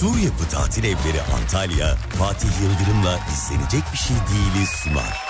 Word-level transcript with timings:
Sur 0.00 0.18
Yapı 0.18 0.48
Tatil 0.48 0.84
Evleri 0.84 1.22
Antalya, 1.36 1.96
Fatih 1.96 2.48
Yıldırım'la 2.62 3.20
izlenecek 3.32 3.82
bir 3.92 3.98
şey 3.98 4.16
değiliz 4.16 4.68
sunar. 4.68 5.29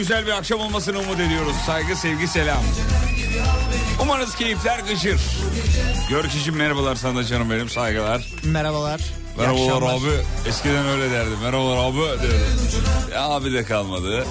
Güzel 0.00 0.26
bir 0.26 0.30
akşam 0.32 0.60
olmasını 0.60 0.98
umut 0.98 1.20
ediyoruz. 1.20 1.56
Saygı, 1.66 1.96
sevgi, 1.96 2.28
selam. 2.28 2.62
Umarız 4.02 4.34
keyifler 4.36 4.78
gıcır. 4.78 5.20
Görkeciğim 6.10 6.58
merhabalar 6.58 6.94
sana 6.96 7.24
canım 7.24 7.50
benim 7.50 7.68
saygılar. 7.68 8.26
Merhabalar. 8.44 9.00
Merhabalar 9.38 9.82
abi. 9.82 10.10
Eskiden 10.48 10.86
öyle 10.86 11.10
derdim. 11.10 11.38
Merhabalar 11.42 11.76
abi 11.76 11.98
derdim. 11.98 12.30
Ya 13.14 13.22
abi 13.22 13.52
de 13.52 13.64
kalmadı. 13.64 14.26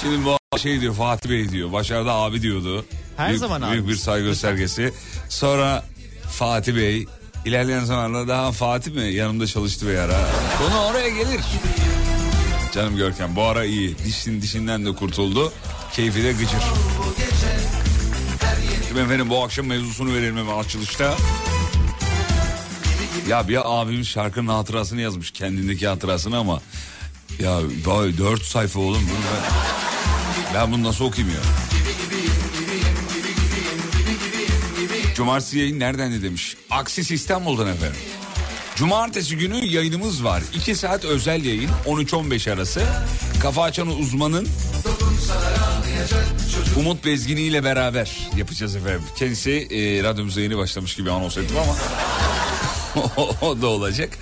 Şimdi 0.00 0.24
bu 0.24 0.58
şey 0.58 0.80
diyor 0.80 0.94
Fatih 0.94 1.30
Bey 1.30 1.48
diyor. 1.48 1.72
Başarıda 1.72 2.12
abi 2.12 2.42
diyordu. 2.42 2.84
Her 3.16 3.28
büyük, 3.28 3.40
zaman 3.40 3.72
Büyük 3.72 3.88
bir 3.88 3.96
saygı 3.96 4.26
göstergesi. 4.26 4.92
Sonra 5.28 5.84
Fatih 6.30 6.76
Bey. 6.76 7.06
ilerleyen 7.44 7.84
zamanlarda 7.84 8.28
daha 8.28 8.52
Fatih 8.52 8.92
mi 8.92 9.04
yanımda 9.04 9.46
çalıştı 9.46 9.88
bir 9.88 9.96
ara. 9.96 10.18
Konu 10.58 10.84
oraya 10.84 11.08
gelir. 11.08 11.40
Canım 12.72 12.96
Görkem 12.96 13.36
bu 13.36 13.42
ara 13.42 13.64
iyi. 13.64 13.98
Dişin 13.98 14.42
dişinden 14.42 14.86
de 14.86 14.94
kurtuldu. 14.94 15.52
Keyfi 15.92 16.24
de 16.24 16.32
gıcır. 16.32 16.62
Şimdi 18.88 19.00
efendim 19.00 19.30
bu 19.30 19.44
akşam 19.44 19.66
mevzusunu 19.66 20.14
verelim 20.14 20.36
hemen 20.36 20.58
açılışta. 20.58 21.16
Ya 23.28 23.48
bir 23.48 23.80
abimiz 23.80 24.08
şarkının 24.08 24.48
hatırasını 24.52 25.00
yazmış 25.00 25.30
kendindeki 25.30 25.88
hatırasını 25.88 26.38
ama 26.38 26.60
ya 27.38 27.60
dört 28.18 28.42
sayfa 28.42 28.80
oğlum 28.80 29.02
ben, 29.02 30.54
ben 30.54 30.72
bunu 30.72 30.84
nasıl 30.88 31.04
okuyayım 31.04 31.34
ya? 31.36 31.42
Cumartesi 35.14 35.58
yayın 35.58 35.80
nereden 35.80 36.12
de 36.12 36.22
demiş. 36.22 36.56
Aksis 36.70 37.10
İstanbul'dan 37.10 37.66
efendim. 37.66 38.00
Cumartesi 38.78 39.36
günü 39.36 39.66
yayınımız 39.66 40.24
var. 40.24 40.42
2 40.54 40.74
saat 40.74 41.04
özel 41.04 41.44
yayın 41.44 41.70
13-15 41.86 42.52
arası. 42.52 42.82
Kafa 43.42 43.62
açan 43.62 43.88
uzmanın 43.88 44.48
Umut 46.76 47.04
Bezgini 47.04 47.40
ile 47.40 47.64
beraber 47.64 48.28
yapacağız 48.36 48.76
efendim. 48.76 49.02
Kendisi 49.16 49.50
e, 49.50 50.02
radyomuza 50.02 50.40
yeni 50.40 50.58
başlamış 50.58 50.94
gibi 50.96 51.10
anons 51.10 51.38
ettim 51.38 51.56
ama 51.56 51.76
o, 53.42 53.62
da 53.62 53.66
olacak. 53.66 54.18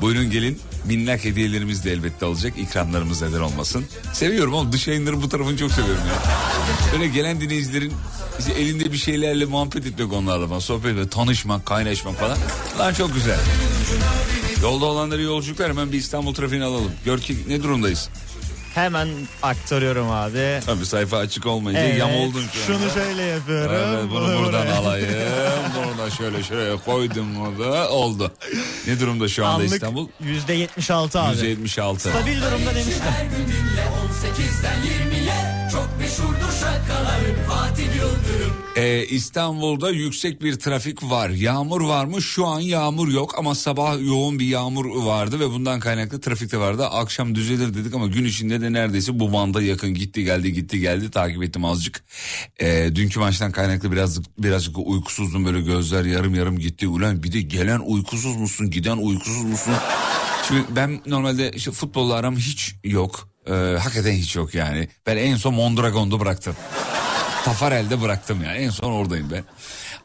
Buyurun 0.00 0.30
gelin 0.30 0.60
minnak 0.84 1.24
hediyelerimiz 1.24 1.84
de 1.84 1.92
elbette 1.92 2.26
olacak. 2.26 2.52
İkramlarımız 2.58 3.22
neden 3.22 3.40
olmasın. 3.40 3.84
Seviyorum 4.12 4.54
oğlum 4.54 4.72
dış 4.72 4.88
yayınları 4.88 5.22
bu 5.22 5.28
tarafını 5.28 5.56
çok 5.56 5.72
seviyorum 5.72 6.02
ya. 6.08 6.22
Böyle 6.92 7.06
gelen 7.08 7.40
dinleyicilerin 7.40 7.92
işte 8.38 8.52
elinde 8.52 8.92
bir 8.92 8.96
şeylerle 8.98 9.44
muhabbet 9.44 9.86
etmek 9.86 10.12
onlarla 10.12 10.48
falan. 10.48 10.58
Sohbet 10.60 10.90
etmek, 10.92 11.10
tanışmak, 11.12 11.66
kaynaşmak 11.66 12.18
falan. 12.20 12.38
Lan 12.78 12.94
çok 12.94 13.14
güzel. 13.14 13.38
Yolda 14.62 14.84
olanları 14.84 15.22
yolculuklar 15.22 15.68
hemen 15.70 15.92
bir 15.92 15.98
İstanbul 15.98 16.34
trafiğini 16.34 16.64
alalım. 16.64 16.92
Gör 17.04 17.18
ki 17.18 17.36
ne 17.48 17.62
durumdayız? 17.62 18.08
Hemen 18.74 19.08
aktarıyorum 19.42 20.10
abi. 20.10 20.60
Tabii 20.66 20.86
sayfa 20.86 21.16
açık 21.16 21.46
olmayınca 21.46 21.84
Evet, 21.84 21.98
yam 21.98 22.14
oldun 22.14 22.42
şu. 22.52 22.58
Şunu 22.66 22.90
şöyle 22.94 23.22
yapıyorum. 23.22 23.74
Evet, 23.74 24.04
bunu 24.10 24.38
buradan 24.38 24.66
buraya. 24.66 24.76
alayım. 24.78 25.08
Bunu 25.76 25.98
da 26.06 26.10
şöyle 26.10 26.42
şuraya 26.42 26.76
koydum 26.76 27.26
mu 27.26 27.58
da 27.58 27.90
oldu. 27.90 28.32
Ne 28.86 29.00
durumda 29.00 29.28
şu 29.28 29.46
anda 29.46 29.54
Anlık 29.54 29.72
İstanbul? 29.72 30.08
%76 30.24 31.18
abi. 31.18 31.36
%76. 31.36 31.98
Stabil 31.98 32.42
durumda 32.42 32.74
demiştim. 32.74 33.02
Meşhurdur 36.08 36.52
şakaların 36.60 37.44
Fatih 37.48 37.84
Yıldırım 37.96 38.52
Ee, 38.76 39.04
İstanbul'da 39.06 39.90
yüksek 39.90 40.42
bir 40.42 40.54
trafik 40.54 41.02
var. 41.02 41.30
Yağmur 41.30 41.80
var 41.80 42.04
mı? 42.04 42.22
Şu 42.22 42.46
an 42.46 42.60
yağmur 42.60 43.08
yok 43.08 43.34
ama 43.38 43.54
sabah 43.54 44.06
yoğun 44.06 44.38
bir 44.38 44.46
yağmur 44.46 45.04
vardı 45.04 45.40
ve 45.40 45.50
bundan 45.50 45.80
kaynaklı 45.80 46.20
trafikte 46.20 46.58
vardı. 46.58 46.86
Akşam 46.86 47.34
düzelir 47.34 47.74
dedik 47.74 47.94
ama 47.94 48.06
gün 48.06 48.24
içinde 48.24 48.60
de 48.60 48.72
neredeyse 48.72 49.18
bu 49.18 49.32
banda 49.32 49.62
yakın 49.62 49.94
gitti 49.94 50.24
geldi 50.24 50.52
gitti 50.52 50.80
geldi 50.80 51.10
takip 51.10 51.42
ettim 51.42 51.64
azıcık. 51.64 52.04
Ee, 52.60 52.90
dünkü 52.94 53.20
maçtan 53.20 53.52
kaynaklı 53.52 53.92
birazcık 53.92 54.24
birazcık 54.38 54.78
uykusuzdum 54.78 55.44
böyle 55.44 55.60
gözler 55.60 56.04
yarım 56.04 56.34
yarım 56.34 56.58
gitti. 56.58 56.88
Ulan 56.88 57.22
bir 57.22 57.32
de 57.32 57.40
gelen 57.40 57.80
uykusuz 57.80 58.36
musun 58.36 58.70
giden 58.70 58.96
uykusuz 58.96 59.44
musun? 59.44 59.74
Şimdi 60.48 60.62
ben 60.76 61.00
normalde 61.06 61.50
işte 61.54 61.70
futbolla 61.70 62.14
aram 62.14 62.36
hiç 62.36 62.74
yok. 62.84 63.27
Ee, 63.48 63.78
hakikaten 63.78 64.12
hiç 64.12 64.36
yok 64.36 64.54
yani. 64.54 64.88
Ben 65.06 65.16
en 65.16 65.36
son 65.36 65.54
Mondragon'da 65.54 66.20
bıraktım. 66.20 66.56
Tafarel'de 67.44 68.00
bıraktım 68.02 68.42
yani. 68.44 68.58
En 68.58 68.70
son 68.70 68.92
oradayım 68.92 69.30
ben. 69.30 69.44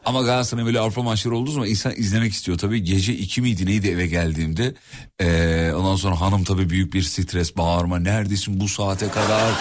Ama 0.06 0.22
Galatasaray'ın 0.22 0.66
böyle 0.66 0.80
Avrupa 0.80 1.02
maçları 1.02 1.36
olduğu 1.36 1.52
zaman 1.52 1.70
insan 1.70 1.94
izlemek 1.96 2.34
istiyor 2.34 2.58
tabii. 2.58 2.84
Gece 2.84 3.14
iki 3.14 3.42
miydi 3.42 3.66
neydi 3.66 3.88
eve 3.88 4.08
geldiğimde. 4.08 4.74
Ee, 5.20 5.74
ondan 5.76 5.96
sonra 5.96 6.22
hanım 6.22 6.44
tabii 6.44 6.70
büyük 6.70 6.94
bir 6.94 7.02
stres 7.02 7.58
bağırma. 7.58 8.00
Neredesin 8.00 8.60
bu 8.60 8.68
saate 8.68 9.10
kadar? 9.10 9.52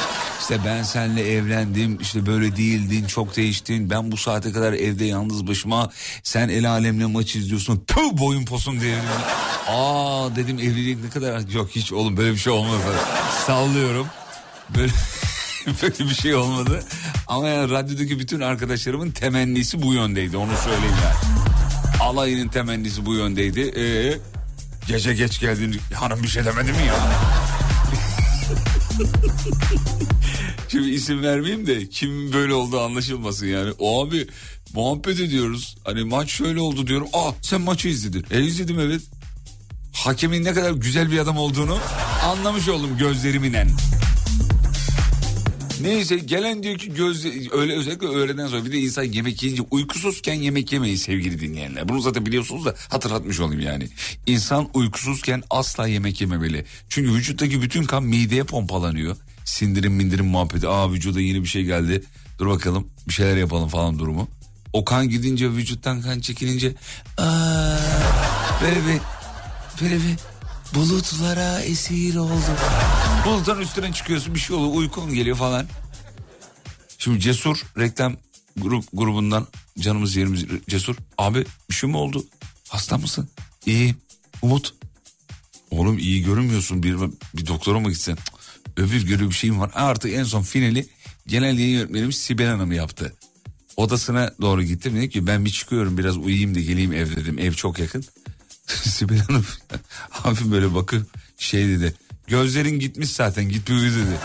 İşte 0.41 0.59
ben 0.67 0.83
seninle 0.83 1.33
evlendim. 1.33 1.99
işte 2.01 2.27
böyle 2.27 2.57
değildin 2.57 3.05
çok 3.05 3.37
değiştin. 3.37 3.91
Ben 3.91 4.13
bu 4.13 4.17
saate 4.17 4.53
kadar 4.53 4.73
evde 4.73 5.05
yalnız 5.05 5.47
başıma. 5.47 5.91
Sen 6.23 6.49
el 6.49 6.71
alemle 6.71 7.07
maç 7.07 7.37
izliyorsun. 7.37 7.85
Tüh 7.87 8.19
boyun 8.19 8.45
posun 8.45 8.81
diye. 8.81 8.99
Aa 9.69 10.37
dedim 10.37 10.59
evlilik 10.59 11.05
ne 11.05 11.11
kadar... 11.11 11.49
Yok 11.49 11.71
hiç 11.71 11.93
oğlum 11.93 12.17
böyle 12.17 12.33
bir 12.33 12.39
şey 12.39 12.53
olmadı. 12.53 12.81
Sallıyorum. 13.47 14.07
Böyle... 14.77 14.93
Böyle 15.83 15.99
bir 15.99 16.15
şey 16.15 16.35
olmadı. 16.35 16.85
Ama 17.27 17.49
yani 17.49 17.71
radyodaki 17.71 18.19
bütün 18.19 18.41
arkadaşlarımın 18.41 19.11
temennisi 19.11 19.83
bu 19.83 19.95
yöndeydi 19.95 20.37
onu 20.37 20.57
söyleyeyim 20.65 20.95
yani. 21.05 21.15
Alayının 22.01 22.49
temennisi 22.49 23.07
bu 23.07 23.15
yöndeydi. 23.15 23.61
Ee, 23.61 24.19
gece 24.89 25.15
geç 25.15 25.41
geldin 25.41 25.81
hanım 25.95 26.23
bir 26.23 26.29
şey 26.29 26.45
demedi 26.45 26.73
mi 26.73 26.87
ya? 26.89 26.95
Şimdi 30.69 30.91
isim 30.91 31.23
vermeyeyim 31.23 31.67
de 31.67 31.89
kim 31.89 32.33
böyle 32.33 32.55
oldu 32.55 32.81
anlaşılmasın 32.81 33.47
yani. 33.47 33.73
O 33.79 34.05
abi 34.05 34.27
muhabbet 34.75 35.21
ediyoruz. 35.21 35.77
Hani 35.85 36.05
maç 36.05 36.31
şöyle 36.31 36.61
oldu 36.61 36.87
diyorum. 36.87 37.09
Aa 37.13 37.31
sen 37.43 37.61
maçı 37.61 37.89
izledin. 37.89 38.27
E 38.31 38.43
izledim 38.43 38.81
evet. 38.81 39.03
Hakemin 39.93 40.45
ne 40.45 40.53
kadar 40.53 40.71
güzel 40.71 41.11
bir 41.11 41.19
adam 41.19 41.39
olduğunu 41.39 41.79
anlamış 42.25 42.69
oldum 42.69 42.99
gözleriminen. 42.99 43.69
Neyse 45.83 46.17
gelen 46.17 46.63
diyor 46.63 46.79
ki 46.79 46.95
göz 46.95 47.27
öyle 47.53 47.73
özellikle 47.77 48.07
öğleden 48.07 48.47
sonra 48.47 48.65
bir 48.65 48.73
de 48.73 48.79
insan 48.79 49.03
yemek 49.03 49.43
yiyince 49.43 49.63
uykusuzken 49.71 50.35
yemek 50.35 50.73
yemeyi 50.73 50.99
sevgili 50.99 51.41
dinleyenler. 51.41 51.89
Bunu 51.89 52.01
zaten 52.01 52.27
biliyorsunuz 52.27 52.65
da 52.65 52.75
hatırlatmış 52.89 53.41
olayım 53.41 53.61
yani. 53.63 53.89
İnsan 54.27 54.69
uykusuzken 54.75 55.43
asla 55.51 55.87
yemek 55.87 56.21
yememeli. 56.21 56.65
Çünkü 56.89 57.13
vücuttaki 57.13 57.63
bütün 57.63 57.85
kan 57.85 58.03
mideye 58.03 58.45
pompalanıyor. 58.45 59.17
Sindirim 59.45 59.93
mindirim 59.93 60.27
muhabbeti. 60.27 60.69
Aa 60.69 60.93
vücuda 60.93 61.21
yeni 61.21 61.43
bir 61.43 61.49
şey 61.49 61.65
geldi. 61.65 62.03
Dur 62.39 62.47
bakalım 62.47 62.89
bir 63.09 63.13
şeyler 63.13 63.37
yapalım 63.37 63.69
falan 63.69 63.99
durumu. 63.99 64.29
O 64.73 64.85
kan 64.85 65.09
gidince 65.09 65.51
vücuttan 65.51 66.03
kan 66.03 66.21
çekilince 66.21 66.75
aa, 67.19 67.77
böyle 68.63 68.77
bir 68.77 69.01
böyle 69.83 69.95
bir 69.95 70.17
bulutlara 70.75 71.61
esir 71.61 72.17
oldum. 72.17 72.57
Bulutun 73.25 73.61
üstüne 73.61 73.93
çıkıyorsun 73.93 74.35
bir 74.35 74.41
şey 74.41 74.57
oluyor 74.57 74.75
uykun 74.75 75.15
geliyor 75.15 75.37
falan. 75.37 75.67
Şimdi 76.99 77.21
Cesur 77.21 77.63
reklam 77.79 78.17
grup 78.57 78.85
grubundan 78.93 79.47
canımız 79.79 80.17
yerimiz 80.17 80.45
Cesur. 80.69 80.97
Abi 81.19 81.45
bir 81.71 81.75
şey 81.75 81.91
mi 81.91 81.97
oldu? 81.97 82.25
Hasta 82.69 82.99
mısın? 82.99 83.29
İyiyim. 83.67 83.97
Umut. 84.43 84.75
Oğlum 85.71 85.99
iyi 85.99 86.23
görünmüyorsun 86.23 86.83
bir, 86.83 86.97
bir 87.35 87.47
doktora 87.47 87.81
mı 87.81 87.91
gitsen? 87.91 88.19
Öbür 88.77 89.07
görü 89.07 89.29
bir 89.29 89.35
şeyim 89.35 89.61
var. 89.61 89.71
Artık 89.75 90.13
en 90.13 90.25
son 90.25 90.43
finali 90.43 90.89
genel 91.27 91.59
yayın 91.59 91.79
yönetmenimiz 91.79 92.19
Sibel 92.19 92.47
Hanım 92.47 92.73
yaptı. 92.73 93.13
Odasına 93.77 94.35
doğru 94.41 94.63
gittim. 94.63 94.97
Dedim 94.97 95.11
ki 95.11 95.27
ben 95.27 95.45
bir 95.45 95.51
çıkıyorum 95.51 95.99
biraz 95.99 96.17
uyuyayım 96.17 96.55
da 96.55 96.61
geleyim 96.61 96.93
ev 96.93 97.17
dedim. 97.17 97.39
Ev 97.39 97.53
çok 97.53 97.79
yakın. 97.79 98.05
Sibel 98.67 99.19
Hanım 99.19 99.47
hafif 100.11 100.47
böyle 100.47 100.75
bakıp 100.75 101.07
şey 101.39 101.69
dedi. 101.69 101.95
Gözlerin 102.27 102.79
gitmiş 102.79 103.11
zaten 103.11 103.49
git 103.49 103.69
bir 103.69 103.75
uyu 103.75 103.93
dedi. 103.93 104.17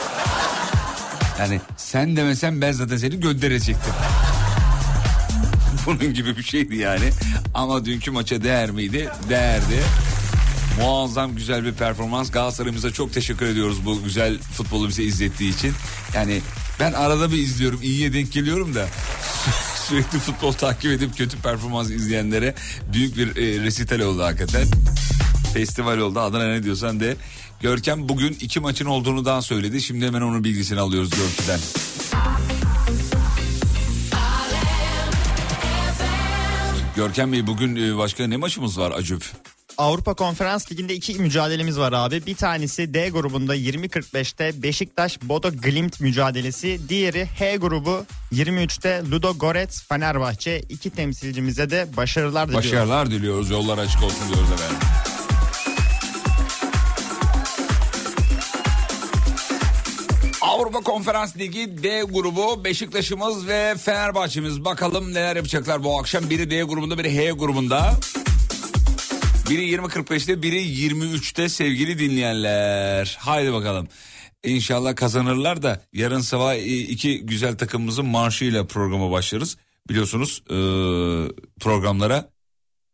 Yani 1.40 1.62
sen 1.78 2.16
demesen 2.16 2.62
ben 2.62 2.72
zaten 2.72 2.98
seni 2.98 3.20
gönderecektim. 3.20 3.94
Bunun 5.86 6.14
gibi 6.14 6.38
bir 6.38 6.44
şeydi 6.44 6.76
yani. 6.76 7.10
Ama 7.54 7.86
dünkü 7.86 8.12
maça 8.12 8.44
değer 8.44 8.72
miydi? 8.72 9.10
Değerdi. 9.30 9.84
Muazzam 10.80 11.36
güzel 11.36 11.66
bir 11.66 11.74
performans. 11.74 12.32
Galatasaray'ımıza 12.32 12.92
çok 12.92 13.14
teşekkür 13.14 13.46
ediyoruz 13.46 13.86
bu 13.86 14.04
güzel 14.04 14.40
futbolu 14.40 14.88
bize 14.88 15.04
izlettiği 15.04 15.56
için. 15.56 15.74
Yani 16.14 16.42
ben 16.80 16.94
arada 16.94 17.32
bir 17.32 17.38
izliyorum. 17.38 17.80
iyiye 17.84 18.14
denk 18.14 18.32
geliyorum 18.32 18.76
da. 18.76 18.88
Sürekli 19.88 20.20
futbol 20.20 20.52
takip 20.52 20.92
edip 20.92 21.18
kötü 21.18 21.38
performans 21.38 21.90
izleyenlere 21.90 22.56
büyük 22.94 23.18
bir 23.18 23.36
e, 23.36 23.64
resital 23.64 24.00
oldu 24.00 24.24
hakikaten. 24.24 24.68
Festival 25.58 25.98
oldu 25.98 26.20
adına 26.20 26.48
ne 26.48 26.64
diyorsan 26.64 27.00
de. 27.00 27.18
Görkem 27.62 28.10
bugün 28.10 28.38
iki 28.42 28.60
maçın 28.60 28.86
olduğunu 28.86 29.26
daha 29.26 29.42
söyledi. 29.42 29.82
Şimdi 29.82 30.06
hemen 30.06 30.22
onun 30.22 30.44
bilgisini 30.44 30.80
alıyoruz 30.80 31.10
Görkem'den. 31.10 31.60
Görkem 36.96 37.32
Bey 37.32 37.48
bugün 37.48 37.76
e, 37.76 37.98
başka 37.98 38.28
ne 38.28 38.38
maçımız 38.38 38.80
var 38.80 38.92
acıp? 38.92 39.24
Avrupa 39.78 40.14
Konferans 40.14 40.72
Ligi'nde 40.72 40.94
iki 40.96 41.14
mücadelemiz 41.14 41.80
var 41.80 41.94
abi. 41.94 42.26
Bir 42.26 42.36
tanesi 42.36 42.94
D 42.94 43.10
grubunda 43.10 43.56
20.45'te 43.56 44.64
Beşiktaş 44.64 45.22
Bodo 45.22 45.52
Glimt 45.52 46.02
mücadelesi. 46.02 46.90
Diğeri 46.90 47.26
H 47.26 47.56
grubu 47.56 48.06
23'te 48.34 49.04
Ludo 49.12 49.38
Goretz 49.38 49.84
Fenerbahçe. 49.88 50.60
İki 50.70 50.90
temsilcimize 50.90 51.70
de 51.70 51.88
başarılar 51.98 52.48
diliyoruz. 52.48 52.72
Başarılar 52.72 53.12
diliyoruz. 53.12 53.50
Yollar 53.50 53.78
açık 53.78 54.04
olsun 54.04 54.28
diyoruz 54.28 54.52
efendim. 54.52 54.78
Avrupa 60.68 60.92
Konferans 60.92 61.38
Ligi 61.38 61.84
D 61.84 62.04
grubu 62.04 62.64
Beşiktaş'ımız 62.64 63.48
ve 63.48 63.76
Fenerbahçe'miz. 63.78 64.66
Bakalım 64.66 65.14
neler 65.14 65.36
yapacaklar 65.36 65.84
bu 65.84 66.00
akşam. 66.00 66.30
Biri 66.30 66.50
D 66.50 66.64
grubunda 66.64 66.98
biri 66.98 67.18
H 67.18 67.32
grubunda. 67.32 68.00
Biri 69.50 69.72
20.45'te 69.72 70.42
biri 70.42 70.60
23'te 70.60 71.50
sevgili 71.50 72.00
dinleyenler. 72.00 73.18
Haydi 73.20 73.54
bakalım. 73.54 73.88
İnşallah 74.44 74.96
kazanırlar 74.96 75.64
da 75.64 75.82
yarın 75.94 76.20
sabah 76.20 76.56
e, 76.56 76.66
iki 76.66 77.26
güzel 77.26 77.58
takımımızın 77.58 78.06
marşıyla 78.06 78.68
programa 78.68 79.12
başlarız. 79.12 79.58
Biliyorsunuz 79.90 80.44
e, 80.50 80.58
programlara 81.60 82.30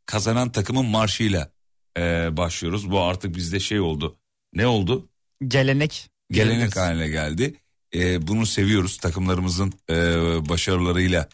kazanan 0.06 0.51
takımın 0.51 0.86
marşıyla 0.86 1.51
e, 1.98 2.01
başlıyoruz. 2.38 2.92
Bu 2.92 3.01
artık 3.01 3.36
bizde 3.36 3.60
şey 3.60 3.80
oldu. 3.80 4.18
Ne 4.53 4.68
oldu? 4.68 5.10
Gelenek. 5.48 6.10
Gelenek 6.32 6.56
diyebiliriz. 6.56 6.77
haline 6.77 7.08
geldi. 7.08 7.62
E, 7.95 8.27
bunu 8.27 8.45
seviyoruz. 8.45 8.97
Takımlarımızın 8.97 9.73
e, 9.89 9.95
başarılarıyla 10.50 11.29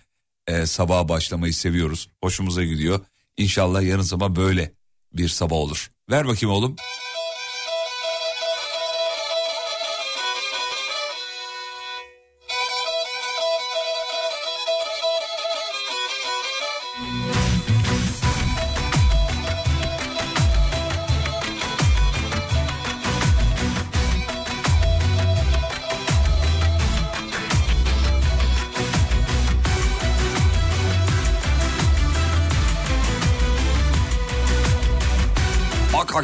e, 0.47 0.65
sabaha 0.65 1.09
başlamayı 1.09 1.53
seviyoruz. 1.53 2.09
Hoşumuza 2.23 2.63
gidiyor. 2.63 2.99
İnşallah 3.37 3.81
yarın 3.83 4.01
sabah 4.01 4.29
böyle 4.29 4.71
bir 5.13 5.27
sabah 5.27 5.55
olur. 5.55 5.91
Ver 6.09 6.27
bakayım 6.27 6.55
oğlum. 6.55 6.75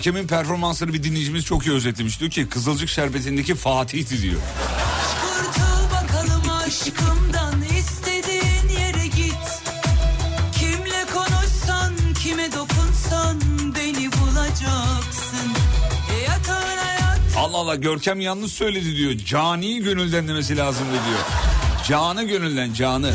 Hakemin 0.05 0.27
performansını 0.27 0.93
bir 0.93 1.03
dinleyicimiz 1.03 1.45
çok 1.45 1.65
iyi 1.65 1.75
özetlemiş. 1.75 2.19
Diyor 2.19 2.31
ki 2.31 2.49
Kızılcık 2.49 2.89
Şerbeti'ndeki 2.89 3.55
Fatih'ti 3.55 4.21
diyor. 4.21 4.41
Kurtul 5.21 5.91
bakalım 5.91 6.49
aşkımdan 6.49 7.61
istediğin 7.79 8.79
yere 8.79 9.07
git 9.07 9.63
Kimle 10.59 11.05
konuşsan 11.13 11.93
kime 12.23 12.53
dokunsan 12.53 13.41
beni 13.75 14.11
bulacaksın 14.11 15.51
Yatağına 16.27 16.91
yat 16.91 17.19
Allah 17.37 17.57
Allah 17.57 17.75
Görkem 17.75 18.19
yanlış 18.19 18.51
söyledi 18.51 18.95
diyor. 18.95 19.13
Cani 19.25 19.83
gönülden 19.83 20.27
demesi 20.27 20.57
lazım 20.57 20.85
diyor. 20.91 21.19
Canı 21.87 22.23
gönülden 22.23 22.73
canı. 22.73 23.13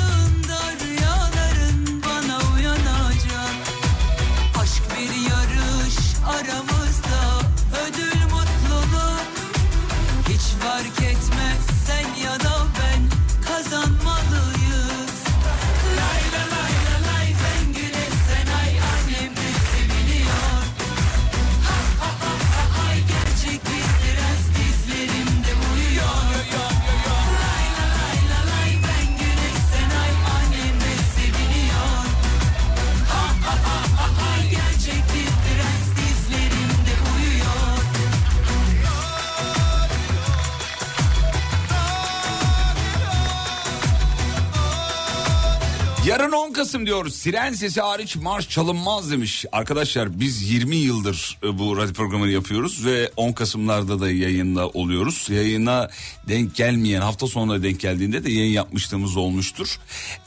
Yarın 46.06 46.32
10 46.32 46.52
Kasım 46.52 46.86
diyor. 46.86 47.08
Siren 47.08 47.52
sesi 47.52 47.80
hariç 47.80 48.16
marş 48.16 48.48
çalınmaz 48.48 49.10
demiş. 49.10 49.44
Arkadaşlar 49.52 50.20
biz 50.20 50.50
20 50.50 50.76
yıldır 50.76 51.38
e, 51.42 51.58
bu 51.58 51.76
radyo 51.76 51.94
programını 51.94 52.30
yapıyoruz 52.30 52.86
ve 52.86 53.10
10 53.16 53.32
Kasım'larda 53.32 54.00
da 54.00 54.10
yayında 54.10 54.68
oluyoruz. 54.68 55.26
Yayına 55.30 55.90
denk 56.28 56.54
gelmeyen 56.54 57.00
hafta 57.00 57.26
sonuna 57.26 57.62
denk 57.62 57.80
geldiğinde 57.80 58.24
de 58.24 58.32
yayın 58.32 58.52
yapmışlığımız 58.52 59.16
olmuştur. 59.16 59.78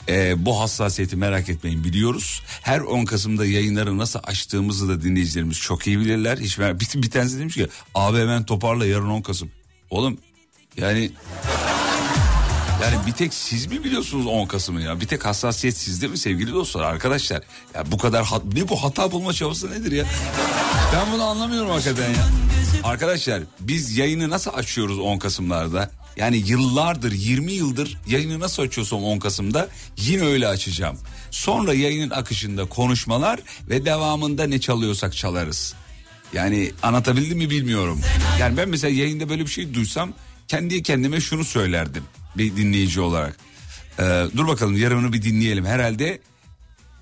Ee, 0.08 0.46
bu 0.46 0.60
hassasiyeti 0.60 1.16
merak 1.16 1.48
etmeyin 1.48 1.84
biliyoruz. 1.84 2.42
Her 2.62 2.80
10 2.80 3.04
Kasım'da 3.04 3.46
yayınları 3.46 3.98
nasıl 3.98 4.20
açtığımızı 4.24 4.88
da 4.88 5.02
dinleyicilerimiz 5.02 5.58
çok 5.58 5.86
iyi 5.86 5.98
bilirler. 5.98 6.38
Hiç 6.38 6.58
bir, 6.58 7.02
bir 7.02 7.10
tanesi 7.10 7.38
demiş 7.38 7.54
ki 7.54 7.68
abi 7.94 8.18
hemen 8.18 8.44
toparla 8.44 8.86
yarın 8.86 9.10
10 9.10 9.22
Kasım. 9.22 9.50
Oğlum 9.90 10.18
yani 10.76 11.10
yani 12.82 13.06
bir 13.06 13.12
tek 13.12 13.34
siz 13.34 13.66
mi 13.66 13.84
biliyorsunuz 13.84 14.26
10 14.26 14.46
Kasım'ı 14.46 14.82
ya? 14.82 15.00
Bir 15.00 15.06
tek 15.06 15.24
hassasiyet 15.24 15.76
sizde 15.76 16.08
mi 16.08 16.18
sevgili 16.18 16.52
dostlar 16.52 16.82
arkadaşlar? 16.82 17.42
Ya 17.74 17.92
bu 17.92 17.98
kadar 17.98 18.24
hat, 18.24 18.42
ne 18.44 18.68
bu 18.68 18.82
hata 18.84 19.12
bulma 19.12 19.32
çabası 19.32 19.70
nedir 19.70 19.92
ya? 19.92 20.04
Ben 20.94 21.12
bunu 21.12 21.22
anlamıyorum 21.22 21.70
hakikaten 21.70 22.10
ya. 22.10 22.26
Arkadaşlar 22.84 23.42
biz 23.60 23.98
yayını 23.98 24.30
nasıl 24.30 24.50
açıyoruz 24.50 24.98
10 24.98 25.18
Kasım'larda? 25.18 25.90
Yani 26.16 26.36
yıllardır 26.36 27.12
20 27.12 27.52
yıldır 27.52 27.98
yayını 28.06 28.40
nasıl 28.40 28.62
açıyorsam 28.62 29.04
10 29.04 29.18
Kasım'da 29.18 29.68
yine 29.96 30.22
öyle 30.22 30.48
açacağım. 30.48 30.98
Sonra 31.30 31.74
yayının 31.74 32.10
akışında 32.10 32.64
konuşmalar 32.64 33.40
ve 33.68 33.84
devamında 33.84 34.44
ne 34.46 34.60
çalıyorsak 34.60 35.16
çalarız. 35.16 35.74
Yani 36.32 36.72
anlatabildim 36.82 37.38
mi 37.38 37.50
bilmiyorum. 37.50 38.00
Yani 38.40 38.56
ben 38.56 38.68
mesela 38.68 38.94
yayında 38.94 39.28
böyle 39.28 39.42
bir 39.42 39.50
şey 39.50 39.74
duysam 39.74 40.12
kendi 40.48 40.82
kendime 40.82 41.20
şunu 41.20 41.44
söylerdim 41.44 42.02
bir 42.36 42.56
dinleyici 42.56 43.00
olarak. 43.00 43.36
Ee, 44.00 44.24
dur 44.36 44.46
bakalım 44.46 44.76
yarını 44.76 45.12
bir 45.12 45.22
dinleyelim. 45.22 45.64
Herhalde 45.64 46.20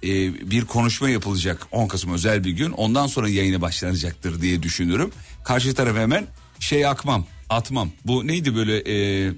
e, 0.02 0.08
bir 0.50 0.64
konuşma 0.64 1.10
yapılacak 1.10 1.66
10 1.70 1.88
Kasım 1.88 2.12
özel 2.12 2.44
bir 2.44 2.50
gün. 2.50 2.70
Ondan 2.70 3.06
sonra 3.06 3.28
yayına 3.28 3.60
başlanacaktır 3.60 4.42
diye 4.42 4.62
düşünürüm. 4.62 5.10
Karşı 5.44 5.74
tarafa 5.74 5.98
hemen 5.98 6.26
şey 6.60 6.86
akmam, 6.86 7.26
atmam. 7.50 7.90
Bu 8.04 8.26
neydi 8.26 8.56
böyle 8.56 8.76
e, 8.76 9.32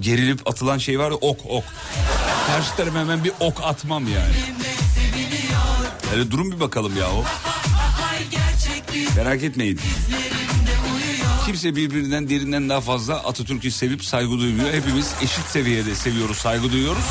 gerilip 0.00 0.48
atılan 0.48 0.78
şey 0.78 0.98
var 0.98 1.10
ya 1.10 1.16
ok 1.16 1.40
ok. 1.46 1.64
Karşı 2.46 2.76
tarafa 2.76 2.98
hemen 2.98 3.24
bir 3.24 3.32
ok 3.40 3.60
atmam 3.64 4.04
yani. 4.08 4.34
Hele 6.10 6.30
durun 6.30 6.52
bir 6.52 6.60
bakalım 6.60 6.96
ya 6.96 7.10
o. 7.10 7.24
Merak 9.16 9.42
etmeyin. 9.42 9.80
Kimse 11.48 11.76
birbirinden 11.76 12.28
derinden 12.28 12.68
daha 12.68 12.80
fazla 12.80 13.14
Atatürk'ü 13.14 13.70
sevip 13.70 14.04
saygı 14.04 14.38
duymuyor. 14.38 14.72
Hepimiz 14.72 15.14
eşit 15.22 15.44
seviyede 15.44 15.94
seviyoruz, 15.94 16.36
saygı 16.36 16.72
duyuyoruz. 16.72 17.04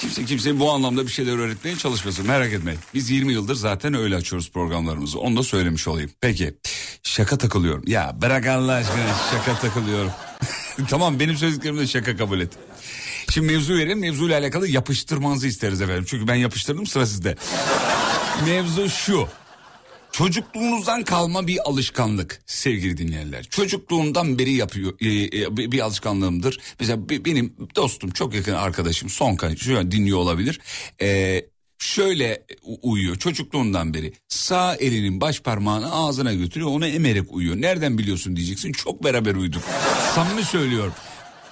Kimse 0.00 0.24
kimseye 0.24 0.60
bu 0.60 0.70
anlamda 0.70 1.06
bir 1.06 1.12
şeyler 1.12 1.38
öğretmeye 1.38 1.76
çalışmasın 1.76 2.26
merak 2.26 2.52
etmeyin. 2.52 2.80
Biz 2.94 3.10
20 3.10 3.32
yıldır 3.32 3.54
zaten 3.54 3.94
öyle 3.94 4.16
açıyoruz 4.16 4.50
programlarımızı. 4.50 5.18
Onu 5.18 5.36
da 5.36 5.42
söylemiş 5.42 5.88
olayım. 5.88 6.10
Peki 6.20 6.54
şaka 7.02 7.38
takılıyorum. 7.38 7.84
Ya 7.86 8.16
bırak 8.22 8.46
Allah 8.46 8.72
aşkına 8.72 9.14
şaka 9.30 9.60
takılıyorum. 9.60 10.10
tamam 10.88 11.20
benim 11.20 11.36
söylediklerimi 11.36 11.80
de 11.80 11.86
şaka 11.86 12.16
kabul 12.16 12.40
et. 12.40 12.52
Şimdi 13.30 13.52
mevzu 13.52 13.74
verelim. 13.74 14.00
Mevzuyla 14.00 14.38
alakalı 14.38 14.68
yapıştırmanızı 14.68 15.46
isteriz 15.46 15.80
efendim. 15.80 16.04
Çünkü 16.08 16.28
ben 16.28 16.34
yapıştırdım 16.34 16.86
sıra 16.86 17.06
sizde. 17.06 17.36
Mevzu 18.46 18.88
şu. 18.88 19.28
Çocukluğunuzdan 20.12 21.02
kalma 21.04 21.46
bir 21.46 21.58
alışkanlık 21.68 22.42
sevgili 22.46 22.96
dinleyenler. 22.96 23.44
Çocukluğumdan 23.44 24.38
beri 24.38 24.52
yapıyor 24.52 24.92
e, 25.00 25.38
e, 25.42 25.56
bir 25.56 25.80
alışkanlığımdır. 25.80 26.60
Mesela 26.80 27.08
be- 27.08 27.24
benim 27.24 27.54
dostum 27.76 28.10
çok 28.10 28.34
yakın 28.34 28.52
arkadaşım 28.54 29.08
Sonkan 29.08 29.54
şu 29.54 29.78
an 29.78 29.90
dinliyor 29.90 30.18
olabilir. 30.18 30.60
E, 31.02 31.42
şöyle 31.78 32.46
uyuyor 32.82 33.16
çocukluğundan 33.16 33.94
beri 33.94 34.12
sağ 34.28 34.74
elinin 34.74 35.20
baş 35.20 35.40
parmağını 35.40 35.92
ağzına 35.92 36.34
götürüyor 36.34 36.70
onu 36.70 36.86
emerek 36.86 37.32
uyuyor. 37.32 37.56
Nereden 37.56 37.98
biliyorsun 37.98 38.36
diyeceksin 38.36 38.72
çok 38.72 39.04
beraber 39.04 39.34
uyuduk. 39.34 39.62
Samimi 40.14 40.44
söylüyorum. 40.44 40.92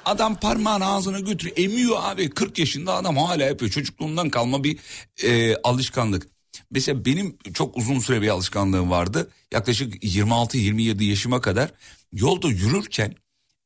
Adam 0.04 0.34
parmağını 0.34 0.86
ağzına 0.86 1.20
götürüyor 1.20 1.56
emiyor 1.58 1.96
abi 2.00 2.30
40 2.30 2.58
yaşında 2.58 2.94
adam 2.94 3.16
hala 3.16 3.44
yapıyor 3.44 3.70
çocukluğundan 3.70 4.30
kalma 4.30 4.64
bir 4.64 4.78
e, 5.24 5.56
alışkanlık. 5.56 6.37
Mesela 6.70 7.04
benim 7.04 7.36
çok 7.54 7.76
uzun 7.76 7.98
süre 7.98 8.22
bir 8.22 8.28
alışkanlığım 8.28 8.90
vardı. 8.90 9.30
Yaklaşık 9.52 10.04
26-27 10.04 11.04
yaşıma 11.04 11.40
kadar 11.40 11.72
yolda 12.12 12.48
yürürken 12.48 13.14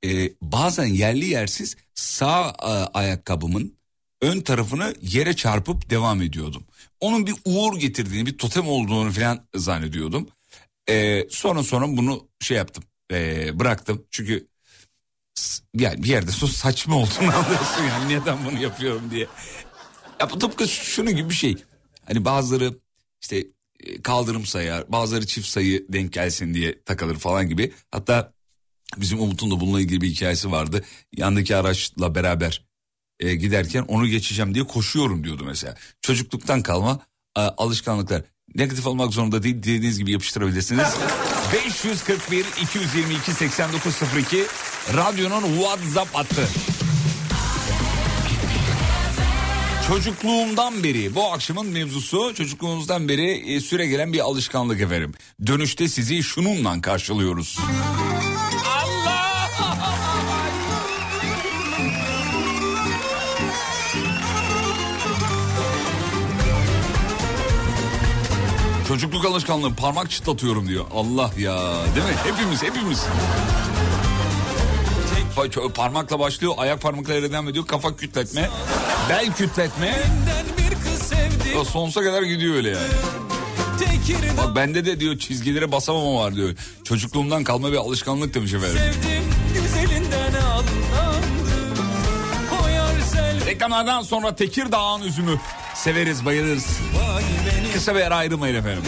e, 0.04 0.32
bazen 0.42 0.86
yerli 0.86 1.26
yersiz 1.26 1.76
sağ 1.94 2.56
e, 2.62 2.66
ayakkabımın 2.98 3.76
ön 4.20 4.40
tarafını 4.40 4.94
yere 5.02 5.36
çarpıp 5.36 5.90
devam 5.90 6.22
ediyordum. 6.22 6.64
Onun 7.00 7.26
bir 7.26 7.34
uğur 7.44 7.76
getirdiğini, 7.76 8.26
bir 8.26 8.38
totem 8.38 8.68
olduğunu 8.68 9.12
falan 9.12 9.46
zannediyordum. 9.54 10.28
E, 10.88 11.26
sonra 11.30 11.62
sonra 11.62 11.86
bunu 11.88 12.28
şey 12.40 12.56
yaptım, 12.56 12.84
e, 13.12 13.58
bıraktım. 13.58 14.06
Çünkü 14.10 14.48
yani 15.74 16.02
bir 16.02 16.08
yerde 16.08 16.30
sonra 16.30 16.52
saçma 16.52 16.96
olduğunu 16.96 17.34
anlıyorsun 17.36 17.82
yani 17.88 18.14
neden 18.14 18.38
bunu 18.44 18.62
yapıyorum 18.62 19.10
diye. 19.10 19.26
Ya 20.20 20.30
bu 20.30 20.38
tıpkı 20.38 20.68
şunun 20.68 21.16
gibi 21.16 21.28
bir 21.30 21.34
şey. 21.34 21.56
Hani 22.06 22.24
bazıları 22.24 22.74
işte 23.22 23.46
e, 23.80 24.02
kaldırım 24.02 24.46
sayar, 24.46 24.92
bazıları 24.92 25.26
çift 25.26 25.48
sayı 25.48 25.86
denk 25.88 26.12
gelsin 26.12 26.54
diye 26.54 26.82
takılır 26.82 27.16
falan 27.16 27.48
gibi. 27.48 27.72
Hatta 27.90 28.32
bizim 28.96 29.20
Umut'un 29.20 29.50
da 29.50 29.60
bununla 29.60 29.80
ilgili 29.80 30.00
bir 30.00 30.08
hikayesi 30.08 30.50
vardı. 30.50 30.84
Yandaki 31.16 31.56
araçla 31.56 32.14
beraber 32.14 32.64
e, 33.20 33.34
giderken 33.34 33.82
onu 33.82 34.06
geçeceğim 34.06 34.54
diye 34.54 34.64
koşuyorum 34.64 35.24
diyordu 35.24 35.44
mesela. 35.46 35.74
Çocukluktan 36.00 36.62
kalma 36.62 37.00
e, 37.36 37.40
alışkanlıklar. 37.40 38.22
Negatif 38.54 38.86
olmak 38.86 39.12
zorunda 39.12 39.42
değil 39.42 39.62
dilediğiniz 39.62 39.98
gibi 39.98 40.12
yapıştırabilirsiniz. 40.12 40.88
541 41.52 42.46
222 42.62 43.32
8902 43.32 44.46
radyonun 44.94 45.42
WhatsApp 45.42 46.14
hattı. 46.14 46.48
Çocukluğumdan 49.88 50.82
beri 50.84 51.14
bu 51.14 51.32
akşamın 51.32 51.66
mevzusu 51.66 52.34
çocukluğunuzdan 52.34 53.08
beri 53.08 53.54
e, 53.54 53.60
süre 53.60 53.86
gelen 53.86 54.12
bir 54.12 54.20
alışkanlık 54.20 54.80
efendim. 54.80 55.14
Dönüşte 55.46 55.88
sizi 55.88 56.22
şununla 56.22 56.80
karşılıyoruz. 56.80 57.58
Çocukluk 68.88 69.24
alışkanlığı 69.24 69.74
parmak 69.74 70.10
çıtlatıyorum 70.10 70.68
diyor. 70.68 70.84
Allah 70.94 71.30
ya 71.38 71.58
değil 71.94 72.06
mi? 72.06 72.14
Hepimiz 72.24 72.62
hepimiz. 72.62 73.06
Parmakla 75.74 76.18
başlıyor 76.18 76.52
ayak 76.56 76.80
parmaklarıyla 76.82 77.32
devam 77.32 77.48
ediyor 77.48 77.66
kafa 77.66 77.96
kütletme 77.96 78.50
bel 79.10 79.32
kütletme 79.32 79.94
O 81.60 81.64
sonsuza 81.64 82.02
kadar 82.02 82.22
gidiyor 82.22 82.54
öyle 82.54 82.68
yani. 82.68 82.88
Bak 84.38 84.56
bende 84.56 84.84
de 84.84 85.00
diyor 85.00 85.18
çizgilere 85.18 85.72
basamama 85.72 86.20
var 86.20 86.34
diyor. 86.34 86.54
Çocukluğumdan 86.84 87.44
kalma 87.44 87.72
bir 87.72 87.76
alışkanlık 87.76 88.34
demiş 88.34 88.52
efendim. 88.54 88.78
Reklamlardan 93.46 94.02
sonra 94.02 94.36
Tekirdağ'ın 94.36 95.02
üzümü. 95.02 95.40
Severiz 95.74 96.24
bayılırız. 96.24 96.66
Kısa 97.74 97.94
bir 97.94 98.18
ayrılmayın 98.18 98.54
efendim. 98.54 98.82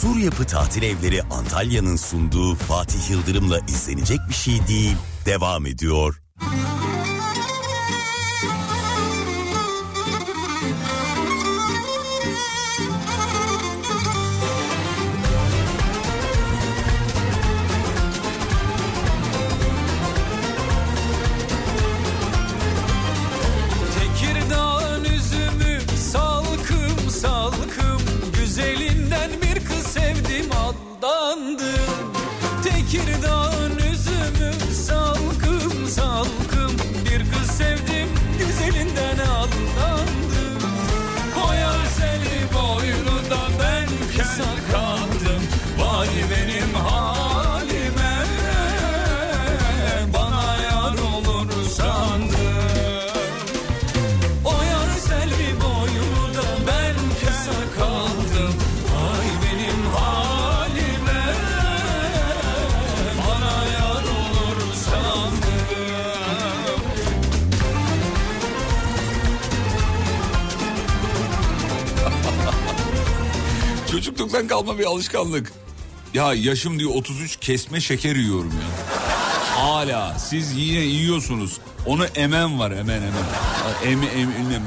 Sur 0.00 0.16
Yapı 0.16 0.46
Tatil 0.46 0.82
Evleri 0.82 1.22
Antalya'nın 1.22 1.96
sunduğu 1.96 2.54
Fatih 2.54 3.10
Yıldırım'la 3.10 3.58
izlenecek 3.58 4.18
bir 4.28 4.34
şey 4.34 4.66
değil. 4.68 4.96
Devam 5.26 5.66
ediyor. 5.66 6.22
Tekirdağ'ın 6.40 6.99
Çocukluktan 74.04 74.48
kalma 74.48 74.78
bir 74.78 74.84
alışkanlık. 74.84 75.52
Ya 76.14 76.34
yaşım 76.34 76.78
diyor 76.78 76.90
33 76.94 77.36
kesme 77.36 77.80
şeker 77.80 78.16
yiyorum 78.16 78.52
ya. 78.52 78.94
Hala 79.64 80.18
siz 80.18 80.52
yine 80.56 80.78
yiyorsunuz. 80.78 81.58
Onu 81.86 82.06
emen 82.06 82.58
var 82.58 82.70
emen 82.70 82.96
emen. 83.02 83.12
Eme, 83.84 84.06
eme, 84.06 84.32
eme- 84.32 84.60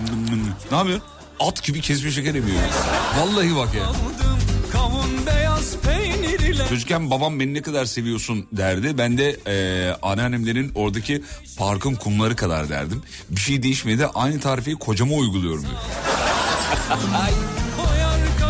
ne 0.72 0.78
yapıyorsun? 0.78 1.08
At 1.40 1.63
gibi 1.63 1.82
kesme 1.82 2.12
şeker 2.12 2.36
emiyor. 2.36 2.58
Vallahi 3.20 3.56
bak 3.56 3.70
ya. 3.75 3.84
Çocukken 6.70 7.12
babam 7.12 7.40
beni 7.40 7.54
ne 7.54 7.62
kadar 7.62 7.86
seviyorsun 7.86 8.46
derdi. 8.52 8.98
Ben 8.98 9.18
de 9.18 9.40
e, 9.48 9.56
anneannemlerin 10.02 10.72
oradaki 10.75 11.24
parkın 11.58 11.96
kumları 11.96 12.36
kadar 12.36 12.70
derdim. 12.70 13.02
Bir 13.30 13.42
şey 13.42 13.63
değişmedi. 13.63 14.06
Aynı 14.06 14.40
tarifeyi 14.40 14.75
kocama 14.75 15.16
uyguluyorum 15.16 15.66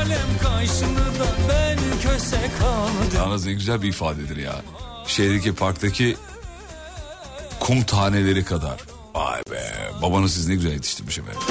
diyor. 0.06 0.20
O 0.20 0.20
yar 0.20 0.40
kalem 0.40 0.60
kaşını 0.60 0.98
da 0.98 1.26
ben 1.50 1.78
köse 2.04 2.38
kaldım 2.60 2.94
Yalnız 3.18 3.46
ne 3.46 3.54
güzel 3.54 3.82
bir 3.82 3.88
ifadedir 3.88 4.38
ya. 4.38 4.62
Şehirdeki 5.08 5.56
parktaki 5.56 6.18
kum 7.60 7.84
taneleri 7.84 8.46
kadar. 8.46 8.80
Vay 9.16 9.42
be 9.52 9.74
babanız 10.02 10.34
siz 10.34 10.48
ne 10.48 10.56
güzel 10.56 10.72
yetiştirmiş 10.72 11.18
efendim. 11.18 11.42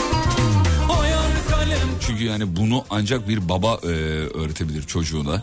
Çünkü 2.06 2.24
yani 2.24 2.56
bunu 2.56 2.84
ancak 2.90 3.28
bir 3.28 3.48
baba 3.48 3.74
e, 3.82 3.86
öğretebilir 3.86 4.82
çocuğuna. 4.82 5.42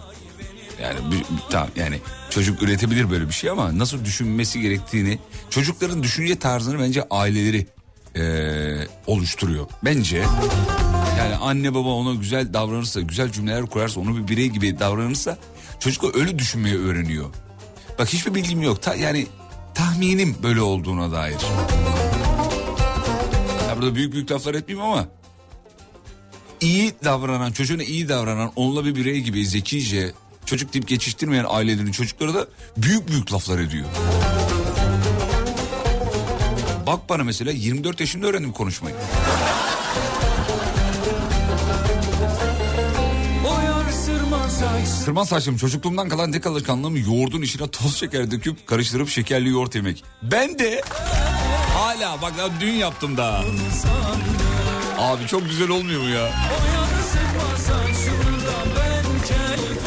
Yani 0.81 0.99
bir- 1.11 1.25
tamam 1.49 1.69
yani 1.75 1.99
çocuk 2.29 2.61
üretebilir 2.63 3.11
böyle 3.11 3.27
bir 3.27 3.33
şey 3.33 3.49
ama 3.49 3.77
nasıl 3.77 4.05
düşünmesi 4.05 4.61
gerektiğini 4.61 5.19
çocukların 5.49 6.03
düşünce 6.03 6.39
tarzını 6.39 6.79
bence 6.79 7.07
aileleri 7.09 7.67
e, 8.15 8.23
oluşturuyor. 9.07 9.65
Bence 9.85 10.23
yani 11.29 11.41
anne 11.41 11.73
baba 11.73 11.89
ona 11.89 12.13
güzel 12.13 12.53
davranırsa, 12.53 13.01
güzel 13.01 13.31
cümleler 13.31 13.65
kurarsa, 13.65 13.99
onu 13.99 14.17
bir 14.17 14.27
birey 14.27 14.47
gibi 14.47 14.79
davranırsa 14.79 15.37
çocuk 15.79 16.15
öyle 16.15 16.39
düşünmeyi 16.39 16.77
öğreniyor. 16.77 17.29
Bak 17.99 18.13
hiçbir 18.13 18.35
bilgim 18.35 18.61
yok. 18.61 18.81
Ta, 18.81 18.95
yani 18.95 19.27
tahminim 19.75 20.35
böyle 20.43 20.61
olduğuna 20.61 21.11
dair. 21.11 21.37
Ya 23.69 23.77
burada 23.77 23.95
büyük 23.95 24.13
büyük 24.13 24.31
laflar 24.31 24.53
etmeyeyim 24.53 24.91
ama 24.91 25.07
iyi 26.61 26.93
davranan, 27.03 27.51
çocuğuna 27.51 27.83
iyi 27.83 28.09
davranan, 28.09 28.51
onunla 28.55 28.85
bir 28.85 28.95
birey 28.95 29.21
gibi 29.21 29.45
zekice 29.45 30.11
çocuk 30.45 30.73
deyip 30.73 30.87
geçiştirmeyen 30.87 31.45
ailelerin 31.49 31.91
çocukları 31.91 32.33
da 32.33 32.47
büyük 32.77 33.07
büyük 33.07 33.33
laflar 33.33 33.59
ediyor. 33.59 33.85
Bak 36.87 37.09
bana 37.09 37.23
mesela 37.23 37.51
24 37.51 37.99
yaşında 37.99 38.27
öğrendim 38.27 38.51
konuşmayı. 38.51 38.95
Sırma 44.89 45.25
saç 45.25 45.29
Kırmaz 45.29 45.29
saçım 45.29 45.57
çocukluğumdan 45.57 46.09
kalan 46.09 46.31
tek 46.31 46.47
alışkanlığım 46.47 46.97
yoğurdun 46.97 47.41
içine 47.41 47.67
toz 47.67 47.95
şeker 47.95 48.31
döküp 48.31 48.67
karıştırıp 48.67 49.09
şekerli 49.09 49.49
yoğurt 49.49 49.75
yemek. 49.75 50.03
Ben 50.23 50.59
de 50.59 50.81
hala 51.77 52.21
bak 52.21 52.33
dün 52.59 52.71
yaptım 52.71 53.17
daha. 53.17 53.43
Abi 54.97 55.27
çok 55.27 55.49
güzel 55.49 55.69
olmuyor 55.69 56.01
mu 56.01 56.09
ya? 56.09 56.29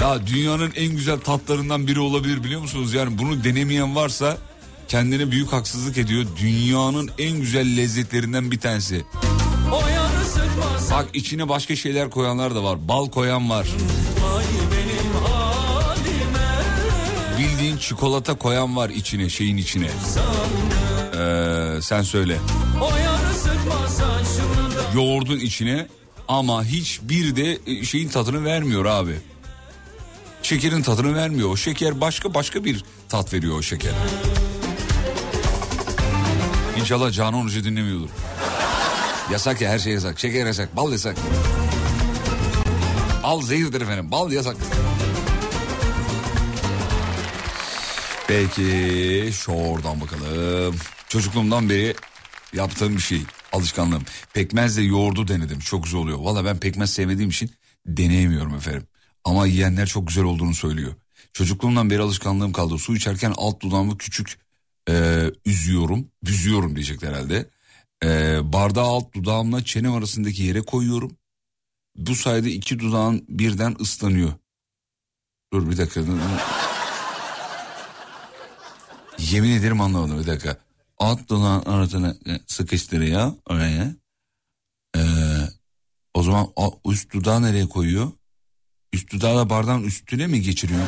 Ya 0.01 0.27
dünyanın 0.27 0.73
en 0.77 0.89
güzel 0.89 1.19
tatlarından 1.19 1.87
biri 1.87 2.01
olabilir 2.01 2.45
biliyor 2.45 2.61
musunuz? 2.61 2.95
Yani 2.95 3.19
bunu 3.19 3.45
denemeyen 3.45 3.97
varsa 3.97 4.37
kendine 4.89 5.31
büyük 5.31 5.53
haksızlık 5.53 5.99
ediyor. 5.99 6.25
Dünyanın 6.41 7.11
en 7.19 7.41
güzel 7.41 7.77
lezzetlerinden 7.77 8.51
bir 8.51 8.61
tanesi. 8.61 9.05
Bak 10.91 11.07
içine 11.15 11.49
başka 11.49 11.77
şeyler 11.77 12.11
koyanlar 12.11 12.55
da 12.55 12.65
var. 12.65 12.89
Bal 12.89 13.11
koyan 13.11 13.51
var. 13.51 13.67
Çikolata 17.83 18.35
koyan 18.35 18.77
var 18.77 18.91
içine 18.91 19.29
şeyin 19.29 19.57
içine. 19.57 19.87
Ee, 19.87 21.79
sen 21.83 22.03
söyle. 22.03 22.39
Yoğurdun 24.95 25.39
içine 25.39 25.87
ama 26.29 26.65
hiçbir 26.65 27.37
de 27.37 27.59
e, 27.67 27.85
şeyin 27.85 28.09
tadını 28.09 28.45
vermiyor 28.45 28.85
abi. 28.85 29.19
Şekerin 30.43 30.83
tadını 30.83 31.15
vermiyor. 31.15 31.51
O 31.51 31.57
şeker 31.57 32.01
başka 32.01 32.35
başka 32.35 32.65
bir 32.65 32.85
tat 33.09 33.33
veriyor 33.33 33.59
o 33.59 33.63
şeker. 33.63 33.93
İnşallah 36.81 37.13
Canan 37.13 37.45
Hoca 37.45 37.65
dinlemiyordur. 37.65 38.09
Yasak 39.33 39.61
ya 39.61 39.71
her 39.71 39.79
şey 39.79 39.93
yasak. 39.93 40.21
Şeker 40.21 40.47
yasak, 40.47 40.77
bal 40.77 40.93
yasak. 40.93 41.17
Bal 43.23 43.43
zehirdir 43.43 43.81
efendim. 43.81 44.11
Bal 44.11 44.33
yasak. 44.33 44.57
Peki 48.29 49.31
şu 49.33 49.53
oradan 49.53 50.01
bakalım. 50.01 50.77
Çocukluğumdan 51.09 51.69
beri 51.69 51.95
yaptığım 52.53 52.97
bir 52.97 53.01
şey. 53.03 53.23
Alışkanlığım. 53.53 54.03
Pekmezle 54.35 54.83
yoğurdu 54.83 55.29
denedim. 55.29 55.59
Çok 55.59 55.85
güzel 55.85 56.01
oluyor. 56.01 56.19
Valla 56.19 56.45
ben 56.45 56.61
pekmez 56.61 56.91
sevmediğim 56.91 57.31
için 57.31 57.51
deneyemiyorum 57.87 58.55
efendim. 58.55 58.87
Ama 59.25 59.47
yiyenler 59.47 59.87
çok 59.87 60.09
güzel 60.09 60.25
olduğunu 60.25 60.55
söylüyor. 60.55 60.95
Çocukluğumdan 61.33 61.91
beri 61.91 62.03
alışkanlığım 62.03 62.53
kaldı. 62.53 62.79
Su 62.79 62.97
içerken 62.97 63.35
alt 63.37 63.61
dudağımı 63.61 63.99
küçük 63.99 64.39
e, 64.89 65.25
üzüyorum. 65.47 66.09
Büzüyorum 66.25 66.77
diyecekler 66.77 67.09
herhalde. 67.09 67.51
E, 68.05 68.41
bardağı 68.53 68.85
alt 68.85 69.15
dudağımla 69.15 69.65
çenem 69.65 69.93
arasındaki 69.93 70.43
yere 70.43 70.61
koyuyorum. 70.61 71.17
Bu 71.97 72.15
sayede 72.15 72.51
iki 72.51 72.79
dudağın 72.79 73.25
birden 73.29 73.77
ıslanıyor. 73.81 74.33
Dur 75.53 75.71
bir 75.71 75.77
dakika. 75.77 76.01
Yemin 79.31 79.51
ederim 79.51 79.81
anlamadım 79.81 80.19
bir 80.19 80.27
dakika. 80.27 80.57
Alt 80.99 81.29
dudağın 81.29 81.63
arasına 81.63 82.15
sıkıştırıyor 82.47 83.33
oraya. 83.47 83.95
Ee, 84.97 85.01
o 86.15 86.23
zaman 86.23 86.47
üst 86.91 87.13
dudağı 87.13 87.43
nereye 87.43 87.67
koyuyor? 87.67 88.11
Üst 88.93 89.13
dudağı 89.13 89.37
da 89.37 89.51
bardağın 89.51 89.83
üstüne 89.83 90.27
mi 90.27 90.43
geçiriyor? 90.43 90.81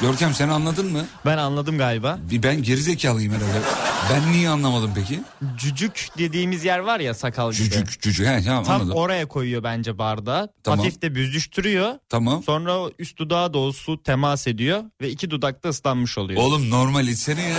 Görkem 0.00 0.34
sen 0.34 0.48
anladın 0.48 0.92
mı? 0.92 1.06
Ben 1.26 1.38
anladım 1.38 1.78
galiba. 1.78 2.18
Bir 2.30 2.42
ben 2.42 2.62
gerizekalıyım 2.62 3.32
herhalde. 3.32 3.81
Ben 4.10 4.32
niye 4.32 4.48
anlamadım 4.48 4.90
peki? 4.94 5.22
Cücük 5.58 6.08
dediğimiz 6.18 6.64
yer 6.64 6.78
var 6.78 7.00
ya 7.00 7.14
sakal 7.14 7.52
gibi. 7.52 7.62
Cücük 7.64 8.00
cücük. 8.02 8.26
He, 8.26 8.42
tamam 8.44 8.64
Tam 8.64 8.80
anladım. 8.80 8.96
oraya 8.96 9.28
koyuyor 9.28 9.62
bence 9.62 9.98
bardağı. 9.98 10.48
Tamam. 10.64 10.78
Hafif 10.78 11.02
de 11.02 11.14
büzüştürüyor. 11.14 11.94
Tamam. 12.08 12.42
Sonra 12.42 12.90
üst 12.98 13.18
dudağa 13.18 13.54
doğru 13.54 13.72
su 13.72 14.02
temas 14.02 14.46
ediyor 14.46 14.84
ve 15.00 15.10
iki 15.10 15.30
dudak 15.30 15.64
da 15.64 15.68
ıslanmış 15.68 16.18
oluyor. 16.18 16.40
Oğlum 16.42 16.70
normal 16.70 17.08
içsene 17.08 17.42
ya. 17.42 17.58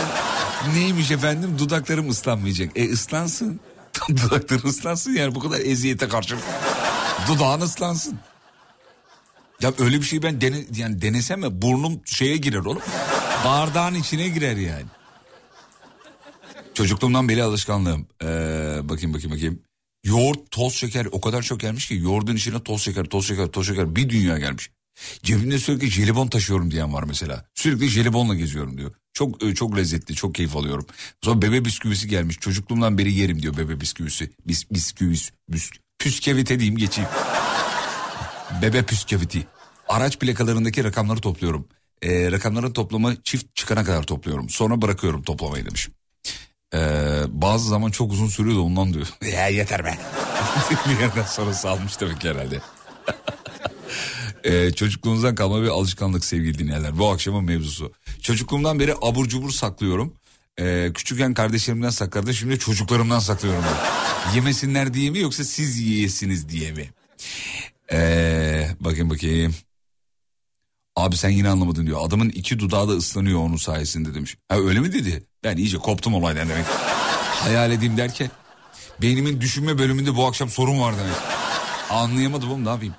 Neymiş 0.74 1.12
efendim 1.12 1.56
dudaklarım 1.60 2.10
ıslanmayacak. 2.10 2.72
E 2.76 2.92
ıslansın. 2.92 3.60
Dudakların 4.10 4.68
ıslansın 4.70 5.12
yani 5.12 5.36
bu 5.36 5.40
kadar 5.40 5.60
eziyete 5.60 6.08
karşı. 6.08 6.36
Dudağın 7.28 7.62
ıslansın. 7.62 8.20
Ya 9.62 9.74
öyle 9.80 9.98
bir 9.98 10.06
şey 10.06 10.24
ben 10.24 10.42
dene, 10.42 10.58
yani 10.76 11.02
denesem 11.02 11.40
mi 11.40 11.62
burnum 11.62 12.02
şeye 12.06 12.38
girer 12.38 12.60
oğlum. 12.60 12.82
Bardağın 13.46 13.96
içine 13.96 14.28
girer 14.28 14.56
yani. 14.58 14.86
Çocukluğumdan 16.74 17.30
beri 17.30 17.44
alışkanlığım. 17.44 18.08
Ee, 18.24 18.28
bakayım 18.84 19.14
bakayım 19.14 19.32
bakayım. 19.32 19.60
Yoğurt, 20.04 20.52
toz 20.52 20.74
şeker 20.74 21.08
o 21.12 21.22
kadar 21.22 21.42
çok 21.42 21.60
gelmiş 21.60 21.88
ki 21.88 21.96
yoğurdun 21.96 22.36
içine 22.36 22.64
toz 22.64 22.82
şeker, 22.82 23.06
toz 23.06 23.28
şeker, 23.28 23.48
toz 23.48 23.68
şeker 23.68 23.96
bir 23.96 24.10
dünya 24.10 24.38
gelmiş. 24.38 24.70
Cebimde 25.24 25.58
sürekli 25.58 25.92
jelibon 25.92 26.28
taşıyorum 26.28 26.72
diyen 26.72 26.94
var 26.94 27.04
mesela. 27.04 27.46
Sürekli 27.56 27.88
jelibonla 27.88 28.36
geziyorum 28.36 28.78
diyor. 28.78 28.92
Çok 29.14 29.44
e, 29.44 29.56
çok 29.56 29.78
lezzetli, 29.78 30.16
çok 30.16 30.36
keyif 30.36 30.56
alıyorum. 30.56 30.86
Sonra 31.22 31.42
bebe 31.42 31.66
bisküvisi 31.66 32.08
gelmiş. 32.08 32.40
Çocukluğumdan 32.40 32.98
beri 32.98 33.14
yerim 33.14 33.42
diyor 33.42 33.58
bebe 33.58 33.82
bisküvisi. 33.82 34.32
Bis, 34.48 34.72
bisküvis, 34.72 35.32
bisk, 35.50 35.76
püskevite 36.00 36.60
diyeyim 36.60 36.78
geçeyim. 36.78 37.10
bebe 38.62 38.84
püskeviti. 38.84 39.48
Araç 39.88 40.20
plakalarındaki 40.20 40.84
rakamları 40.84 41.22
topluyorum. 41.22 41.68
Ee, 42.02 42.32
rakamların 42.32 42.74
toplamı 42.74 43.16
çift 43.24 43.56
çıkana 43.56 43.84
kadar 43.84 44.04
topluyorum. 44.04 44.50
Sonra 44.50 44.82
bırakıyorum 44.82 45.24
toplamayı 45.24 45.66
demiş. 45.66 45.90
Ee, 46.74 47.22
bazı 47.28 47.70
zaman 47.70 47.92
çok 47.92 48.12
uzun 48.12 48.28
sürüyor 48.28 48.58
da 48.58 48.62
ondan 48.62 48.94
diyor. 48.94 49.08
ya 49.34 49.48
yeter 49.48 49.86
be. 49.86 49.98
bir 50.90 51.00
yerden 51.00 51.24
sonra 51.24 51.54
salmış 51.54 52.02
demek 52.02 52.22
ki 52.22 52.30
herhalde. 52.30 52.62
Ee, 54.44 54.72
çocukluğunuzdan 54.72 55.36
kalma 55.36 55.62
bir 55.64 55.68
alışkanlık 55.68 56.26
sevgili 56.26 56.60
dinleyenler. 56.60 57.00
Bu 57.00 57.10
akşamın 57.10 57.44
mevzusu. 57.44 57.92
Çocukluğumdan 58.22 58.80
beri 58.80 58.94
abur 59.02 59.28
cubur 59.28 59.52
saklıyorum. 59.52 60.14
Ee, 60.60 60.92
küçükken 60.94 61.34
kardeşlerimden 61.34 61.90
saklardım 61.90 62.34
şimdi 62.34 62.60
çocuklarımdan 62.60 63.20
saklıyorum. 63.20 63.64
Yemesinler 64.36 64.94
diye 64.94 65.10
mi 65.10 65.20
yoksa 65.20 65.44
siz 65.44 65.80
yiyesiniz 65.80 66.50
diye 66.50 66.72
mi? 66.72 66.90
Ee, 67.92 68.68
bakayım 68.80 69.10
bakayım. 69.10 69.56
Abi 70.96 71.18
sen 71.18 71.30
yine 71.30 71.50
anlamadın 71.50 71.86
diyor. 71.88 72.08
Adamın 72.08 72.30
iki 72.30 72.60
dudağı 72.60 72.88
da 72.90 72.92
ıslanıyor 72.92 73.40
onun 73.40 73.58
sayesinde 73.58 74.14
demiş. 74.14 74.38
Ha 74.50 74.56
öyle 74.58 74.80
mi 74.80 74.94
dedi? 74.94 75.24
Ben 75.44 75.58
iyice 75.58 75.78
koptum 75.78 76.14
olaydan 76.14 76.50
demek. 76.50 76.66
Hayal 77.44 77.72
edeyim 77.72 77.98
derken 77.98 78.30
beynimin 79.02 79.42
düşünme 79.42 79.78
bölümünde 79.78 80.16
bu 80.16 80.26
akşam 80.26 80.50
sorun 80.50 80.80
var 80.82 80.94
demek. 80.98 81.16
Anlayamadım 81.90 82.52
oğlum 82.52 82.66
ne 82.66 82.70
yapayım? 82.70 82.96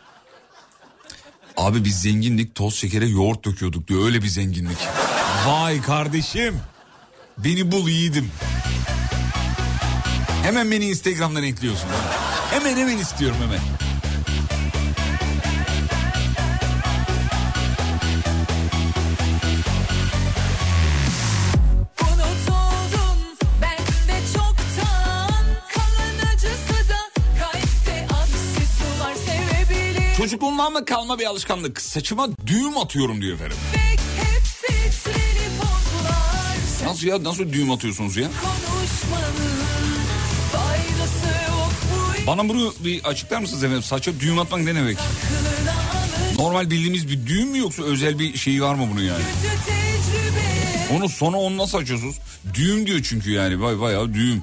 Abi 1.57 1.85
biz 1.85 2.01
zenginlik 2.03 2.55
toz 2.55 2.75
şekere 2.75 3.07
yoğurt 3.07 3.45
döküyorduk 3.45 3.89
diyor. 3.89 4.05
Öyle 4.07 4.23
bir 4.23 4.29
zenginlik. 4.29 4.79
Vay 5.47 5.83
kardeşim. 5.83 6.55
Beni 7.39 7.73
bul 7.73 7.89
yiğidim. 7.89 8.31
Hemen 10.43 10.71
beni 10.71 10.85
Instagram'dan 10.87 11.43
ekliyorsun. 11.43 11.89
Hemen 12.51 12.77
hemen 12.77 12.99
istiyorum 12.99 13.37
hemen. 13.43 13.61
Çocukluğumdan 30.35 30.73
mı 30.73 30.85
kalma 30.85 31.19
bir 31.19 31.27
alışkanlık? 31.27 31.81
Saçıma 31.81 32.29
düğüm 32.47 32.79
atıyorum 32.79 33.23
diyor 33.23 33.35
efendim. 33.35 33.57
Nasıl 36.85 37.07
ya? 37.07 37.25
Nasıl 37.25 37.53
düğüm 37.53 37.71
atıyorsunuz 37.71 38.17
ya? 38.17 38.29
Bana 42.27 42.49
bunu 42.49 42.75
bir 42.81 43.05
açıklar 43.05 43.39
mısınız 43.39 43.65
efendim? 43.65 43.83
Saça 43.83 44.21
düğüm 44.21 44.39
atmak 44.39 44.61
ne 44.61 44.75
demek? 44.75 44.99
Normal 46.39 46.71
bildiğimiz 46.71 47.09
bir 47.09 47.27
düğüm 47.27 47.49
mü 47.49 47.59
yoksa 47.59 47.83
özel 47.83 48.19
bir 48.19 48.37
şey 48.37 48.63
var 48.63 48.75
mı 48.75 48.89
bunun 48.93 49.03
yani? 49.03 49.25
Onu 50.93 51.09
sonra 51.09 51.37
onu 51.37 51.57
nasıl 51.57 51.79
açıyorsunuz? 51.79 52.17
Düğüm 52.55 52.87
diyor 52.87 53.01
çünkü 53.03 53.31
yani 53.31 53.63
vay 53.63 53.81
bayağı 53.81 54.15
düğüm. 54.15 54.43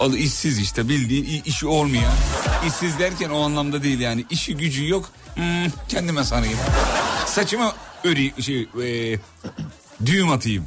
Adı 0.00 0.16
işsiz 0.16 0.58
işte 0.58 0.88
bildiğin 0.88 1.42
işi 1.44 1.66
olmayan. 1.66 2.12
İşsiz 2.66 2.98
derken 2.98 3.30
o 3.30 3.40
anlamda 3.40 3.82
değil 3.82 4.00
yani 4.00 4.24
işi 4.30 4.56
gücü 4.56 4.88
yok. 4.88 5.10
Hmm, 5.34 5.66
kendime 5.88 6.24
sanayım. 6.24 6.58
Saçıma 7.26 7.74
öreyim 8.04 8.42
şey 8.42 8.60
e, 8.62 9.18
düğüm 10.06 10.30
atayım. 10.30 10.66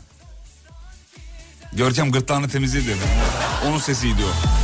Görkem 1.74 2.12
gırtlağını 2.12 2.50
temizledi. 2.50 2.96
Onun 3.68 3.78
sesiydi 3.78 4.22
o. 4.24 4.64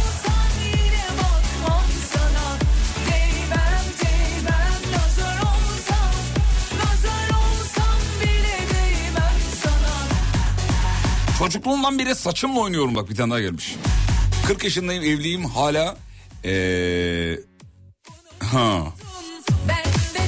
Çocukluğumdan 11.39 11.99
beri 11.99 12.15
saçımla 12.15 12.59
oynuyorum 12.59 12.95
bak 12.95 13.09
bir 13.09 13.15
tane 13.15 13.31
daha 13.31 13.41
gelmiş. 13.41 13.75
40 14.47 14.63
yaşındayım 14.63 15.03
evliyim 15.03 15.45
hala 15.45 15.97
ee, 16.45 17.39
ha 18.39 18.83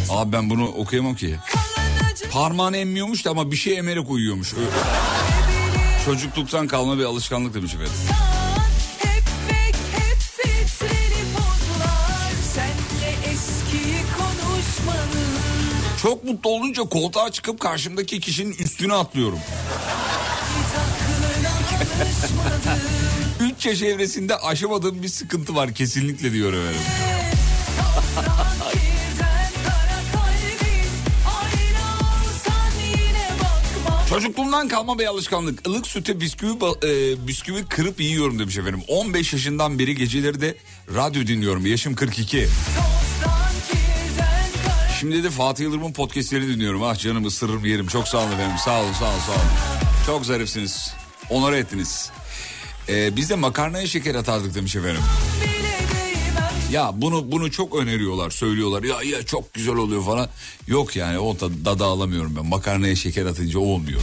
abi 0.10 0.32
ben 0.32 0.50
bunu 0.50 0.68
okuyamam 0.68 1.16
ki. 1.16 1.36
Parmağını 2.32 2.78
emmiyormuş 2.78 3.26
da 3.26 3.30
ama 3.30 3.52
bir 3.52 3.56
şey 3.56 3.78
emerek 3.78 4.10
uyuyormuş. 4.10 4.54
Çocukluktan 6.06 6.68
kalma 6.68 6.98
bir 6.98 7.04
alışkanlık 7.04 7.54
demiş 7.54 7.74
efendim. 7.74 7.94
Çok 16.02 16.24
mutlu 16.24 16.50
olunca 16.50 16.84
koltuğa 16.84 17.32
çıkıp 17.32 17.60
karşımdaki 17.60 18.20
kişinin 18.20 18.54
üstüne 18.54 18.94
atlıyorum. 18.94 19.40
Hiç 23.62 23.62
aklına 23.62 23.62
alışmadı 23.62 23.62
3 23.62 23.66
yaş 23.66 23.82
evresinde 23.82 24.36
aşamadığım 24.36 25.04
bir 25.04 25.08
sıkıntı 25.08 25.56
var 25.56 25.74
kesinlikle 25.74 26.34
diyor 26.34 26.54
efendim. 26.54 26.82
Çocukluğumdan 34.10 34.68
kalma 34.68 35.00
bir 35.00 35.06
alışkanlık. 35.06 35.68
Ilık 35.68 35.88
süte 35.88 36.20
bisküvi, 36.20 36.52
e, 36.84 37.28
bisküvi 37.28 37.66
kırıp 37.66 38.02
yiyorum 38.02 38.40
demiş 38.40 38.58
efendim. 38.58 38.82
15 38.88 39.34
yaşından 39.34 39.80
beri 39.80 39.96
geceleri 39.96 40.42
de 40.42 40.56
radyo 40.96 41.28
dinliyorum. 41.28 41.66
Yaşım 41.66 41.96
42. 41.96 42.38
Tozdan 42.38 42.50
kirden 43.72 44.46
kara 44.66 44.90
Şimdi 45.00 45.24
de 45.24 45.30
Fatih 45.30 45.64
Yıldırım'ın 45.64 45.94
podcastlerini 45.94 46.48
dinliyorum. 46.48 46.84
Ah 46.84 46.96
canım 46.96 47.26
ısırırım 47.26 47.66
yerim. 47.66 47.88
Çok 47.88 48.08
sağ 48.08 48.18
olun 48.18 48.32
efendim. 48.32 48.56
Sağ 48.66 48.82
olun 48.82 48.94
sağ 48.94 49.06
olun 49.06 49.20
sağ 49.20 49.32
olun. 49.32 49.42
Çok 50.06 50.26
zarifsiniz. 50.26 50.94
Onore 51.30 51.58
ettiniz. 51.58 52.12
Ee, 52.92 53.16
biz 53.16 53.30
de 53.30 53.36
makarnaya 53.36 53.88
şeker 53.88 54.16
atardık 54.16 54.56
demiş 54.56 54.76
efendim. 54.76 55.02
Ya 56.72 56.92
bunu 56.94 57.32
bunu 57.32 57.52
çok 57.52 57.76
öneriyorlar, 57.76 58.30
söylüyorlar. 58.30 58.84
Ya 58.84 59.02
ya 59.18 59.24
çok 59.26 59.54
güzel 59.54 59.76
oluyor 59.76 60.06
falan. 60.06 60.30
Yok 60.68 60.96
yani 60.96 61.20
o 61.20 61.40
da 61.40 61.66
dada 61.66 61.86
alamıyorum 61.86 62.36
ben. 62.38 62.46
Makarnaya 62.46 62.96
şeker 62.96 63.26
atınca 63.26 63.60
olmuyor. 63.60 64.02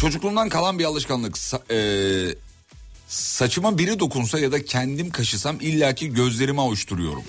Çocukluğumdan 0.00 0.48
kalan 0.48 0.78
bir 0.78 0.84
alışkanlık. 0.84 1.36
Sa- 1.36 1.72
e, 1.72 2.34
saçıma 3.08 3.78
biri 3.78 4.00
dokunsa 4.00 4.38
ya 4.38 4.52
da 4.52 4.64
kendim 4.64 5.10
kaşısam 5.10 5.56
illaki 5.60 6.12
gözlerimi 6.14 6.60
avuşturuyorum. 6.60 7.22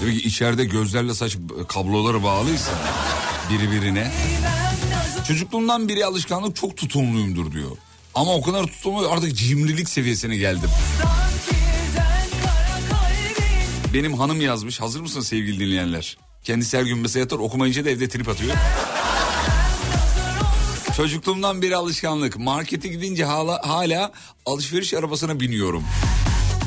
Demek 0.00 0.20
ki 0.20 0.28
içeride 0.28 0.64
gözlerle 0.64 1.14
saç 1.14 1.36
kabloları 1.68 2.22
bağlıysa 2.22 2.72
birbirine. 3.50 4.12
nazar 4.42 4.67
Çocukluğumdan 5.28 5.88
biri 5.88 6.04
alışkanlık 6.04 6.56
çok 6.56 6.76
tutumluyumdur 6.76 7.52
diyor. 7.52 7.70
Ama 8.14 8.34
o 8.34 8.42
kadar 8.42 8.66
tutumlu 8.66 9.08
artık 9.10 9.36
cimrilik 9.36 9.88
seviyesine 9.88 10.36
geldim. 10.36 10.70
Benim 13.94 14.14
hanım 14.14 14.40
yazmış. 14.40 14.80
Hazır 14.80 15.00
mısın 15.00 15.20
sevgili 15.20 15.60
dinleyenler? 15.60 16.18
Kendisi 16.44 16.78
her 16.78 16.82
gün 16.82 16.98
mesela 16.98 17.20
yatar 17.20 17.38
okumayınca 17.38 17.84
da 17.84 17.90
evde 17.90 18.08
trip 18.08 18.28
atıyor. 18.28 18.56
Çocukluğumdan 20.96 21.62
beri 21.62 21.76
alışkanlık. 21.76 22.38
Markete 22.38 22.88
gidince 22.88 23.24
hala, 23.24 23.60
hala 23.68 24.12
alışveriş 24.46 24.94
arabasına 24.94 25.40
biniyorum. 25.40 25.84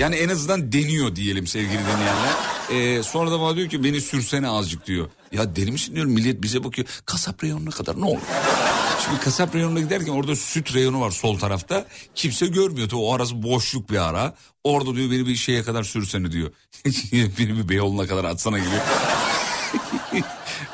Yani 0.02 0.16
en 0.16 0.30
azından 0.30 0.72
deniyor 0.72 1.16
diyelim 1.16 1.48
sevgili 1.48 1.80
dinleyenler. 1.80 2.34
Ee, 2.72 3.04
sonra 3.04 3.32
da 3.32 3.40
bana 3.40 3.56
diyor 3.56 3.70
ki 3.70 3.84
beni 3.84 4.02
sürsene 4.02 4.48
azıcık 4.48 4.86
diyor. 4.88 5.10
Ya 5.32 5.56
deli 5.56 5.72
misin 5.72 5.96
diyorum 5.96 6.12
millet 6.12 6.42
bize 6.42 6.64
bakıyor. 6.64 6.88
Kasap 7.06 7.44
reyonuna 7.44 7.70
kadar 7.70 8.02
ne 8.02 8.06
olur? 8.06 8.22
Şimdi 9.06 9.20
kasap 9.20 9.56
reyonuna 9.56 9.80
giderken 9.80 10.12
orada 10.12 10.36
süt 10.36 10.76
reyonu 10.76 11.02
var 11.02 11.12
sol 11.12 11.40
tarafta. 11.40 11.86
Kimse 12.16 12.48
görmüyor. 12.48 12.90
Tabii 12.90 13.02
O 13.02 13.14
arası 13.14 13.44
boşluk 13.44 13.90
bir 13.92 14.10
ara. 14.10 14.36
Orada 14.64 14.96
diyor 14.96 15.12
beni 15.12 15.28
bir 15.28 15.36
şeye 15.36 15.64
kadar 15.64 15.84
sürsene 15.84 16.32
diyor. 16.32 16.52
beni 17.14 17.58
bir 17.58 17.70
Beyoğlu'na 17.70 18.08
kadar 18.08 18.24
atsana 18.24 18.60
gibi. 18.60 18.76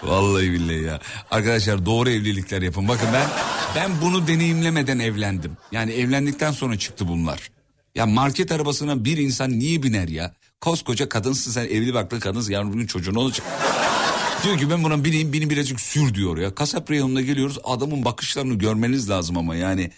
Vallahi 0.03 0.51
billahi 0.51 0.83
ya. 0.83 0.99
Arkadaşlar 1.31 1.85
doğru 1.85 2.09
evlilikler 2.09 2.61
yapın. 2.61 2.87
Bakın 2.87 3.07
ben 3.13 3.27
ben 3.75 3.91
bunu 4.01 4.27
deneyimlemeden 4.27 4.99
evlendim. 4.99 5.57
Yani 5.71 5.91
evlendikten 5.91 6.51
sonra 6.51 6.79
çıktı 6.79 7.07
bunlar. 7.07 7.56
Ya 7.97 8.05
market 8.05 8.51
arabasına 8.51 9.05
bir 9.05 9.17
insan 9.17 9.59
niye 9.59 9.83
biner 9.83 10.07
ya? 10.07 10.33
Koskoca 10.61 11.09
kadınsın 11.09 11.51
sen 11.51 11.65
evli 11.65 11.93
barklı 11.93 12.19
kadınsın 12.19 12.51
yarın 12.51 12.73
bir 12.73 12.77
gün 12.77 12.87
çocuğun 12.87 13.15
olacak. 13.15 13.47
Diyor 14.43 14.57
ki 14.57 14.69
ben 14.69 14.83
buna 14.83 15.03
bineyim 15.03 15.33
beni 15.33 15.49
birazcık 15.49 15.79
sür 15.79 16.13
diyor 16.13 16.37
ya. 16.37 16.55
Kasap 16.55 16.91
reyonuna 16.91 17.21
geliyoruz 17.21 17.59
adamın 17.63 18.05
bakışlarını 18.05 18.53
görmeniz 18.53 19.09
lazım 19.09 19.37
ama 19.37 19.55
yani. 19.55 19.91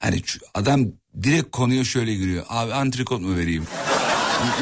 Hani 0.00 0.22
adam 0.54 0.86
direkt 1.22 1.50
konuya 1.50 1.84
şöyle 1.84 2.14
giriyor. 2.14 2.44
Abi 2.48 2.74
antrikot 2.74 3.20
mu 3.20 3.36
vereyim? 3.36 3.66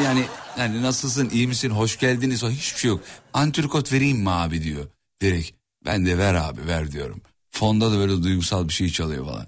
Yani 0.04 0.24
yani 0.58 0.82
nasılsın 0.82 1.30
iyi 1.30 1.48
misin 1.48 1.70
hoş 1.70 1.98
geldiniz 1.98 2.44
o 2.44 2.50
hiçbir 2.50 2.80
şey 2.80 2.88
yok. 2.88 3.00
Antrikot 3.32 3.92
vereyim 3.92 4.18
mi 4.18 4.30
abi 4.30 4.62
diyor. 4.62 4.86
Direkt 5.22 5.50
ben 5.84 6.06
de 6.06 6.18
ver 6.18 6.34
abi 6.34 6.66
ver 6.66 6.92
diyorum. 6.92 7.20
Fonda 7.50 7.92
da 7.92 7.98
böyle 7.98 8.22
duygusal 8.22 8.68
bir 8.68 8.72
şey 8.72 8.88
çalıyor 8.88 9.26
falan. 9.26 9.46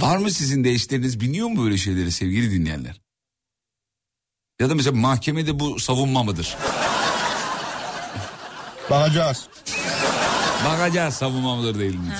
Var 0.00 0.16
mı 0.16 0.30
sizin 0.30 0.64
de 0.64 0.70
eşleriniz 0.70 1.20
biniyor 1.20 1.48
mu 1.48 1.64
böyle 1.64 1.76
şeyleri 1.76 2.12
sevgili 2.12 2.50
dinleyenler? 2.50 3.00
Ya 4.60 4.70
da 4.70 4.74
mesela 4.74 4.96
mahkemede 4.96 5.58
bu 5.60 5.80
savunma 5.80 6.22
mıdır? 6.22 6.56
Bakacağız. 8.90 9.48
Bakacağız 10.66 11.14
savunma 11.14 11.56
mıdır 11.56 11.78
değil 11.78 11.94
midir? 11.94 12.18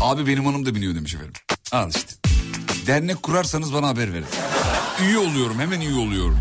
Abi 0.00 0.26
benim 0.26 0.46
hanım 0.46 0.66
da 0.66 0.74
biniyor 0.74 0.94
demiş 0.94 1.14
efendim. 1.14 1.32
Al 1.72 1.90
işte. 1.96 2.14
Dernek 2.86 3.22
kurarsanız 3.22 3.72
bana 3.74 3.88
haber 3.88 4.12
verin. 4.12 4.26
Üye 5.02 5.18
oluyorum 5.18 5.58
hemen 5.58 5.80
üye 5.80 5.94
oluyorum. 5.98 6.38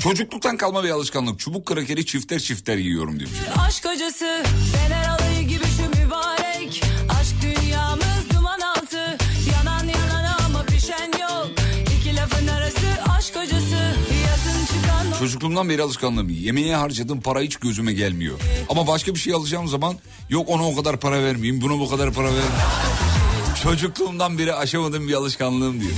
Çocukluktan 0.00 0.56
kalma 0.56 0.84
bir 0.84 0.90
alışkanlık. 0.90 1.38
Çubuk 1.40 1.66
krakeri 1.66 2.06
çifter 2.06 2.38
çifter 2.38 2.76
yiyorum 2.76 3.20
demiş. 3.20 3.32
Aşk 3.66 3.86
acısı 3.86 4.44
Fener 4.72 5.08
alayı 5.08 5.48
gibi 5.48 5.64
şu 5.76 6.00
mübarek 6.00 6.82
Aşk 7.20 7.34
dünyamız 7.42 8.30
duman 8.34 8.60
altı 8.60 9.18
Yanan 9.52 9.84
yanan 9.84 10.38
ama 10.46 10.62
pişen 10.62 11.12
yok 11.20 11.48
İki 11.98 12.16
lafın 12.16 12.46
arası 12.46 12.86
aşk 13.18 13.36
acısı 13.36 13.94
çıkan 14.66 15.18
Çocukluğumdan 15.18 15.68
beri 15.68 15.82
alışkanlığım. 15.82 16.28
Yemeğe 16.28 16.74
harcadığım 16.76 17.20
para 17.20 17.40
hiç 17.40 17.56
gözüme 17.56 17.92
gelmiyor. 17.92 18.38
Ama 18.68 18.86
başka 18.86 19.14
bir 19.14 19.18
şey 19.20 19.32
alacağım 19.32 19.68
zaman 19.68 19.96
yok 20.30 20.48
ona 20.48 20.68
o 20.68 20.76
kadar 20.76 21.00
para 21.00 21.24
vermeyeyim, 21.24 21.60
buna 21.60 21.78
bu 21.78 21.90
kadar 21.90 22.12
para 22.12 22.26
vermeyeyim. 22.26 22.52
Çocukluğumdan 23.62 24.38
beri 24.38 24.54
aşamadığım 24.54 25.08
bir 25.08 25.14
alışkanlığım 25.14 25.80
diyor. 25.80 25.92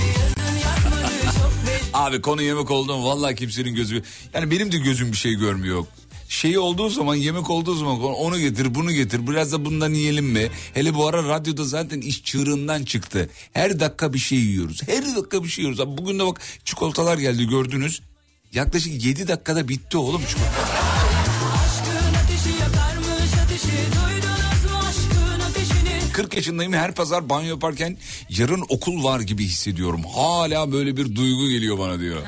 Abi 1.93 2.21
konu 2.21 2.41
yemek 2.41 2.71
oldu 2.71 2.97
mu 2.97 3.05
vallahi 3.05 3.35
kimsenin 3.35 3.75
gözü... 3.75 4.03
Yani 4.33 4.51
benim 4.51 4.71
de 4.71 4.77
gözüm 4.77 5.11
bir 5.11 5.17
şey 5.17 5.33
görmüyor. 5.33 5.85
Şey 6.29 6.57
olduğu 6.57 6.89
zaman 6.89 7.15
yemek 7.15 7.49
olduğu 7.49 7.75
zaman 7.75 8.01
onu 8.01 8.39
getir 8.39 8.75
bunu 8.75 8.91
getir 8.91 9.27
biraz 9.27 9.51
da 9.51 9.65
bundan 9.65 9.93
yiyelim 9.93 10.25
mi? 10.25 10.49
Hele 10.73 10.93
bu 10.93 11.07
ara 11.07 11.23
radyoda 11.23 11.63
zaten 11.63 12.01
iş 12.01 12.23
çığırından 12.23 12.83
çıktı. 12.83 13.29
Her 13.53 13.79
dakika 13.79 14.13
bir 14.13 14.19
şey 14.19 14.37
yiyoruz. 14.39 14.81
Her 14.87 15.15
dakika 15.15 15.43
bir 15.43 15.49
şey 15.49 15.63
yiyoruz. 15.63 15.79
Abi 15.79 15.97
bugün 15.97 16.19
de 16.19 16.25
bak 16.25 16.41
çikolatalar 16.65 17.17
geldi 17.17 17.47
gördünüz. 17.47 18.01
Yaklaşık 18.53 19.05
7 19.05 19.27
dakikada 19.27 19.67
bitti 19.67 19.97
oğlum 19.97 20.21
çikolata. 20.29 20.90
40 26.13 26.35
yaşındayım 26.35 26.73
her 26.73 26.95
pazar 26.95 27.29
banyo 27.29 27.47
yaparken 27.49 27.97
yarın 28.29 28.63
okul 28.69 29.03
var 29.03 29.19
gibi 29.19 29.43
hissediyorum. 29.45 30.01
Hala 30.15 30.71
böyle 30.71 30.97
bir 30.97 31.15
duygu 31.15 31.49
geliyor 31.49 31.77
bana 31.79 31.99
diyor. 31.99 32.21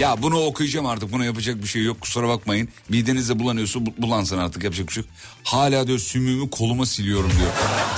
Ya 0.00 0.22
bunu 0.22 0.40
okuyacağım 0.44 0.86
artık 0.86 1.12
buna 1.12 1.24
yapacak 1.24 1.62
bir 1.62 1.66
şey 1.68 1.84
yok 1.84 2.00
kusura 2.00 2.28
bakmayın. 2.28 2.68
Midenizde 2.88 3.38
bulanıyorsa 3.38 3.86
bu- 3.86 3.94
bulansın 4.02 4.38
artık 4.38 4.64
yapacak 4.64 4.88
bir 4.88 4.92
şey 4.92 5.02
yok. 5.02 5.12
Hala 5.44 5.86
diyor 5.86 5.98
sümüğümü 5.98 6.50
koluma 6.50 6.86
siliyorum 6.86 7.30
diyor. 7.38 7.50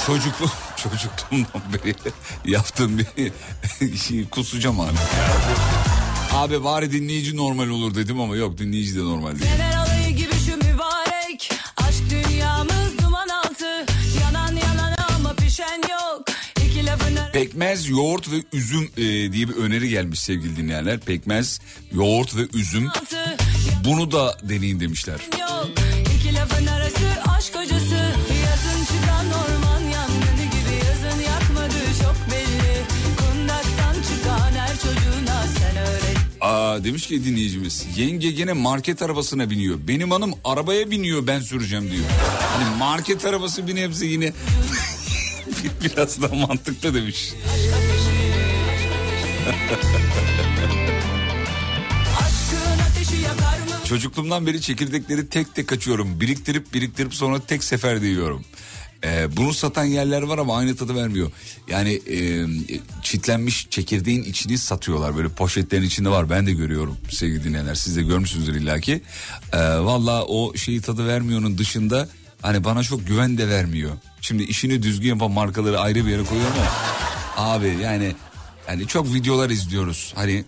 Çocuklu, 0.07 0.47
çocukluğumdan 0.77 1.63
beri 1.73 1.95
yaptığım 2.53 2.99
bir 2.99 3.07
şey 3.99 4.29
kusacağım 4.29 4.81
abi. 4.81 4.97
Abi 6.33 6.65
bari 6.65 6.93
dinleyici 6.93 7.37
normal 7.37 7.69
olur 7.69 7.95
dedim 7.95 8.21
ama 8.21 8.37
yok 8.37 8.59
dinleyici 8.59 8.97
de 8.97 9.01
normal 9.01 9.31
değil. 9.39 9.51
Pekmez, 17.33 17.89
yoğurt 17.89 18.33
ve 18.33 18.37
üzüm 18.53 18.91
e, 18.97 19.03
diye 19.33 19.49
bir 19.49 19.55
öneri 19.55 19.89
gelmiş 19.89 20.21
sevgili 20.21 20.57
dinleyenler. 20.57 21.01
Pekmez, 21.01 21.61
yoğurt 21.93 22.37
ve 22.37 22.43
üzüm. 22.55 22.89
Bunu 23.85 24.13
da 24.13 24.39
deneyin 24.43 24.81
demişler. 24.81 25.21
yok 25.41 25.69
İki 26.17 26.35
lafın 26.35 26.67
arası 26.67 27.05
aşk 27.37 27.57
acısı 27.57 27.95
Yazın 28.45 28.85
çıkan 28.85 29.27
orman 29.27 29.81
yangını 29.81 30.43
gibi 30.45 30.87
Yazın 30.87 31.21
yakmadı 31.21 31.75
çok 32.03 32.17
belli 32.31 32.83
Kundaktan 33.19 33.95
çıkan 33.95 34.53
her 34.53 34.77
çocuğuna 34.77 35.43
sen 35.59 35.77
öğret 35.77 36.17
Aa, 36.41 36.85
demiş 36.85 37.07
ki 37.07 37.25
dinleyicimiz 37.25 37.87
yenge 37.97 38.31
gene 38.31 38.53
market 38.53 39.03
arabasına 39.03 39.51
biniyor. 39.51 39.79
Benim 39.89 40.11
hanım 40.11 40.35
arabaya 40.45 40.91
biniyor 40.91 41.27
ben 41.27 41.41
süreceğim 41.41 41.91
diyor. 41.91 42.05
Hani 42.41 42.77
market 42.79 43.25
arabası 43.25 43.67
bir 43.67 43.75
nebze 43.75 44.07
yine 44.07 44.33
biraz 45.85 46.23
daha 46.23 46.35
mantıklı 46.35 46.95
demiş. 46.95 47.33
Çocukluğumdan 53.85 54.47
beri 54.47 54.61
çekirdekleri 54.61 55.29
tek 55.29 55.55
tek 55.55 55.73
açıyorum. 55.73 56.21
Biriktirip 56.21 56.75
biriktirip 56.75 57.15
sonra 57.15 57.41
tek 57.41 57.65
seferde 57.65 58.07
yiyorum. 58.07 58.45
Ee, 59.05 59.37
bunu 59.37 59.55
satan 59.55 59.85
yerler 59.85 60.23
var 60.23 60.39
ama 60.39 60.57
aynı 60.57 60.77
tadı 60.77 60.97
vermiyor. 60.97 61.31
Yani 61.69 62.01
e, 62.11 62.47
çitlenmiş 63.03 63.67
çekirdeğin 63.71 64.23
içini 64.23 64.59
satıyorlar. 64.59 65.17
Böyle 65.17 65.29
poşetlerin 65.29 65.83
içinde 65.83 66.09
var. 66.09 66.31
Ben 66.31 66.47
de 66.47 66.53
görüyorum 66.53 66.97
sevgili 67.11 67.45
dinleyenler. 67.45 67.75
Siz 67.75 67.97
de 67.97 68.03
görmüşsünüzdür 68.03 68.55
illaki. 68.55 69.03
Ee, 69.53 69.59
Valla 69.59 70.25
o 70.25 70.57
şeyi 70.57 70.81
tadı 70.81 71.07
vermiyor'nun 71.07 71.59
dışında 71.59 72.09
hani 72.43 72.65
bana 72.65 72.83
çok 72.83 73.07
güven 73.07 73.39
de 73.39 73.49
vermiyor. 73.49 73.91
Şimdi 74.21 74.43
işini 74.43 74.83
düzgün 74.83 75.09
yapan 75.09 75.31
markaları 75.31 75.81
ayrı 75.81 76.07
bir 76.07 76.11
yere 76.11 76.25
koyuyorum 76.25 76.57
ama 77.37 77.49
abi 77.51 77.77
yani 77.83 78.15
yani 78.69 78.87
çok 78.87 79.15
videolar 79.15 79.51
izliyoruz. 79.51 80.13
Hani 80.17 80.45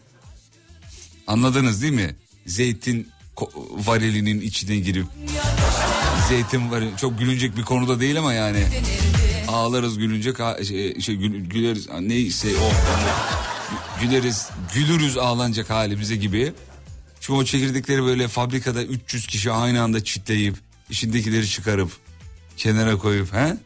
Anladınız 1.27 1.83
değil 1.83 1.93
mi? 1.93 2.17
Zeytin 2.47 3.09
varilinin 3.87 4.41
içine 4.41 4.77
girip 4.77 5.07
zeytin 6.29 6.71
varil 6.71 6.97
çok 6.97 7.19
gülünecek 7.19 7.57
bir 7.57 7.63
konuda 7.63 8.01
değil 8.01 8.19
ama 8.19 8.33
yani 8.33 8.67
ağlarız 9.49 9.99
gülünce 9.99 10.31
ka- 10.31 10.65
şey, 10.65 11.01
şey, 11.01 11.15
gül- 11.15 11.45
güleriz 11.49 11.89
neyse 12.01 12.49
o 12.49 12.69
Gü- 12.71 14.01
güleriz 14.07 14.49
gülürüz 14.75 15.17
ağlanacak 15.19 15.71
halimize 15.71 16.17
gibi. 16.17 16.53
Şu 17.21 17.33
o 17.35 17.45
çekirdekleri 17.45 18.05
böyle 18.05 18.29
fabrikada 18.29 18.83
300 18.83 19.27
kişi 19.27 19.53
aynı 19.53 19.83
anda 19.83 20.05
çitleyip 20.05 20.55
içindekileri 20.91 21.49
çıkarıp 21.49 21.91
kenara 22.57 22.97
koyup 22.99 23.33
he? 23.33 23.57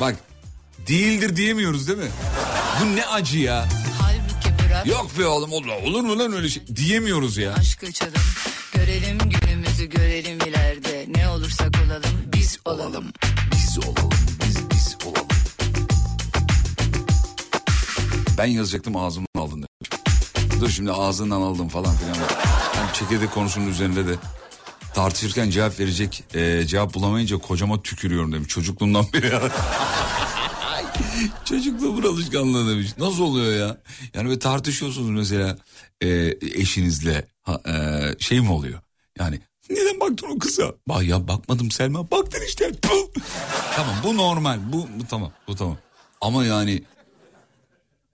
Bak 0.00 0.16
değildir 0.88 1.36
diyemiyoruz 1.36 1.88
değil 1.88 1.98
mi? 1.98 2.10
Bu 2.80 2.96
ne 2.96 3.06
acı 3.06 3.38
ya. 3.38 3.68
Yok 4.84 5.18
be 5.18 5.26
oğlum 5.26 5.52
olur, 5.52 5.66
olur 5.68 6.00
mu 6.00 6.18
lan 6.18 6.32
öyle 6.32 6.48
şey 6.48 6.62
diyemiyoruz 6.76 7.36
ya. 7.36 7.54
aşk 7.54 7.84
açalım. 7.84 8.12
Görelim 8.72 9.18
günümüzü 9.18 9.86
görelim 9.86 10.38
ileride. 10.48 11.06
Ne 11.16 11.28
olursak 11.28 11.72
olalım 11.86 12.32
biz 12.34 12.58
olalım. 12.64 13.04
Biz 13.52 13.78
olalım 13.78 14.10
biz 14.46 14.70
biz 14.70 14.96
olalım. 15.06 15.28
Ben 18.38 18.46
yazacaktım 18.46 18.96
ağzımdan 18.96 19.40
aldın 19.40 19.56
demiş. 19.56 20.01
Dur 20.62 20.70
şimdi 20.70 20.92
ağzından 20.92 21.40
aldım 21.40 21.68
falan 21.68 21.96
filan. 21.96 22.14
Yani 22.76 22.92
çekirdek 22.92 23.34
konusunun 23.34 23.66
üzerinde 23.66 24.06
de 24.06 24.14
tartışırken 24.94 25.50
cevap 25.50 25.80
verecek 25.80 26.24
e, 26.34 26.66
cevap 26.66 26.94
bulamayınca 26.94 27.38
kocama 27.38 27.82
tükürüyorum 27.82 28.32
demiş. 28.32 28.48
Çocukluğumdan 28.48 29.06
beri. 29.12 29.32
Çocukluğumun 31.44 32.02
alışkanlığı 32.02 32.70
demiş. 32.70 32.90
Nasıl 32.98 33.22
oluyor 33.22 33.52
ya? 33.52 33.76
Yani 34.14 34.28
böyle 34.28 34.38
tartışıyorsunuz 34.38 35.10
mesela 35.10 35.58
e, 36.00 36.34
eşinizle 36.40 37.26
ha, 37.42 37.60
e, 37.66 37.74
şey 38.18 38.40
mi 38.40 38.52
oluyor? 38.52 38.80
Yani 39.18 39.40
neden 39.70 40.00
baktın 40.00 40.28
o 40.36 40.38
kıza? 40.38 40.74
Bak 40.88 41.04
ya 41.04 41.28
bakmadım 41.28 41.70
Selma. 41.70 42.10
Baktın 42.10 42.42
işte. 42.48 42.72
Tamam 43.76 43.94
bu 44.04 44.16
normal. 44.16 44.58
Bu, 44.72 44.88
bu 44.98 45.06
tamam. 45.10 45.32
Bu 45.48 45.56
tamam. 45.56 45.76
Ama 46.20 46.44
yani 46.44 46.82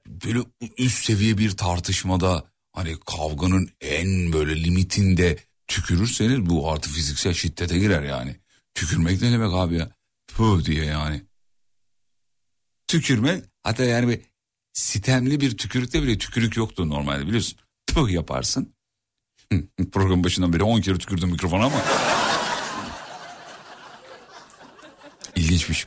böyle 0.08 0.38
üst 0.78 1.04
seviye 1.04 1.38
bir 1.38 1.50
tartışmada 1.50 2.44
hani 2.72 2.96
kavganın 3.06 3.70
en 3.80 4.32
böyle 4.32 4.64
limitinde 4.64 5.38
tükürürseniz 5.66 6.46
bu 6.46 6.72
artı 6.72 6.90
fiziksel 6.90 7.34
şiddete 7.34 7.78
girer 7.78 8.02
yani. 8.02 8.36
Tükürmek 8.74 9.22
ne 9.22 9.32
demek 9.32 9.52
abi 9.52 9.76
ya? 9.76 9.90
Puh 10.26 10.64
diye 10.64 10.84
yani. 10.84 11.22
Tükürmek 12.86 13.44
hatta 13.62 13.84
yani 13.84 14.08
bir 14.08 14.20
sitemli 14.72 15.40
bir 15.40 15.56
tükürükte 15.56 16.02
bile 16.02 16.18
tükürük 16.18 16.56
yoktu 16.56 16.88
normalde 16.88 17.26
biliyorsun. 17.26 17.58
Puh 17.86 18.10
yaparsın. 18.10 18.74
Program 19.92 20.24
başından 20.24 20.52
beri 20.52 20.62
10 20.62 20.80
kere 20.80 20.98
tükürdüm 20.98 21.28
mikrofona 21.28 21.64
ama. 21.64 21.82
İlginçmiş. 25.36 25.86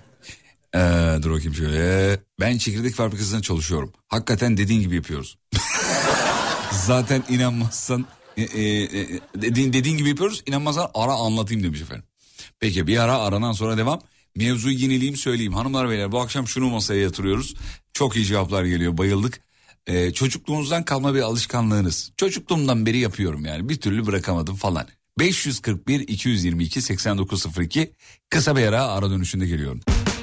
Ee, 0.76 0.80
dur 1.24 1.32
bakayım 1.32 1.56
şöyle. 1.56 2.20
Ben 2.40 2.58
çekirdek 2.58 2.96
fabrikasında 2.96 3.42
çalışıyorum. 3.42 3.94
Hakikaten 4.08 4.58
dediğin 4.58 4.82
gibi 4.82 4.96
yapıyoruz. 4.96 5.38
Zaten 6.72 7.24
inanmazsan 7.30 8.06
e, 8.38 8.42
e, 8.42 8.84
e, 8.84 9.20
dediğin, 9.36 9.74
dediğin 9.74 9.98
gibi 9.98 10.10
yapıyoruz. 10.10 10.44
İnanmazsan 10.48 10.92
ara 10.94 11.14
anlatayım 11.14 11.64
demiş 11.64 11.82
efendim. 11.82 12.06
Peki 12.60 12.88
bir 12.88 12.98
ara 12.98 13.18
aradan 13.18 13.52
sonra 13.52 13.78
devam. 13.78 14.02
Mevzuyu 14.36 14.78
yenileyim 14.78 15.16
söyleyeyim. 15.16 15.54
Hanımlar 15.54 15.90
beyler 15.90 16.12
bu 16.12 16.22
akşam 16.22 16.48
şunu 16.48 16.70
masaya 16.70 17.02
yatırıyoruz. 17.02 17.56
Çok 17.94 18.16
iyi 18.16 18.26
cevaplar 18.26 18.64
geliyor 18.64 18.98
bayıldık. 18.98 19.42
Ee, 19.88 20.14
çocukluğunuzdan 20.14 20.86
kalma 20.86 21.16
bir 21.16 21.22
alışkanlığınız. 21.22 22.12
Çocukluğumdan 22.18 22.86
beri 22.86 22.98
yapıyorum 22.98 23.46
yani 23.46 23.70
bir 23.70 23.82
türlü 23.82 24.06
bırakamadım 24.06 24.56
falan. 24.56 24.88
541 25.20 26.00
222 26.00 26.82
8902 26.82 27.92
kısa 28.30 28.56
bir 28.56 28.68
ara 28.68 28.84
ara 28.84 29.10
dönüşünde 29.10 29.48
geliyorum. 29.48 29.82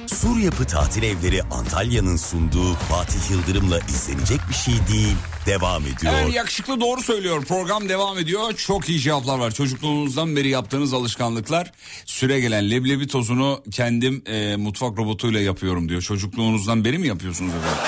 Sur 0.09 0.37
Yapı 0.37 0.65
Tatil 0.65 1.03
Evleri 1.03 1.43
Antalya'nın 1.43 2.17
sunduğu 2.17 2.75
Fatih 2.75 3.31
Yıldırım'la 3.31 3.79
izlenecek 3.79 4.41
bir 4.49 4.55
şey 4.55 4.75
değil. 4.75 5.15
Devam 5.47 5.83
ediyor. 5.83 6.15
Evet 6.23 6.35
yakışıklı 6.35 6.81
doğru 6.81 7.03
söylüyor. 7.03 7.45
Program 7.45 7.89
devam 7.89 8.19
ediyor. 8.19 8.53
Çok 8.53 8.89
iyi 8.89 9.01
cevaplar 9.01 9.39
var. 9.39 9.51
Çocukluğunuzdan 9.51 10.37
beri 10.37 10.49
yaptığınız 10.49 10.93
alışkanlıklar. 10.95 11.73
Süre 12.07 12.41
gelen 12.41 12.71
leblebi 12.71 13.07
tozunu 13.07 13.63
kendim 13.71 14.23
e, 14.27 14.57
mutfak 14.57 14.99
robotuyla 14.99 15.41
yapıyorum 15.41 15.89
diyor. 15.89 16.03
Çocukluğunuzdan 16.03 16.85
beri 16.85 16.99
mi 16.99 17.07
yapıyorsunuz 17.07 17.53
efendim? 17.55 17.83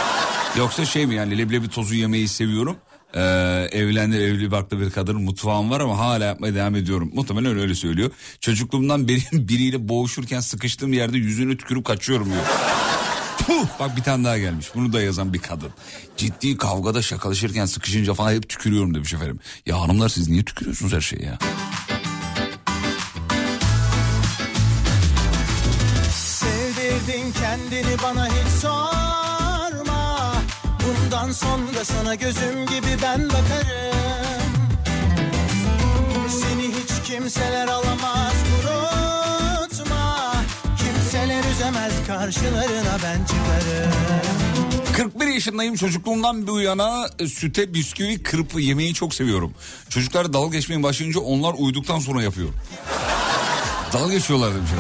Yoksa 0.58 0.84
şey 0.84 1.06
mi 1.06 1.14
yani 1.14 1.38
leblebi 1.38 1.68
tozu 1.68 1.94
yemeyi 1.94 2.28
seviyorum. 2.28 2.76
Ee, 3.14 3.20
evlendi 3.72 4.16
evli 4.16 4.50
barklı 4.50 4.80
bir 4.80 4.90
kadın 4.90 5.22
mutfağım 5.22 5.70
var 5.70 5.80
ama 5.80 5.98
hala 5.98 6.24
yapmaya 6.24 6.54
devam 6.54 6.74
ediyorum. 6.74 7.10
Muhtemelen 7.14 7.58
öyle 7.58 7.74
söylüyor. 7.74 8.10
Çocukluğumdan 8.40 9.08
beri 9.08 9.22
biriyle 9.48 9.88
boğuşurken 9.88 10.40
sıkıştığım 10.40 10.92
yerde 10.92 11.18
yüzünü 11.18 11.56
tükürüp 11.58 11.84
kaçıyorum 11.84 12.26
diyor. 12.26 12.44
Puh, 13.46 13.66
bak 13.80 13.96
bir 13.96 14.02
tane 14.02 14.24
daha 14.24 14.38
gelmiş. 14.38 14.66
Bunu 14.74 14.92
da 14.92 15.02
yazan 15.02 15.34
bir 15.34 15.38
kadın. 15.38 15.70
Ciddi 16.16 16.56
kavgada 16.56 17.02
şakalaşırken 17.02 17.66
sıkışınca 17.66 18.14
falan 18.14 18.32
hep 18.32 18.48
tükürüyorum 18.48 18.94
demiş 18.94 19.14
efendim. 19.14 19.38
Ya 19.66 19.80
hanımlar 19.80 20.08
siz 20.08 20.28
niye 20.28 20.44
tükürüyorsunuz 20.44 20.92
her 20.92 21.00
şeye 21.00 21.22
ya? 21.24 21.38
Sevdirdin 26.12 27.32
kendini 27.32 28.02
bana 28.02 28.26
hiç 28.26 28.48
sorma 28.60 28.89
Bundan 30.90 31.32
sonra 31.32 31.84
sana 31.84 32.14
gözüm 32.14 32.66
gibi 32.66 33.02
ben 33.02 33.28
bakarım 33.28 34.50
Seni 36.28 36.62
hiç 36.62 37.08
kimseler 37.10 37.68
alamaz 37.68 38.32
kurutma 38.56 40.32
Kimseler 40.78 41.42
üzemez 41.54 41.92
karşılarına 42.06 42.96
ben 43.04 43.24
çıkarım 43.24 43.90
41 44.96 45.26
yaşındayım 45.26 45.76
çocukluğumdan 45.76 46.46
bu 46.46 46.60
yana 46.60 47.08
e, 47.18 47.26
süte 47.26 47.74
bisküvi 47.74 48.22
kırpı 48.22 48.60
yemeyi 48.60 48.94
çok 48.94 49.14
seviyorum. 49.14 49.54
Çocuklar 49.88 50.32
dalga 50.32 50.56
geçmeye 50.56 50.82
başlayınca 50.82 51.20
onlar 51.20 51.54
uyuduktan 51.58 51.98
sonra 51.98 52.22
yapıyor. 52.22 52.48
dalga 53.92 54.12
geçiyorlar 54.12 54.54
demiş. 54.54 54.70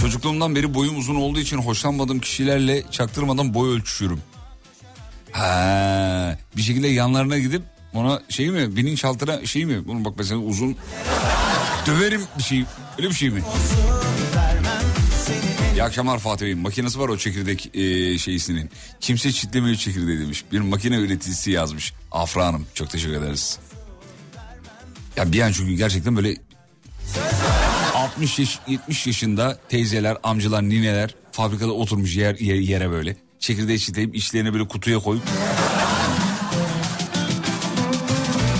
Çocukluğumdan 0.00 0.56
beri 0.56 0.74
boyum 0.74 0.98
uzun 0.98 1.14
olduğu 1.14 1.40
için 1.40 1.58
hoşlanmadığım 1.58 2.20
kişilerle 2.20 2.82
çaktırmadan 2.90 3.54
boy 3.54 3.76
ölçüşüyorum. 3.76 4.20
Ha, 5.32 6.38
bir 6.56 6.62
şekilde 6.62 6.88
yanlarına 6.88 7.38
gidip 7.38 7.62
ona 7.94 8.22
şey 8.28 8.50
mi 8.50 8.76
bilinçaltına 8.76 9.46
şey 9.46 9.66
mi? 9.66 9.86
Bunu 9.86 10.04
bak 10.04 10.14
mesela 10.18 10.40
uzun 10.40 10.76
döverim 11.86 12.22
bir 12.38 12.42
şey 12.42 12.64
öyle 12.98 13.08
bir 13.08 13.14
şey 13.14 13.30
mi? 13.30 13.42
İyi 15.72 15.82
akşamlar 15.82 16.18
Fatih 16.18 16.46
Bey. 16.46 16.54
Makinesi 16.54 17.00
var 17.00 17.08
o 17.08 17.16
çekirdek 17.16 17.76
e, 17.76 18.18
şeysinin. 18.18 18.70
Kimse 19.00 19.32
çitlemiyor 19.32 19.76
çekirdeği 19.76 20.20
demiş. 20.20 20.44
Bir 20.52 20.60
makine 20.60 20.96
üreticisi 20.96 21.50
yazmış. 21.50 21.92
Afra 22.12 22.46
Hanım 22.46 22.66
çok 22.74 22.90
teşekkür 22.90 23.14
ederiz. 23.14 23.58
Ya 25.16 25.32
bir 25.32 25.40
an 25.40 25.52
çünkü 25.52 25.72
gerçekten 25.72 26.16
böyle 26.16 26.36
60 28.12 28.38
yaş, 28.38 28.58
70 28.68 29.06
yaşında 29.06 29.58
teyzeler, 29.68 30.16
amcalar, 30.22 30.62
nineler 30.62 31.14
fabrikada 31.32 31.72
oturmuş 31.72 32.16
yer, 32.16 32.34
yer- 32.38 32.54
yere 32.54 32.90
böyle. 32.90 33.16
Çekirdeği 33.38 33.78
çitleyip 33.80 34.14
içlerine 34.16 34.52
böyle 34.52 34.68
kutuya 34.68 34.98
koyup 34.98 35.22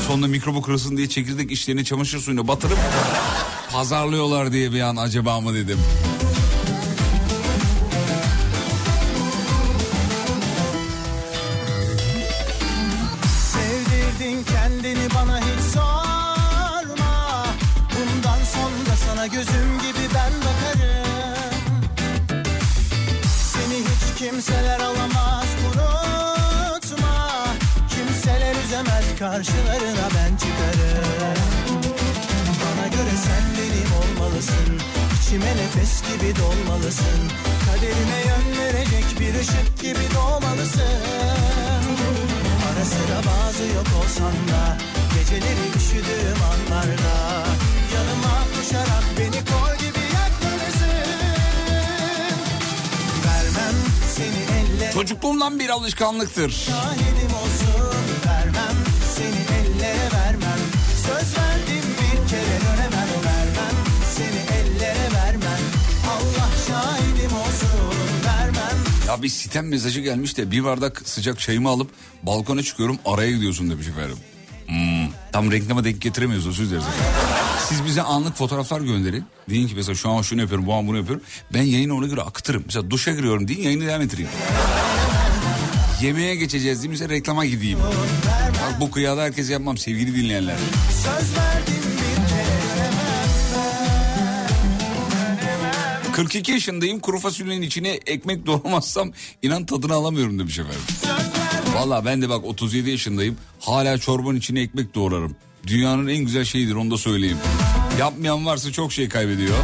Sonunda 0.07 0.27
mikrobu 0.27 0.63
kırılsın 0.63 0.97
diye 0.97 1.09
çekirdek 1.09 1.51
içlerine 1.51 1.85
çamaşır 1.85 2.21
suyuna 2.21 2.49
batırıp 2.49 2.79
pazarlıyorlar 3.73 4.53
diye 4.53 4.73
bir 4.73 4.81
an 4.81 4.97
acaba 4.97 5.41
mı 5.41 5.55
dedim. 5.55 5.79
Gibi 36.33 36.41
dolmalısın. 36.41 37.21
Kaderime 37.67 38.19
yön 38.27 38.59
verecek 38.59 39.21
bir 39.21 39.35
ışık 39.41 39.81
gibi 39.81 40.15
doğmalısın. 40.15 40.83
Ara 42.69 42.85
sıra 42.85 43.19
bazı 43.27 43.63
yok 43.63 43.87
olsan 44.05 44.33
da 44.33 44.77
Geceleri 45.15 45.67
üşüdüğüm 45.77 46.43
anlarda 46.53 47.47
Yanıma 47.95 48.37
koşarak 48.57 49.05
beni 49.19 49.45
kol 49.45 49.77
gibi 49.79 50.05
yakmalısın. 50.15 51.13
Vermem 53.27 53.75
seni 54.17 54.59
ellere 54.59 54.93
Çocukluğumdan 54.93 55.59
bir 55.59 55.69
alışkanlıktır. 55.69 56.51
şahidim 56.51 57.37
olsun. 57.43 57.97
Vermem 58.27 58.77
seni 59.17 59.59
ellere 59.59 60.09
vermem. 60.15 60.61
Söz 61.07 61.37
verdim 61.39 61.85
bir 62.01 62.29
kere 62.31 62.62
Bir 69.23 69.29
sitem 69.29 69.69
mesajı 69.69 70.01
gelmiş 70.01 70.37
de 70.37 70.51
bir 70.51 70.65
bardak 70.65 71.03
sıcak 71.05 71.39
çayımı 71.39 71.69
alıp 71.69 71.91
balkona 72.23 72.63
çıkıyorum 72.63 72.99
araya 73.05 73.31
gidiyorsun 73.31 73.71
demiş 73.71 73.89
efendim. 73.89 74.17
Hmm, 74.67 75.09
tam 75.33 75.53
renkleme 75.53 75.85
denk 75.85 76.01
getiremiyoruz 76.01 76.47
özür 76.47 76.71
dileriz. 76.71 76.85
Siz 77.69 77.85
bize 77.85 78.03
anlık 78.03 78.37
fotoğraflar 78.37 78.81
gönderin. 78.81 79.25
Deyin 79.51 79.69
ki 79.69 79.75
mesela 79.77 79.95
şu 79.95 80.11
an 80.11 80.23
şunu 80.23 80.41
yapıyorum 80.41 80.67
bu 80.67 80.75
an 80.75 80.87
bunu 80.87 80.97
yapıyorum. 80.97 81.25
Ben 81.55 81.63
yayını 81.63 81.95
ona 81.95 82.07
göre 82.07 82.23
akıtırım. 82.23 82.63
Mesela 82.67 82.91
duşa 82.91 83.13
giriyorum 83.13 83.49
deyin 83.49 83.63
yayını 83.63 83.87
devam 83.87 84.03
ettireyim. 84.03 84.31
Yemeğe 86.03 86.35
geçeceğiz 86.35 86.85
mi? 86.85 86.91
Mesela 86.91 87.11
reklama 87.11 87.45
gideyim. 87.45 87.79
Bak 88.63 88.81
bu 88.81 88.91
kıyada 88.91 89.23
herkes 89.23 89.51
yapmam 89.51 89.79
sevgili 89.79 90.17
dinleyenler. 90.17 90.57
söz 90.91 91.37
verdim 91.37 91.82
42 96.13 96.53
yaşındayım 96.53 97.01
kuru 97.01 97.19
fasulyenin 97.19 97.63
içine 97.63 97.89
ekmek 97.89 98.47
doğramazsam 98.47 99.13
inan 99.43 99.67
tadını 99.67 99.95
alamıyorum 99.95 100.39
demiş 100.39 100.59
efendim. 100.59 100.81
Valla 101.75 102.05
ben 102.05 102.23
de 102.23 102.29
bak 102.29 102.45
37 102.45 102.91
yaşındayım 102.91 103.37
hala 103.61 103.99
çorbanın 103.99 104.39
içine 104.39 104.61
ekmek 104.61 104.95
doğrarım. 104.95 105.37
Dünyanın 105.67 106.09
en 106.09 106.25
güzel 106.25 106.45
şeyidir 106.45 106.75
onu 106.75 106.91
da 106.91 106.99
söyleyeyim. 106.99 107.39
Yapmayan 107.99 108.47
varsa 108.47 108.73
çok 108.73 108.93
şey 108.93 109.09
kaybediyor. 109.09 109.57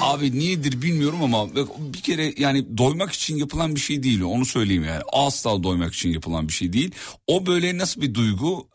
Abi 0.00 0.38
niyedir 0.38 0.82
bilmiyorum 0.82 1.22
ama 1.22 1.46
bir 1.78 2.00
kere 2.00 2.34
yani 2.38 2.78
doymak 2.78 3.12
için 3.12 3.36
yapılan 3.36 3.74
bir 3.74 3.80
şey 3.80 4.02
değil 4.02 4.22
onu 4.22 4.46
söyleyeyim 4.46 4.84
yani. 4.84 5.02
Asla 5.12 5.62
doymak 5.62 5.94
için 5.94 6.08
yapılan 6.08 6.48
bir 6.48 6.52
şey 6.52 6.72
değil. 6.72 6.90
O 7.26 7.46
böyle 7.46 7.78
nasıl 7.78 8.00
bir 8.00 8.14
duygu? 8.14 8.68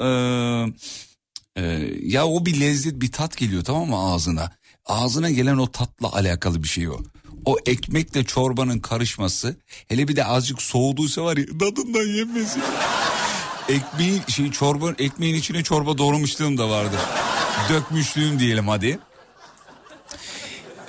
Ee, 1.58 1.90
ya 2.04 2.28
o 2.28 2.46
bir 2.46 2.60
lezzet 2.60 3.02
bir 3.02 3.12
tat 3.12 3.38
geliyor 3.38 3.64
tamam 3.64 3.90
mı 3.90 3.98
ağzına? 3.98 4.52
Ağzına 4.86 5.30
gelen 5.30 5.58
o 5.58 5.72
tatla 5.72 6.14
alakalı 6.14 6.64
bir 6.64 6.68
şey 6.68 6.90
o. 6.90 6.98
O 7.46 7.58
ekmekle 7.66 8.24
çorbanın 8.24 8.80
karışması 8.80 9.56
hele 9.88 10.08
bir 10.08 10.16
de 10.16 10.26
azıcık 10.26 10.62
soğuduysa 10.62 11.24
var 11.24 11.38
ya 11.38 11.46
tadından 11.46 12.08
yenmesi. 12.08 12.60
Ekmeğin 13.70 14.22
şey 14.28 14.52
çorba 14.52 14.94
ekmeğin 15.00 15.36
içine 15.36 15.64
çorba 15.64 15.98
doğramışlığım 15.98 16.58
da 16.58 16.70
vardır. 16.70 17.00
Dökmüşlüğüm 17.70 18.40
diyelim 18.40 18.68
hadi. 18.68 19.00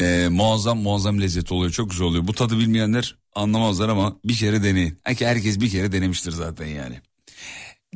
Ee, 0.00 0.28
muazzam 0.30 0.78
muazzam 0.78 1.20
lezzet 1.20 1.52
oluyor 1.52 1.72
çok 1.72 1.90
güzel 1.90 2.06
oluyor. 2.06 2.26
Bu 2.26 2.32
tadı 2.32 2.58
bilmeyenler 2.58 3.16
anlamazlar 3.34 3.88
ama 3.88 4.16
bir 4.24 4.34
kere 4.34 4.62
deneyin. 4.62 4.98
Herkes 5.04 5.60
bir 5.60 5.70
kere 5.70 5.92
denemiştir 5.92 6.32
zaten 6.32 6.66
yani. 6.66 7.00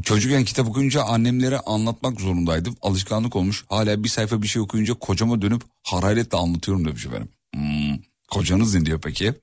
Çocukken 0.02 0.44
kitap 0.44 0.68
okuyunca 0.68 1.02
annemlere 1.02 1.58
anlatmak 1.58 2.20
zorundaydım. 2.20 2.76
Alışkanlık 2.82 3.36
olmuş. 3.36 3.64
Hala 3.68 4.04
bir 4.04 4.08
sayfa 4.08 4.42
bir 4.42 4.48
şey 4.48 4.62
okuyunca 4.62 4.94
kocama 4.94 5.42
dönüp 5.42 5.62
hararetle 5.82 6.38
anlatıyorum 6.38 6.84
demiş 6.84 7.06
efendim. 7.06 7.28
Hmm, 7.54 7.98
kocanız 8.30 8.74
ne 8.74 8.86
diyor 8.86 9.00
peki? 9.00 9.34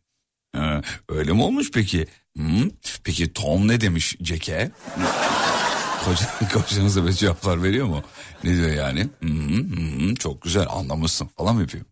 Ee, 0.58 0.82
öyle 1.10 1.34
mi 1.34 1.43
olmuş 1.43 1.72
peki? 1.72 2.08
Hmm, 2.38 2.70
peki 3.03 3.34
Tom 3.34 3.68
ne 3.68 3.82
demiş 3.82 4.16
Jack'e? 4.22 4.72
Koca, 6.06 6.49
kocanız 6.53 6.95
da 6.95 7.03
böyle 7.03 7.14
cevaplar 7.14 7.64
veriyor 7.64 7.88
mu? 7.88 8.03
Ne 8.43 8.56
diyor 8.56 8.70
yani? 8.70 9.08
Hmm, 9.20 9.76
hmm, 9.76 10.16
çok 10.16 10.41
güzel 10.41 10.66
anlamışsın 10.70 11.30
falan 11.38 11.56
mı 11.56 11.62
yapıyor? 11.62 11.86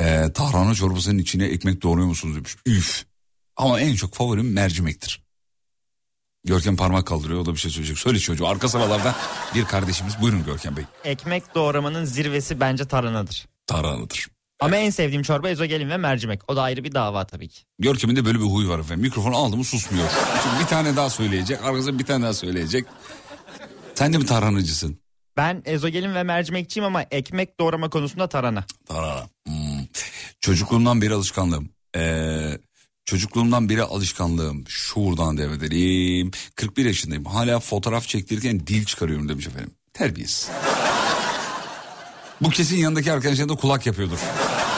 Ee, 0.00 0.32
tarhana 0.34 0.74
çorbasının 0.74 1.18
içine 1.18 1.44
ekmek 1.44 1.82
doğruyor 1.82 2.06
musunuz 2.06 2.36
demiş. 2.36 2.56
Üf. 2.66 3.04
Ama 3.56 3.80
en 3.80 3.94
çok 3.94 4.14
favorim 4.14 4.52
mercimektir. 4.52 5.22
Görkem 6.44 6.76
parmak 6.76 7.06
kaldırıyor 7.06 7.40
o 7.40 7.46
da 7.46 7.52
bir 7.52 7.58
şey 7.58 7.70
söyleyecek. 7.70 7.98
Söyle 7.98 8.18
çocuğu 8.18 8.46
arka 8.46 8.68
sıralardan 8.68 9.14
bir 9.54 9.64
kardeşimiz. 9.64 10.20
Buyurun 10.20 10.44
Görkem 10.44 10.76
Bey. 10.76 10.84
Ekmek 11.04 11.54
doğramanın 11.54 12.04
zirvesi 12.04 12.60
bence 12.60 12.84
tarhanadır. 12.84 13.46
Tarhanadır. 13.66 14.26
Ama 14.60 14.76
en 14.76 14.90
sevdiğim 14.90 15.22
çorba 15.22 15.48
ezogelin 15.48 15.90
ve 15.90 15.96
mercimek. 15.96 16.50
O 16.50 16.56
da 16.56 16.62
ayrı 16.62 16.84
bir 16.84 16.92
dava 16.94 17.24
tabii 17.24 17.48
ki. 17.48 17.62
Görkem'in 17.78 18.16
de 18.16 18.24
böyle 18.24 18.38
bir 18.38 18.44
huyu 18.44 18.68
var 18.68 18.78
efendim. 18.78 19.02
Mikrofonu 19.02 19.36
aldı 19.36 19.56
mı 19.56 19.64
susmuyor. 19.64 20.08
Şimdi 20.42 20.60
bir 20.60 20.66
tane 20.68 20.96
daha 20.96 21.10
söyleyecek. 21.10 21.64
Arkasında 21.64 21.98
bir 21.98 22.04
tane 22.04 22.24
daha 22.24 22.34
söyleyecek. 22.34 22.86
Sen 23.94 24.12
de 24.12 24.18
mi 24.18 24.26
tarhanacısın? 24.26 24.98
Ben 25.36 25.62
ezogelin 25.64 26.14
ve 26.14 26.22
mercimekçiyim 26.22 26.84
ama 26.86 27.02
ekmek 27.02 27.60
doğrama 27.60 27.90
konusunda 27.90 28.28
tarhana. 28.28 28.64
Tarhana. 28.88 29.28
Hmm. 29.46 29.86
Çocukluğumdan 30.40 31.02
beri 31.02 31.14
alışkanlığım. 31.14 31.68
Ee, 31.96 32.58
çocukluğumdan 33.04 33.68
beri 33.68 33.82
alışkanlığım. 33.82 34.64
Şuradan 34.68 35.36
devredelim. 35.38 36.30
41 36.56 36.84
yaşındayım. 36.84 37.24
Hala 37.24 37.60
fotoğraf 37.60 38.08
çektirirken 38.08 38.66
dil 38.66 38.84
çıkarıyorum 38.84 39.28
demiş 39.28 39.46
efendim. 39.46 39.70
Terbiyesiz. 39.92 40.48
Bu 42.40 42.50
kesin 42.50 42.76
yanındaki 42.76 43.12
arkadaşlar 43.12 43.48
da 43.48 43.54
kulak 43.54 43.86
yapıyordur. 43.86 44.18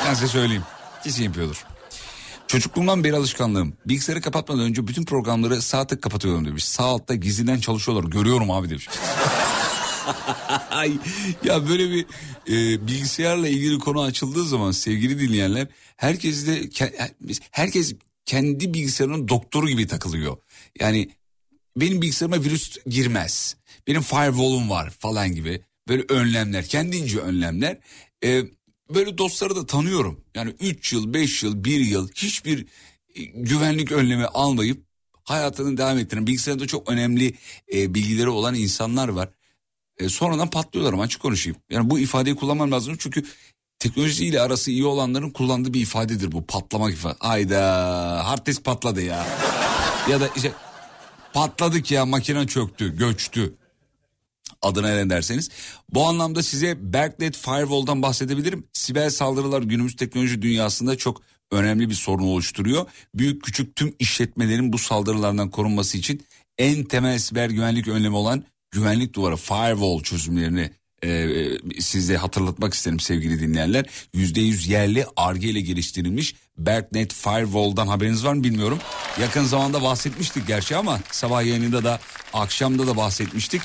Ben 0.06 0.14
size 0.14 0.28
söyleyeyim. 0.28 0.62
Kesin 1.04 1.24
yapıyordur. 1.24 1.64
Çocukluğumdan 2.46 3.04
beri 3.04 3.16
alışkanlığım. 3.16 3.76
Bilgisayarı 3.86 4.20
kapatmadan 4.20 4.62
önce 4.64 4.86
bütün 4.86 5.04
programları 5.04 5.62
sağ 5.62 5.86
tık 5.86 6.02
kapatıyorum 6.02 6.46
demiş. 6.46 6.64
Sağ 6.64 6.84
altta 6.84 7.14
gizliden 7.14 7.60
çalışıyorlar. 7.60 8.10
Görüyorum 8.10 8.50
abi 8.50 8.70
demiş. 8.70 8.88
Ya 11.44 11.68
böyle 11.68 11.90
bir 11.90 12.06
e, 12.48 12.86
bilgisayarla 12.86 13.48
ilgili 13.48 13.78
konu 13.78 14.02
açıldığı 14.02 14.44
zaman 14.44 14.70
sevgili 14.70 15.20
dinleyenler 15.20 15.66
herkes 15.96 16.46
de 16.46 16.60
ke- 16.60 17.10
herkes 17.50 17.94
kendi 18.24 18.74
bilgisayarının 18.74 19.28
doktoru 19.28 19.68
gibi 19.68 19.86
takılıyor. 19.86 20.36
Yani 20.80 21.10
benim 21.76 22.02
bilgisayarıma 22.02 22.44
virüs 22.44 22.76
girmez. 22.86 23.56
Benim 23.86 24.02
firewall'um 24.02 24.70
var 24.70 24.90
falan 24.90 25.34
gibi 25.34 25.60
böyle 25.88 26.04
önlemler 26.08 26.66
kendince 26.66 27.18
önlemler. 27.18 27.78
E, 28.24 28.42
böyle 28.94 29.18
dostları 29.18 29.56
da 29.56 29.66
tanıyorum. 29.66 30.24
Yani 30.34 30.54
3 30.60 30.92
yıl 30.92 31.14
5 31.14 31.42
yıl 31.42 31.64
1 31.64 31.80
yıl 31.80 32.08
hiçbir 32.08 32.66
e, 33.14 33.22
güvenlik 33.24 33.92
önlemi 33.92 34.26
almayıp 34.26 34.84
hayatını 35.24 35.76
devam 35.76 35.98
ettiren 35.98 36.26
bilgisayarda 36.26 36.66
çok 36.66 36.90
önemli 36.90 37.34
e, 37.74 37.94
bilgileri 37.94 38.28
olan 38.28 38.54
insanlar 38.54 39.08
var 39.08 39.28
e, 39.98 40.08
sonradan 40.08 40.50
patlıyorlar 40.50 40.92
ama 40.92 41.02
açık 41.02 41.22
konuşayım. 41.22 41.58
Yani 41.70 41.90
bu 41.90 41.98
ifadeyi 41.98 42.36
kullanmam 42.36 42.72
lazım 42.72 42.96
çünkü 42.98 43.24
teknolojiyle 43.84 44.40
arası 44.40 44.70
iyi 44.70 44.84
olanların 44.84 45.30
kullandığı 45.30 45.74
bir 45.74 45.80
ifadedir 45.80 46.32
bu 46.32 46.46
patlamak 46.46 46.92
ifade. 46.92 47.16
Ayda 47.20 47.60
hard 48.26 48.46
disk 48.46 48.64
patladı 48.64 49.02
ya. 49.02 49.26
ya 50.10 50.20
da 50.20 50.28
işte 50.36 50.52
patladık 51.32 51.90
ya 51.90 52.06
makine 52.06 52.46
çöktü 52.46 52.96
göçtü 52.96 53.54
adına 54.62 54.94
ne 54.94 55.10
derseniz. 55.10 55.50
Bu 55.90 56.06
anlamda 56.06 56.42
size 56.42 56.92
Berknet 56.92 57.36
Firewall'dan 57.36 58.02
bahsedebilirim. 58.02 58.66
Siber 58.72 59.10
saldırılar 59.10 59.62
günümüz 59.62 59.96
teknoloji 59.96 60.42
dünyasında 60.42 60.96
çok 60.96 61.22
önemli 61.50 61.88
bir 61.88 61.94
sorun 61.94 62.24
oluşturuyor. 62.24 62.86
Büyük 63.14 63.42
küçük 63.42 63.76
tüm 63.76 63.94
işletmelerin 63.98 64.72
bu 64.72 64.78
saldırılardan 64.78 65.50
korunması 65.50 65.98
için 65.98 66.22
en 66.58 66.84
temel 66.84 67.18
siber 67.18 67.50
güvenlik 67.50 67.88
önlemi 67.88 68.16
olan 68.16 68.44
güvenlik 68.70 69.14
duvarı 69.14 69.36
firewall 69.36 70.02
çözümlerini 70.02 70.70
e, 71.04 71.80
size 71.80 72.16
hatırlatmak 72.16 72.74
isterim 72.74 73.00
sevgili 73.00 73.40
dinleyenler. 73.40 73.86
%100 74.14 74.70
yerli 74.70 75.06
arge 75.16 75.48
ile 75.48 75.60
geliştirilmiş 75.60 76.34
Berknet 76.58 77.12
Firewall'dan 77.12 77.86
haberiniz 77.86 78.24
var 78.24 78.34
mı 78.34 78.44
bilmiyorum. 78.44 78.78
Yakın 79.20 79.44
zamanda 79.44 79.82
bahsetmiştik 79.82 80.46
gerçi 80.46 80.76
ama 80.76 81.00
sabah 81.10 81.42
yayınında 81.42 81.84
da 81.84 82.00
akşamda 82.32 82.86
da 82.86 82.96
bahsetmiştik. 82.96 83.62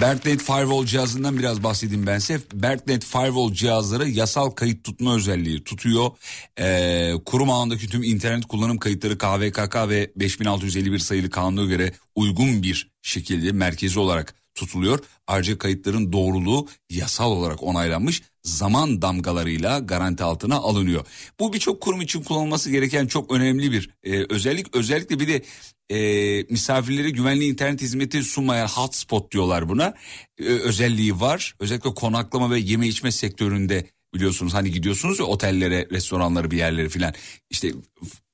Berknet 0.00 0.42
Firewall 0.42 0.86
cihazından 0.86 1.38
biraz 1.38 1.62
bahsedeyim 1.62 2.06
ben 2.06 2.18
size. 2.18 2.40
Berknet 2.52 3.04
Firewall 3.04 3.52
cihazları 3.52 4.08
yasal 4.08 4.50
kayıt 4.50 4.84
tutma 4.84 5.16
özelliği 5.16 5.64
tutuyor. 5.64 6.10
Ee, 6.58 7.12
kurum 7.26 7.50
ağındaki 7.50 7.88
tüm 7.88 8.02
internet 8.02 8.44
kullanım 8.44 8.78
kayıtları 8.78 9.18
KVKK 9.18 9.88
ve 9.88 10.10
5651 10.16 10.98
sayılı 10.98 11.30
kanuna 11.30 11.64
göre 11.64 11.92
uygun 12.14 12.62
bir 12.62 12.90
şekilde 13.02 13.52
merkezi 13.52 14.00
olarak 14.00 14.39
tutuluyor. 14.54 14.98
Ayrıca 15.26 15.58
kayıtların 15.58 16.12
doğruluğu 16.12 16.68
yasal 16.90 17.30
olarak 17.30 17.62
onaylanmış 17.62 18.22
zaman 18.42 19.02
damgalarıyla 19.02 19.78
garanti 19.78 20.24
altına 20.24 20.56
alınıyor. 20.56 21.06
Bu 21.40 21.52
birçok 21.52 21.80
kurum 21.80 22.00
için 22.00 22.22
kullanılması 22.22 22.70
gereken 22.70 23.06
çok 23.06 23.32
önemli 23.32 23.72
bir 23.72 23.90
e, 24.04 24.24
özellik. 24.28 24.76
Özellikle 24.76 25.20
bir 25.20 25.28
de 25.28 25.42
e, 25.90 26.42
misafirlere 26.50 27.10
güvenli 27.10 27.44
internet 27.44 27.80
hizmeti 27.80 28.22
sunmayan 28.22 28.66
hotspot 28.66 29.32
diyorlar 29.32 29.68
buna. 29.68 29.94
E, 30.38 30.44
özelliği 30.44 31.20
var. 31.20 31.54
Özellikle 31.60 31.94
konaklama 31.94 32.50
ve 32.50 32.58
yeme 32.58 32.88
içme 32.88 33.12
sektöründe 33.12 33.86
biliyorsunuz 34.14 34.54
hani 34.54 34.70
gidiyorsunuz 34.70 35.18
ya 35.18 35.24
otellere, 35.24 35.88
restoranlara 35.90 36.50
bir 36.50 36.58
yerlere 36.58 36.88
filan. 36.88 37.14
İşte 37.50 37.72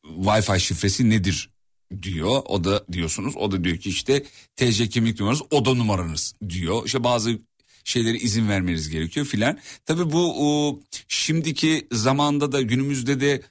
Wi-Fi 0.04 0.60
şifresi 0.60 1.10
nedir 1.10 1.55
diyor. 2.02 2.42
O 2.44 2.64
da 2.64 2.84
diyorsunuz. 2.92 3.36
O 3.36 3.52
da 3.52 3.64
diyor 3.64 3.76
ki 3.76 3.88
işte 3.88 4.24
TC 4.56 4.88
kimlik 4.88 5.20
numaranız 5.20 5.42
oda 5.50 5.74
numaranız 5.74 6.34
diyor. 6.48 6.86
İşte 6.86 7.04
bazı 7.04 7.38
şeylere 7.84 8.18
izin 8.18 8.48
vermeniz 8.48 8.88
gerekiyor 8.88 9.26
filan. 9.26 9.58
Tabii 9.84 10.12
bu 10.12 10.34
o, 10.46 10.80
şimdiki 11.08 11.86
zamanda 11.92 12.52
da 12.52 12.62
günümüzde 12.62 13.20
de 13.20 13.42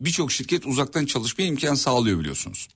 birçok 0.00 0.32
şirket 0.32 0.66
uzaktan 0.66 1.06
çalışma 1.06 1.44
imkan 1.44 1.74
sağlıyor 1.74 2.20
biliyorsunuz. 2.20 2.68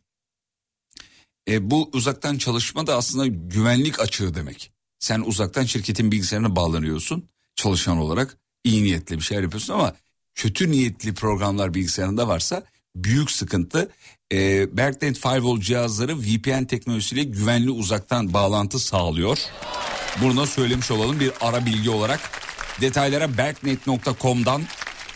E, 1.49 1.71
bu 1.71 1.91
uzaktan 1.93 2.39
çalışma 2.39 2.87
da 2.87 2.97
aslında 2.97 3.27
güvenlik 3.27 4.01
açığı 4.01 4.35
demek. 4.35 4.73
Sen 4.99 5.21
uzaktan 5.21 5.65
şirketin 5.65 6.12
bilgisayarına 6.12 6.57
bağlanıyorsun 6.57 7.29
çalışan 7.57 7.99
olarak 7.99 8.39
iyi 8.65 8.83
niyetli 8.85 9.17
bir 9.17 9.23
şeyler 9.23 9.43
yapıyorsun 9.43 9.75
ama 9.75 9.97
kötü 10.35 10.71
niyetli 10.71 11.15
programlar 11.15 11.75
bilgisayarında 11.75 12.29
varsa 12.29 12.65
büyük 12.97 13.31
sıkıntı. 13.31 13.91
E, 14.35 14.76
Berknet 14.76 15.18
Firewall 15.18 15.61
cihazları 15.61 16.18
VPN 16.18 16.64
teknolojisiyle 16.64 17.22
güvenli 17.22 17.70
uzaktan 17.70 18.32
bağlantı 18.32 18.78
sağlıyor. 18.78 19.39
Bunu 20.22 20.37
da 20.37 20.47
söylemiş 20.47 20.91
olalım 20.91 21.20
bir 21.20 21.32
ara 21.41 21.66
bilgi 21.66 21.91
olarak. 21.91 22.20
Detaylara 22.80 23.39
berknet.com'dan 23.39 24.62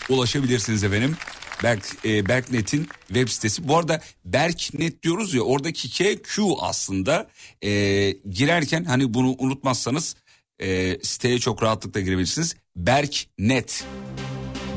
ulaşabilirsiniz 0.08 0.84
efendim. 0.84 1.16
Berk, 1.62 1.84
e, 2.04 2.28
Berknet'in 2.28 2.88
web 3.06 3.28
sitesi. 3.28 3.68
Bu 3.68 3.76
arada 3.76 4.00
Berknet 4.24 5.02
diyoruz 5.02 5.34
ya 5.34 5.42
oradaki 5.42 5.90
K 5.90 6.22
Q 6.22 6.42
aslında 6.60 7.28
e, 7.64 7.70
girerken 8.30 8.84
hani 8.84 9.14
bunu 9.14 9.34
unutmazsanız 9.38 10.16
e, 10.58 10.98
siteye 11.02 11.38
çok 11.38 11.62
rahatlıkla 11.62 12.00
girebilirsiniz. 12.00 12.56
Berknet. 12.76 13.84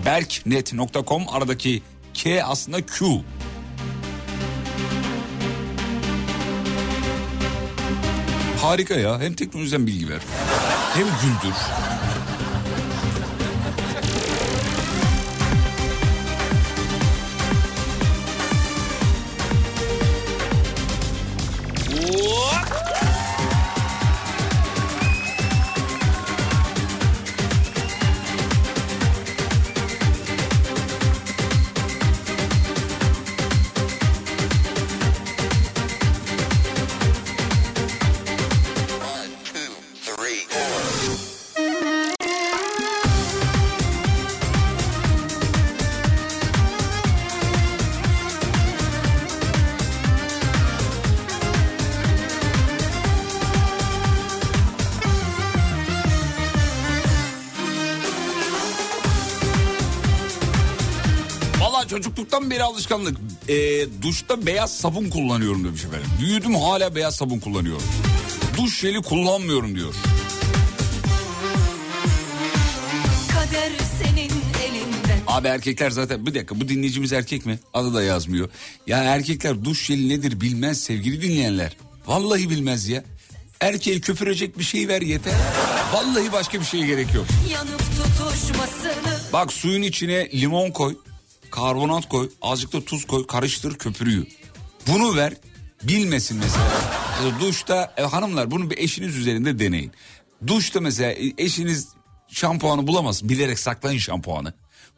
Berknet.com 0.05 1.23
aradaki 1.29 1.81
K 2.13 2.43
aslında 2.43 2.85
Q. 2.85 3.23
Harika 8.61 8.93
ya. 8.95 9.19
Hem 9.19 9.33
teknolojiden 9.33 9.87
bilgi 9.87 10.09
ver. 10.09 10.21
Hem 10.93 11.05
güldür. 11.05 11.55
Beri 62.51 62.63
alışkanlık. 62.63 63.17
Ee, 63.49 63.85
duşta 64.01 64.45
beyaz 64.45 64.77
sabun 64.77 65.09
kullanıyorum 65.09 65.63
demiş 65.63 65.85
efendim. 65.85 66.07
Büyüdüm 66.21 66.55
hala 66.55 66.95
beyaz 66.95 67.15
sabun 67.15 67.39
kullanıyorum. 67.39 67.83
Duş 68.57 68.79
jeli 68.79 69.01
kullanmıyorum 69.01 69.75
diyor. 69.75 69.93
Abi 75.27 75.47
erkekler 75.47 75.89
zaten 75.89 76.25
bir 76.25 76.33
dakika 76.33 76.59
bu 76.61 76.69
dinleyicimiz 76.69 77.13
erkek 77.13 77.45
mi? 77.45 77.59
Adı 77.73 77.93
da 77.93 78.03
yazmıyor. 78.03 78.49
Ya 78.87 78.97
erkekler 79.03 79.65
duş 79.65 79.85
jeli 79.85 80.09
nedir 80.09 80.41
bilmez 80.41 80.79
sevgili 80.83 81.21
dinleyenler. 81.21 81.77
Vallahi 82.07 82.49
bilmez 82.49 82.87
ya. 82.87 83.03
Erkeğe 83.59 83.99
köpürecek 83.99 84.59
bir 84.59 84.63
şey 84.63 84.87
ver 84.87 85.01
yeter. 85.01 85.33
Vallahi 85.93 86.31
başka 86.31 86.59
bir 86.59 86.65
şeye 86.65 86.85
gerek 86.87 87.13
yok. 87.13 87.25
Bak 89.33 89.53
suyun 89.53 89.81
içine 89.81 90.31
limon 90.31 90.71
koy, 90.71 90.95
karbonat 91.51 92.09
koy, 92.09 92.29
azıcık 92.41 92.73
da 92.73 92.85
tuz 92.85 93.05
koy, 93.05 93.27
karıştır 93.27 93.77
köpürüyor. 93.77 94.25
Bunu 94.87 95.15
ver, 95.15 95.33
bilmesin 95.83 96.37
mesela. 96.37 96.71
Duşta 97.39 97.93
e, 97.97 98.01
hanımlar 98.03 98.51
bunu 98.51 98.69
bir 98.69 98.77
eşiniz 98.77 99.17
üzerinde 99.17 99.59
deneyin. 99.59 99.91
Duşta 100.47 100.81
mesela 100.81 101.11
e, 101.11 101.33
eşiniz 101.37 101.87
şampuanı 102.27 102.87
bulamaz, 102.87 103.29
bilerek 103.29 103.59
saklayın 103.59 103.99
şampuanı. 103.99 104.53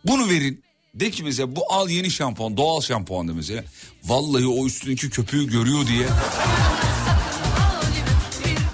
Bunu 0.06 0.30
verin. 0.30 0.64
De 0.94 1.12
ki 1.12 1.24
mesela 1.24 1.56
bu 1.56 1.74
al 1.74 1.90
yeni 1.90 2.12
şampuan, 2.12 2.58
doğal 2.58 2.82
şampuan 2.82 3.28
da 3.28 3.34
mesela. 3.34 3.64
Vallahi 4.04 4.48
o 4.48 4.66
üstündeki 4.66 5.10
köpüğü 5.10 5.50
görüyor 5.52 5.88
diye. 5.88 6.08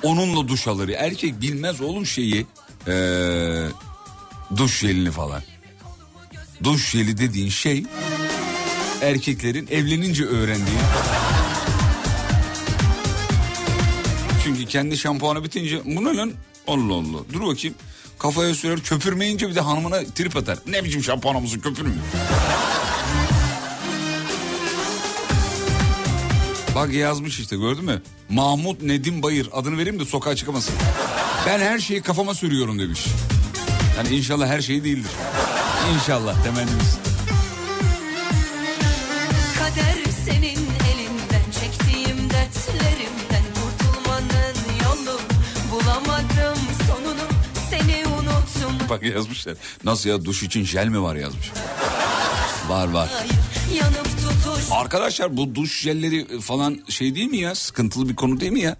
Onunla 0.04 0.48
duş 0.48 0.68
alır. 0.68 0.90
Erkek 0.90 1.42
bilmez 1.42 1.82
oğlum 1.82 2.06
şeyi. 2.06 2.46
Ee, 2.88 3.68
duş 4.58 4.80
jelini 4.80 5.12
falan. 5.12 5.42
Duş 6.64 6.90
jeli 6.92 7.18
dediğin 7.18 7.50
şey 7.50 7.84
erkeklerin 9.02 9.68
evlenince 9.72 10.26
öğrendiği. 10.26 10.78
Çünkü 14.44 14.66
kendi 14.66 14.98
şampuanı 14.98 15.44
bitince 15.44 15.82
bu 15.86 16.06
ne 16.06 16.18
lan? 16.18 16.32
Allah 16.68 16.94
Allah. 16.94 17.18
Dur 17.34 17.42
bakayım. 17.42 17.76
Kafaya 18.20 18.54
sürer 18.56 18.80
köpürmeyince 18.80 19.50
bir 19.50 19.56
de 19.56 19.62
hanımına 19.62 20.04
trip 20.16 20.38
atar. 20.38 20.58
Ne 20.68 20.84
biçim 20.84 21.04
şampuanımızı 21.04 21.62
köpürmüyor. 21.62 21.98
Bak 26.76 26.94
yazmış 26.94 27.40
işte 27.40 27.56
gördün 27.58 27.86
mü? 27.86 28.02
Mahmut 28.30 28.82
Nedim 28.82 29.24
Bayır 29.24 29.50
adını 29.54 29.78
vereyim 29.78 30.00
de 30.00 30.06
sokağa 30.06 30.36
çıkamasın. 30.36 30.76
Ben 31.48 31.60
her 31.60 31.80
şeyi 31.80 32.02
kafama 32.02 32.34
sürüyorum 32.34 32.80
demiş. 32.80 33.06
Yani 33.98 34.16
inşallah 34.18 34.48
her 34.48 34.62
şey 34.62 34.84
değildir. 34.84 35.12
İnşallah 35.96 36.44
temennimiz. 36.44 36.98
Kader 39.60 40.12
senin 40.26 40.60
elinden 40.92 41.52
çektiğim 41.62 42.30
dertlerimden 42.30 43.44
kurtulmanın 43.56 44.56
yolu 44.84 45.20
bulamadım 45.72 46.58
sonunu 46.88 47.28
seni 47.70 48.04
unuttum 48.08 48.90
Bak 48.90 49.04
yazmışlar. 49.04 49.56
Nasıl 49.84 50.10
ya 50.10 50.26
duş 50.26 50.44
için 50.44 50.64
jel 50.64 50.88
mi 50.88 51.02
var 51.02 51.16
yazmış. 51.16 51.52
Var 52.68 52.88
var. 52.88 53.10
hayır 53.14 53.82
yanıp 53.82 54.06
tutuş 54.06 54.64
Arkadaşlar 54.72 55.38
bu 55.38 55.56
duş 55.56 55.82
jelleri 55.82 56.42
falan 56.42 56.80
şey 56.90 57.16
değil 57.16 57.30
mi 57.30 57.38
ya? 57.38 57.56
Sıkıntılı 57.56 58.10
bir 58.10 58.16
konu 58.16 58.40
değil 58.40 58.52
mi 58.52 58.62
ya? 58.62 58.78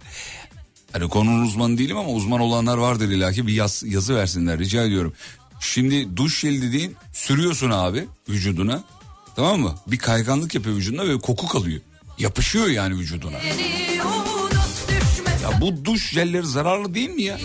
Hani 0.92 1.08
konunun 1.08 1.46
uzmanı 1.46 1.78
değilim 1.78 1.96
ama 1.96 2.08
uzman 2.08 2.40
olanlar 2.40 2.78
vardır 2.78 3.08
illaki 3.08 3.46
bir 3.46 3.52
yaz, 3.52 3.82
yazı 3.86 4.16
versinler 4.16 4.58
rica 4.58 4.82
ediyorum. 4.82 5.14
Şimdi 5.60 6.16
duş 6.16 6.40
jeli 6.40 6.62
dediğin 6.62 6.96
sürüyorsun 7.12 7.70
abi 7.70 8.08
vücuduna 8.28 8.84
tamam 9.36 9.60
mı? 9.60 9.74
Bir 9.86 9.98
kayganlık 9.98 10.54
yapıyor 10.54 10.76
vücuduna 10.76 11.08
ve 11.08 11.18
koku 11.18 11.48
kalıyor. 11.48 11.80
Yapışıyor 12.18 12.66
yani 12.66 12.94
vücuduna. 12.94 13.36
Ya 15.42 15.60
bu 15.60 15.84
duş 15.84 16.10
jelleri 16.10 16.46
zararlı 16.46 16.94
değil 16.94 17.10
mi 17.10 17.22
ya? 17.22 17.38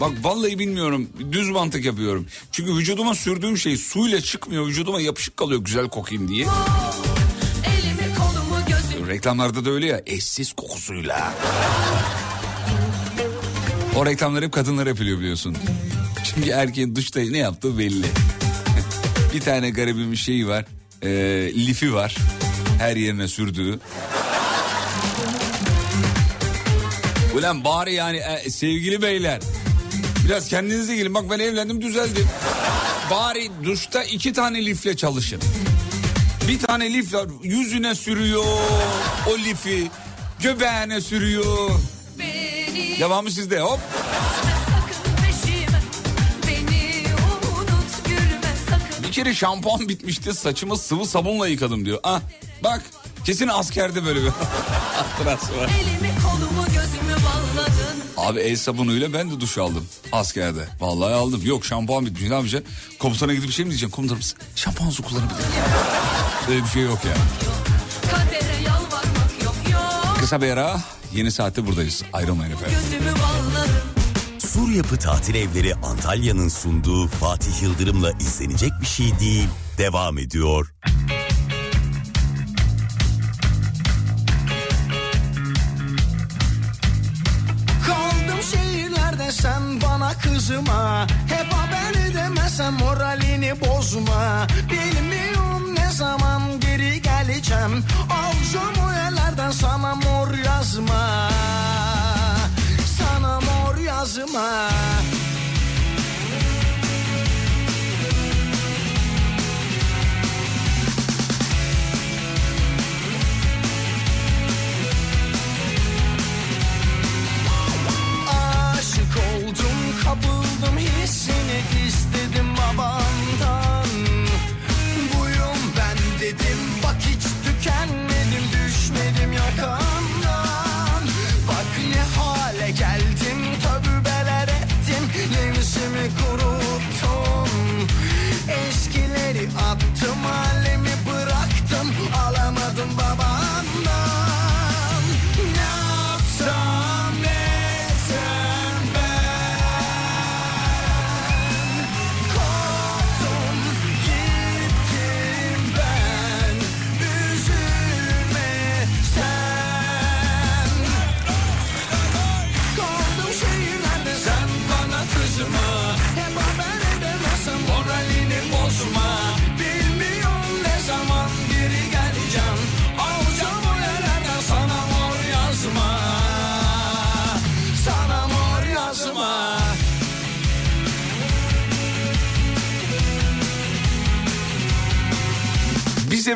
Bak 0.00 0.12
vallahi 0.22 0.58
bilmiyorum. 0.58 1.08
Düz 1.32 1.48
mantık 1.48 1.84
yapıyorum. 1.84 2.26
Çünkü 2.52 2.74
vücuduma 2.76 3.14
sürdüğüm 3.14 3.58
şey 3.58 3.76
suyla 3.76 4.20
çıkmıyor. 4.20 4.66
Vücuduma 4.66 5.00
yapışık 5.00 5.36
kalıyor 5.36 5.60
güzel 5.64 5.88
kokayım 5.88 6.28
diye. 6.28 6.46
elimi 7.66 8.14
kolumu 8.14 9.08
Reklamlarda 9.08 9.64
da 9.64 9.70
öyle 9.70 9.86
ya 9.86 10.02
eşsiz 10.06 10.52
kokusuyla. 10.52 11.34
O 13.96 14.06
reklamlar 14.06 14.44
hep 14.44 14.52
kadınlar 14.52 14.86
yapılıyor 14.86 15.18
biliyorsun. 15.18 15.56
Çünkü 16.24 16.50
erkeğin 16.50 16.96
duşta 16.96 17.20
ne 17.20 17.38
yaptığı 17.38 17.78
belli. 17.78 18.06
bir 19.34 19.40
tane 19.40 19.70
garibim 19.70 20.16
şeyi 20.16 20.48
var. 20.48 20.64
E, 21.02 21.08
lifi 21.54 21.94
var. 21.94 22.16
Her 22.78 22.96
yerine 22.96 23.28
sürdüğü. 23.28 23.78
Ulan 27.38 27.64
bari 27.64 27.94
yani 27.94 28.16
e, 28.16 28.50
sevgili 28.50 29.02
beyler. 29.02 29.40
Biraz 30.24 30.48
kendinize 30.48 30.96
gelin. 30.96 31.14
Bak 31.14 31.24
ben 31.30 31.38
evlendim 31.38 31.82
düzeldim. 31.82 32.28
Bari 33.10 33.50
duşta 33.64 34.02
iki 34.02 34.32
tane 34.32 34.66
lifle 34.66 34.96
çalışın. 34.96 35.40
Bir 36.48 36.58
tane 36.58 36.92
lif 36.94 37.14
var 37.14 37.26
yüzüne 37.42 37.94
sürüyor 37.94 38.44
o 39.30 39.38
lifi 39.38 39.90
göbeğine 40.42 41.00
sürüyor. 41.00 41.70
Devamı 43.00 43.30
sizde 43.30 43.60
hop. 43.60 43.80
Bir 49.02 49.12
kere 49.12 49.34
şampuan 49.34 49.88
bitmişti 49.88 50.34
saçımı 50.34 50.76
sıvı 50.78 51.06
sabunla 51.06 51.48
yıkadım 51.48 51.86
diyor. 51.86 51.98
Ah 52.04 52.20
bak 52.64 52.82
kesin 53.24 53.48
askerde 53.48 54.04
böyle 54.04 54.22
bir 54.22 54.28
hatırası 54.96 55.56
var. 55.56 55.70
elimi 55.80 56.14
kolumu 56.22 56.64
gözümü 56.66 57.12
bağladın 57.14 57.96
Abi 58.16 58.40
el 58.40 58.56
sabunuyla 58.56 59.12
ben 59.12 59.30
de 59.30 59.40
duş 59.40 59.58
aldım 59.58 59.88
askerde. 60.12 60.68
Vallahi 60.80 61.14
aldım. 61.14 61.40
Yok 61.44 61.64
şampuan 61.64 62.06
bitmiş 62.06 62.22
ne 62.30 62.34
yapacaksın? 62.34 62.72
Komutana 62.98 63.34
gidip 63.34 63.48
bir 63.48 63.54
şey 63.54 63.64
mi 63.64 63.70
diyeceksin? 63.70 63.96
Komutanım 63.96 64.22
şampuan 64.56 64.90
su 64.90 65.02
kullanabilir 65.02 65.38
miyim? 65.38 65.50
Öyle 66.50 66.64
bir 66.64 66.68
şey 66.68 66.82
yok 66.82 66.98
yani. 67.04 67.18
yok 69.44 69.54
yok 69.72 70.16
Kısa 70.20 70.42
bir 70.42 70.50
ara 70.50 70.80
yeni 71.16 71.30
saatte 71.30 71.66
buradayız. 71.66 72.02
Ayrılmayın 72.12 72.52
efendim. 72.52 72.78
Sur 74.38 74.70
Yapı 74.70 74.96
Tatil 74.96 75.34
Evleri 75.34 75.74
Antalya'nın 75.74 76.48
sunduğu 76.48 77.06
Fatih 77.06 77.62
Yıldırım'la 77.62 78.12
izlenecek 78.12 78.72
bir 78.80 78.86
şey 78.86 79.18
değil. 79.20 79.48
Devam 79.78 80.18
ediyor. 80.18 80.74
Kaldım 87.86 88.42
şehirlerde 88.52 89.32
sen 89.32 89.80
bana 89.82 90.12
kızma 90.12 91.06
Hep 91.28 91.52
haber 91.52 92.14
demesem 92.14 92.74
moralini 92.74 93.52
bozma 93.60 94.46
Bilmiyorum 94.70 95.74
ne 95.74 95.90
zaman 95.90 96.60
geri 96.60 97.02
geleceğim 97.02 97.84
o 98.86 98.92
yerlerden 98.92 99.50
sana 99.50 99.94
mor 104.24 105.05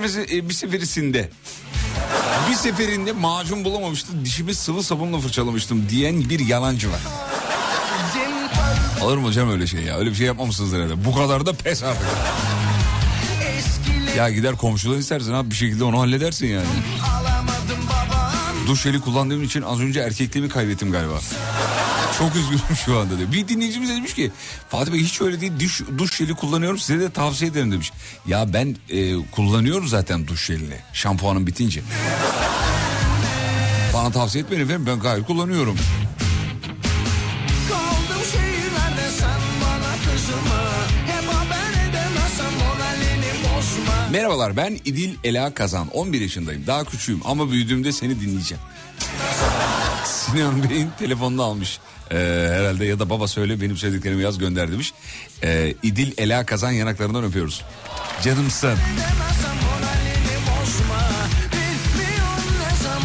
seferi, 0.08 0.36
e, 0.36 0.48
bir 0.48 0.54
seferisinde 0.54 1.30
bir 2.50 2.54
seferinde 2.54 3.12
macun 3.12 3.64
bulamamıştım 3.64 4.24
dişimi 4.24 4.54
sıvı 4.54 4.82
sabunla 4.82 5.20
fırçalamıştım 5.20 5.88
diyen 5.88 6.30
bir 6.30 6.40
yalancı 6.40 6.90
var. 6.90 7.00
Olur 9.02 9.18
mu 9.18 9.28
hocam 9.28 9.50
öyle 9.50 9.66
şey 9.66 9.80
ya? 9.80 9.98
Öyle 9.98 10.10
bir 10.10 10.14
şey 10.14 10.26
yapmamışsınız 10.26 10.72
herhalde. 10.72 11.04
Bu 11.04 11.14
kadar 11.14 11.46
da 11.46 11.52
pes 11.52 11.82
artık. 11.82 12.06
Ya 14.16 14.30
gider 14.30 14.56
komşudan 14.56 14.98
istersin 14.98 15.32
abi 15.32 15.50
bir 15.50 15.54
şekilde 15.54 15.84
onu 15.84 16.00
halledersin 16.00 16.46
yani. 16.46 16.66
Duş 18.66 18.82
jeli 18.82 19.00
kullandığım 19.00 19.42
için 19.42 19.62
az 19.62 19.80
önce 19.80 20.00
erkekliğimi 20.00 20.48
kaybettim 20.50 20.92
galiba. 20.92 21.20
Çok 22.20 22.36
üzgünüm 22.36 22.76
şu 22.84 22.98
anda 22.98 23.18
diyor. 23.18 23.32
Bir 23.32 23.48
dinleyicimiz 23.48 23.88
demiş 23.88 24.14
ki 24.14 24.30
Fatih 24.68 24.92
Bey 24.92 25.00
hiç 25.00 25.20
öyle 25.20 25.40
değil 25.40 25.52
duş, 25.60 25.82
duş 25.98 26.16
jeli 26.16 26.34
kullanıyorum 26.34 26.78
size 26.78 27.00
de 27.00 27.10
tavsiye 27.10 27.50
ederim 27.50 27.72
demiş. 27.72 27.92
Ya 28.26 28.52
ben 28.52 28.76
e, 28.88 29.16
kullanıyorum 29.30 29.88
zaten 29.88 30.26
duş 30.26 30.46
jelini 30.46 30.76
şampuanım 30.92 31.46
bitince. 31.46 31.82
Bana 33.94 34.10
tavsiye 34.10 34.44
etmeyin 34.44 34.64
efendim 34.64 34.86
ben 34.86 35.00
gayet 35.00 35.26
kullanıyorum. 35.26 35.76
Merhabalar 44.12 44.56
ben 44.56 44.78
İdil 44.84 45.14
Ela 45.24 45.54
Kazan 45.54 45.88
11 45.88 46.20
yaşındayım 46.20 46.66
daha 46.66 46.84
küçüğüm 46.84 47.20
ama 47.24 47.50
büyüdüğümde 47.50 47.92
seni 47.92 48.20
dinleyeceğim. 48.20 48.62
Sinan 50.04 50.70
Bey'in 50.70 50.90
telefonunu 50.98 51.42
almış 51.42 51.80
Ee, 52.12 52.48
herhalde 52.52 52.84
ya 52.84 52.98
da 52.98 53.10
baba 53.10 53.28
söyle 53.28 53.60
benim 53.60 53.76
söylediklerimi 53.76 54.22
yaz 54.22 54.38
gönder 54.38 54.72
demiş. 54.72 54.92
Ee, 55.42 55.74
İdil 55.82 56.12
Ela 56.18 56.46
Kazan 56.46 56.70
yanaklarından 56.70 57.24
öpüyoruz. 57.24 57.64
Canımsın. 58.24 58.74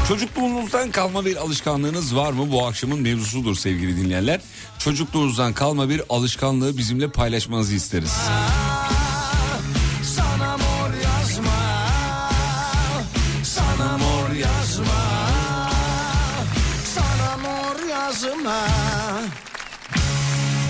Çocukluğunuzdan 0.08 0.92
kalma 0.92 1.26
bir 1.26 1.38
alışkanlığınız 1.38 2.16
var 2.16 2.34
mı? 2.34 2.52
Bu 2.52 2.68
akşamın 2.68 3.02
mevzusudur 3.02 3.56
sevgili 3.56 3.98
dinleyenler. 3.98 4.42
Çocukluğunuzdan 4.80 5.54
kalma 5.54 5.90
bir 5.90 6.02
alışkanlığı 6.10 6.78
bizimle 6.78 7.12
paylaşmanızı 7.12 7.76
isteriz. 7.76 8.14
Sana 10.16 10.58
mor 10.58 10.94
yazma 17.88 18.85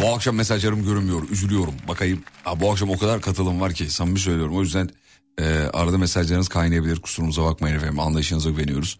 Bu 0.01 0.13
akşam 0.13 0.35
mesajlarım 0.35 0.83
görünmüyor. 0.85 1.29
Üzülüyorum. 1.29 1.73
Bakayım. 1.87 2.23
Ha, 2.43 2.59
bu 2.59 2.71
akşam 2.71 2.89
o 2.89 2.97
kadar 2.97 3.21
katılım 3.21 3.61
var 3.61 3.73
ki 3.73 3.89
samimi 3.89 4.19
söylüyorum. 4.19 4.57
O 4.57 4.61
yüzden 4.61 4.89
e, 5.39 5.43
arada 5.73 5.97
mesajlarınız 5.97 6.47
kaynayabilir. 6.47 6.99
Kusurumuza 6.99 7.43
bakmayın 7.43 7.75
efendim. 7.75 7.99
Anlayışınıza 7.99 8.49
güveniyoruz. 8.49 8.99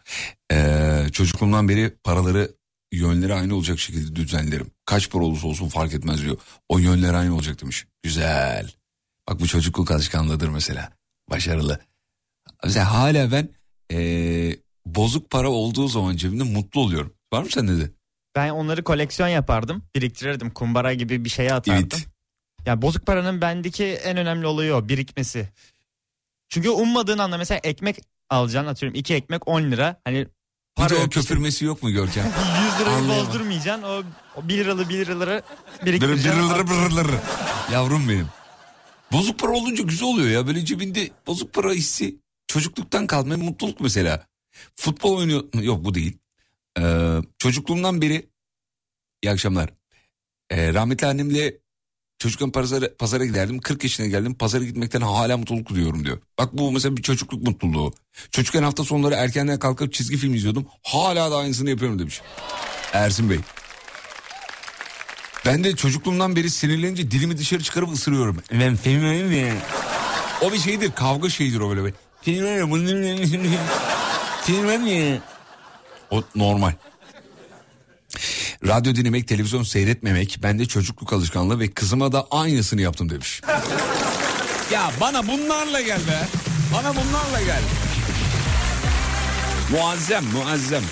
E, 0.51 1.07
çocukluğumdan 1.11 1.69
beri 1.69 1.93
paraları 2.03 2.51
yönleri 2.91 3.33
aynı 3.33 3.55
olacak 3.55 3.79
şekilde 3.79 4.15
düzenlerim. 4.15 4.71
Kaç 4.85 5.09
para 5.09 5.23
olursa 5.23 5.47
olsun 5.47 5.67
fark 5.67 5.93
etmez 5.93 6.21
diyor. 6.21 6.37
O 6.69 6.79
yönler 6.79 7.13
aynı 7.13 7.35
olacak 7.35 7.61
demiş. 7.61 7.85
Güzel. 8.03 8.71
Bak 9.29 9.39
bu 9.39 9.47
çocukluk 9.47 9.91
alışkanlığıdır 9.91 10.49
mesela. 10.49 10.91
Başarılı. 11.29 11.79
Mesela 12.63 12.93
hala 12.93 13.31
ben 13.31 13.49
e, 13.91 13.99
bozuk 14.85 15.29
para 15.29 15.49
olduğu 15.49 15.87
zaman 15.87 16.15
cebimde 16.15 16.43
mutlu 16.43 16.81
oluyorum. 16.81 17.13
Var 17.33 17.43
mı 17.43 17.49
sende 17.49 17.77
de? 17.77 17.91
Ben 18.35 18.49
onları 18.49 18.83
koleksiyon 18.83 19.29
yapardım. 19.29 19.83
Biriktirirdim. 19.95 20.49
Kumbara 20.51 20.93
gibi 20.93 21.25
bir 21.25 21.29
şeye 21.29 21.53
atardım. 21.53 21.89
Evet. 21.93 22.07
Ya 22.65 22.81
bozuk 22.81 23.05
paranın 23.05 23.41
bendeki 23.41 23.85
en 23.85 24.17
önemli 24.17 24.47
olayı 24.47 24.75
o 24.75 24.89
birikmesi. 24.89 25.49
Çünkü 26.49 26.69
ummadığın 26.69 27.17
anda 27.17 27.37
mesela 27.37 27.59
ekmek 27.63 27.97
alacaksın 28.29 28.69
atıyorum 28.69 28.99
iki 28.99 29.13
ekmek 29.13 29.47
10 29.47 29.61
lira. 29.71 30.01
Hani 30.03 30.27
para 30.75 30.95
o 30.95 30.97
yok 30.99 31.15
işte. 31.15 31.21
köpürmesi 31.21 31.65
yok 31.65 31.83
mu 31.83 31.91
Görkem? 31.91 32.25
100 32.75 32.79
lirayı 32.81 32.95
Anlayamam. 32.97 33.27
bozdurmayacaksın. 33.27 33.83
O, 33.83 34.03
o 34.35 34.47
1 34.47 34.57
liralı 34.57 34.89
1 34.89 34.93
liraları 34.97 35.41
biriktireceksin. 35.85 36.31
bırılırı 36.41 36.67
bırılırı. 36.67 37.19
Yavrum 37.71 38.09
benim. 38.09 38.27
Bozuk 39.11 39.39
para 39.39 39.51
olunca 39.51 39.83
güzel 39.83 40.07
oluyor 40.07 40.29
ya. 40.29 40.47
Böyle 40.47 40.65
cebinde 40.65 41.09
bozuk 41.27 41.53
para 41.53 41.71
hissi. 41.71 42.15
Çocukluktan 42.47 43.07
kalma 43.07 43.37
mutluluk 43.37 43.79
mesela. 43.79 44.25
Futbol 44.75 45.17
oynuyor. 45.17 45.43
Yok 45.53 45.85
bu 45.85 45.93
değil. 45.93 46.17
Ee, 46.79 47.17
çocukluğumdan 47.39 48.01
beri 48.01 48.29
iyi 49.23 49.31
akşamlar. 49.31 49.69
Ee, 50.49 50.73
rahmetli 50.73 51.07
annemle 51.07 51.57
çocukken 52.19 52.51
pazara, 52.51 52.97
pazara 52.97 53.25
giderdim. 53.25 53.59
40 53.59 53.83
yaşına 53.83 54.05
geldim. 54.07 54.33
Pazara 54.35 54.63
gitmekten 54.63 55.01
hala 55.01 55.37
mutluluk 55.37 55.69
duyuyorum 55.69 56.05
diyor. 56.05 56.17
Bak 56.39 56.53
bu 56.53 56.71
mesela 56.71 56.97
bir 56.97 57.01
çocukluk 57.01 57.43
mutluluğu. 57.43 57.93
Çocukken 58.31 58.63
hafta 58.63 58.83
sonları 58.83 59.15
erkenden 59.15 59.59
kalkıp 59.59 59.93
çizgi 59.93 60.17
film 60.17 60.33
izliyordum. 60.33 60.67
Hala 60.83 61.31
da 61.31 61.37
aynısını 61.37 61.69
yapıyorum 61.69 61.99
demiş. 61.99 62.21
Ersin 62.93 63.29
Bey. 63.29 63.39
Ben 65.45 65.63
de 65.63 65.75
çocukluğumdan 65.75 66.35
beri 66.35 66.49
sinirlenince 66.49 67.11
dilimi 67.11 67.37
dışarı 67.37 67.63
çıkarıp 67.63 67.93
ısırıyorum. 67.93 68.37
Ben 68.51 68.75
sevmiyorum 68.75 69.31
ya. 69.31 69.53
O 70.41 70.53
bir 70.53 70.57
şeydir 70.59 70.91
kavga 70.91 71.29
şeyidir 71.29 71.59
o 71.59 71.69
böyle. 71.77 71.93
Sevmiyorum 72.21 72.71
bunu- 72.71 72.87
Sevmiyorum 74.45 74.87
ya. 74.87 75.19
O 76.11 76.23
normal. 76.35 76.71
Radyo 78.67 78.95
dinlemek, 78.95 79.27
televizyon 79.27 79.63
seyretmemek 79.63 80.39
bende 80.43 80.65
çocukluk 80.65 81.13
alışkanlığı 81.13 81.59
ve 81.59 81.67
kızıma 81.71 82.11
da 82.11 82.27
aynısını 82.31 82.81
yaptım 82.81 83.09
demiş. 83.09 83.41
ya 84.71 84.91
bana 85.01 85.27
bunlarla 85.27 85.81
gel 85.81 85.99
be. 86.07 86.27
Bana 86.73 86.89
bunlarla 86.95 87.41
gel. 87.41 87.61
Muazzem, 89.71 90.25
muazzem. 90.25 90.83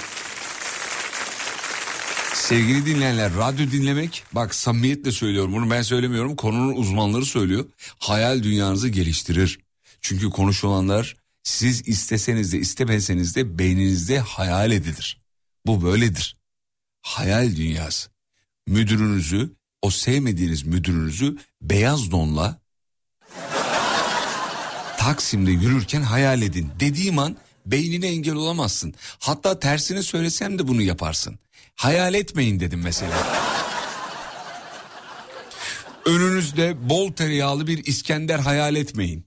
Sevgili 2.33 2.85
dinleyenler 2.85 3.35
radyo 3.37 3.71
dinlemek 3.71 4.23
bak 4.31 4.55
samimiyetle 4.55 5.11
söylüyorum 5.11 5.53
bunu 5.53 5.69
ben 5.69 5.81
söylemiyorum 5.81 6.35
konunun 6.35 6.75
uzmanları 6.75 7.25
söylüyor. 7.25 7.65
Hayal 7.99 8.43
dünyanızı 8.43 8.89
geliştirir. 8.89 9.59
Çünkü 10.01 10.29
konuşulanlar 10.29 11.15
siz 11.43 11.87
isteseniz 11.87 12.53
de 12.53 12.57
istemeseniz 12.57 13.35
de 13.35 13.59
beyninizde 13.59 14.19
hayal 14.19 14.71
edilir. 14.71 15.21
Bu 15.65 15.83
böyledir. 15.83 16.37
Hayal 17.01 17.55
dünyası. 17.55 18.09
Müdürünüzü 18.67 19.55
o 19.81 19.91
sevmediğiniz 19.91 20.63
müdürünüzü 20.63 21.37
beyaz 21.61 22.11
donla 22.11 22.63
Taksim'de 24.97 25.51
yürürken 25.51 26.01
hayal 26.01 26.41
edin. 26.41 26.71
Dediğim 26.79 27.19
an 27.19 27.37
beynine 27.65 28.07
engel 28.07 28.35
olamazsın. 28.35 28.93
Hatta 29.19 29.59
tersini 29.59 30.03
söylesem 30.03 30.59
de 30.59 30.67
bunu 30.67 30.81
yaparsın. 30.81 31.39
Hayal 31.75 32.13
etmeyin 32.13 32.59
dedim 32.59 32.81
mesela. 32.83 33.27
Önünüzde 36.05 36.89
bol 36.89 37.11
tereyağlı 37.11 37.67
bir 37.67 37.85
İskender 37.85 38.39
hayal 38.39 38.75
etmeyin. 38.75 39.25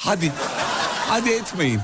Hadi, 0.00 0.32
hadi 1.08 1.30
etmeyin. 1.30 1.80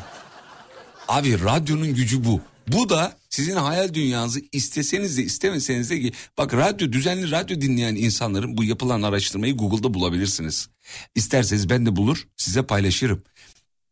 Abi 1.09 1.41
radyonun 1.41 1.95
gücü 1.95 2.25
bu. 2.25 2.41
Bu 2.69 2.89
da 2.89 3.19
sizin 3.31 3.57
hayal 3.57 3.95
dünyanızı 3.95 4.41
isteseniz 4.53 5.19
de 5.19 5.23
istemeseniz 5.23 5.91
de 5.91 6.13
bak 6.39 6.55
radyo 6.55 6.93
düzenli 6.93 7.31
radyo 7.31 7.61
dinleyen 7.61 7.95
insanların 7.95 8.57
bu 8.57 8.65
yapılan 8.65 9.03
araştırmayı 9.03 9.57
Google'da 9.57 9.95
bulabilirsiniz. 9.95 10.69
İsterseniz 11.15 11.71
ben 11.71 11.87
de 11.87 11.97
bulur 11.97 12.29
size 12.37 12.63
paylaşırım. 12.63 13.23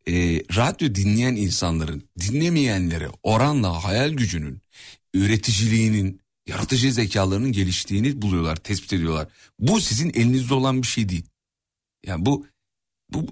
Ee, 0.09 0.43
radyo 0.57 0.95
dinleyen 0.95 1.37
insanların 1.37 2.03
dinlemeyenlere 2.21 3.09
oranla 3.23 3.85
hayal 3.85 4.11
gücünün, 4.11 4.61
üreticiliğinin, 5.15 6.21
yaratıcı 6.47 6.93
zekalarının 6.93 7.53
geliştiğini 7.53 8.23
buluyorlar, 8.23 8.57
tespit 8.57 8.93
ediyorlar. 8.93 9.29
Bu 9.59 9.81
sizin 9.81 10.11
elinizde 10.11 10.55
olan 10.55 10.83
bir 10.83 10.87
şey 10.87 11.09
değil. 11.09 11.27
Yani 12.07 12.27
bu 12.27 12.47
bu 13.11 13.27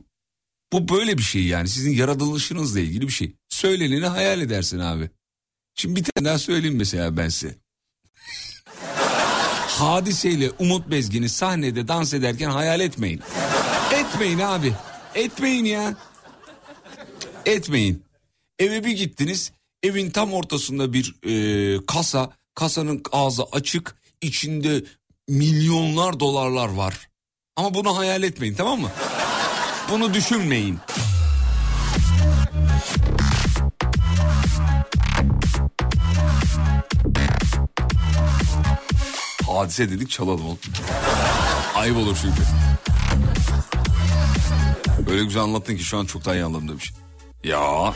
bu 0.73 0.89
böyle 0.89 1.19
bir 1.19 1.23
şey 1.23 1.43
yani 1.43 1.69
sizin 1.69 1.93
yaratılışınızla 1.93 2.81
ilgili 2.81 3.07
bir 3.07 3.13
şey. 3.13 3.37
Söyleneni 3.49 4.07
hayal 4.07 4.41
edersin 4.41 4.79
abi. 4.79 5.11
Şimdi 5.75 5.97
bir 5.97 6.05
tane 6.05 6.29
daha 6.29 6.39
söyleyeyim 6.39 6.77
mesela 6.77 7.17
ben 7.17 7.29
size. 7.29 7.57
Hadiseyle 9.69 10.51
Umut 10.59 10.91
Bezgin'i 10.91 11.29
sahnede 11.29 11.89
dans 11.89 12.15
ederken 12.15 12.51
hayal 12.51 12.81
etmeyin. 12.81 13.21
Etmeyin 13.95 14.39
abi. 14.39 14.73
Etmeyin 15.15 15.65
ya. 15.65 15.95
Etmeyin. 17.47 18.05
Eve 18.59 18.85
bir 18.85 18.97
gittiniz. 18.97 19.53
Evin 19.83 20.11
tam 20.11 20.33
ortasında 20.33 20.93
bir 20.93 21.15
e, 21.27 21.87
kasa. 21.87 22.31
Kasanın 22.55 23.03
ağzı 23.13 23.43
açık. 23.53 23.97
içinde 24.21 24.85
milyonlar 25.29 26.21
dolarlar 26.21 26.69
var. 26.69 27.09
Ama 27.57 27.75
bunu 27.75 27.99
hayal 27.99 28.23
etmeyin 28.23 28.55
tamam 28.55 28.81
mı? 28.81 28.91
Bunu 29.91 30.15
düşünmeyin. 30.15 30.79
Hadise 39.47 39.91
dedik 39.91 40.11
çalalım 40.11 40.47
oğlum. 40.47 40.59
Ayıp 41.75 41.97
olur 41.97 42.17
çünkü. 42.23 42.43
Öyle 45.11 45.25
güzel 45.25 45.43
anlattın 45.43 45.77
ki 45.77 45.85
şu 45.85 45.99
an 45.99 46.07
çok 46.07 46.25
daha 46.25 46.35
iyi 46.35 46.45
anladım 46.45 46.69
demiş. 46.69 46.93
Ya 47.45 47.93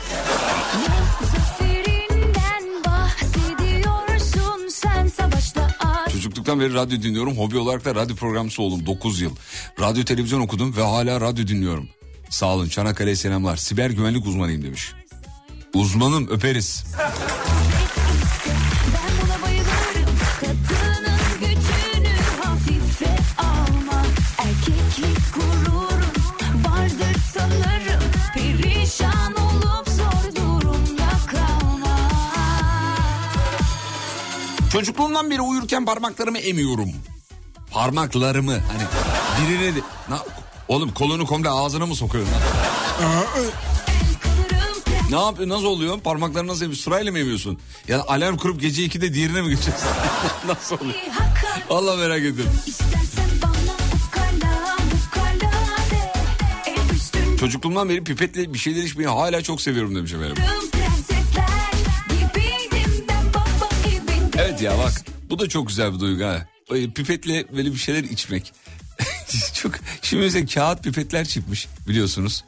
çocukluktan 6.47 6.59
beri 6.59 6.73
radyo 6.73 7.01
dinliyorum. 7.01 7.37
Hobi 7.37 7.57
olarak 7.57 7.85
da 7.85 7.95
radyo 7.95 8.15
programcısı 8.15 8.61
oldum 8.61 8.85
9 8.85 9.21
yıl. 9.21 9.35
Radyo 9.79 10.03
televizyon 10.03 10.41
okudum 10.41 10.75
ve 10.77 10.81
hala 10.81 11.21
radyo 11.21 11.47
dinliyorum. 11.47 11.89
Sağ 12.29 12.55
olun 12.55 12.69
Çanakkale'ye 12.69 13.15
selamlar. 13.15 13.57
Siber 13.57 13.89
güvenlik 13.89 14.25
uzmanıyım 14.25 14.63
demiş. 14.63 14.93
Uzmanım 15.73 16.27
öperiz. 16.29 16.83
Çocukluğumdan 34.77 35.31
beri 35.31 35.41
uyurken 35.41 35.85
parmaklarımı 35.85 36.37
emiyorum. 36.37 36.89
Parmaklarımı 37.71 38.51
hani 38.51 38.83
birine 39.49 39.75
de... 39.75 39.79
Na, 40.09 40.19
oğlum 40.67 40.93
kolunu 40.93 41.25
komple 41.25 41.49
ağzına 41.49 41.85
mı 41.85 41.95
sokuyorsun? 41.95 42.33
Ne 45.09 45.19
yapıyor? 45.19 45.49
Nasıl 45.49 45.65
oluyor? 45.65 45.99
Parmaklarını 45.99 46.47
nasıl 46.47 46.61
emiyorsun? 46.61 46.83
Sırayla 46.83 47.11
mı 47.11 47.19
emiyorsun? 47.19 47.59
Ya 47.87 48.03
alarm 48.07 48.37
kurup 48.37 48.61
gece 48.61 48.85
2'de 48.85 49.13
diğerine 49.13 49.41
mi 49.41 49.49
geçeceksin? 49.49 49.87
nasıl 50.47 50.75
oluyor? 50.75 50.95
Vallahi 51.69 51.97
merak 51.97 52.19
ediyorum. 52.19 52.53
Çocukluğumdan 57.39 57.89
beri 57.89 58.03
pipetle 58.03 58.53
bir 58.53 58.59
şeyler 58.59 58.83
içmeyi 58.83 59.09
hala 59.09 59.41
çok 59.41 59.61
seviyorum 59.61 59.95
demiş 59.95 60.13
efendim. 60.13 60.35
Evet 64.39 64.61
ya 64.61 64.77
bak 64.77 64.91
bu 65.29 65.39
da 65.39 65.49
çok 65.49 65.67
güzel 65.67 65.93
bir 65.93 65.99
duygu 65.99 66.23
ha. 66.23 66.47
Pipetle 66.69 67.45
böyle 67.55 67.71
bir 67.71 67.77
şeyler 67.77 68.03
içmek. 68.03 68.53
çok 69.53 69.71
şimdi 70.01 70.23
mesela 70.23 70.45
kağıt 70.45 70.83
pipetler 70.83 71.25
çıkmış 71.25 71.67
biliyorsunuz. 71.87 72.43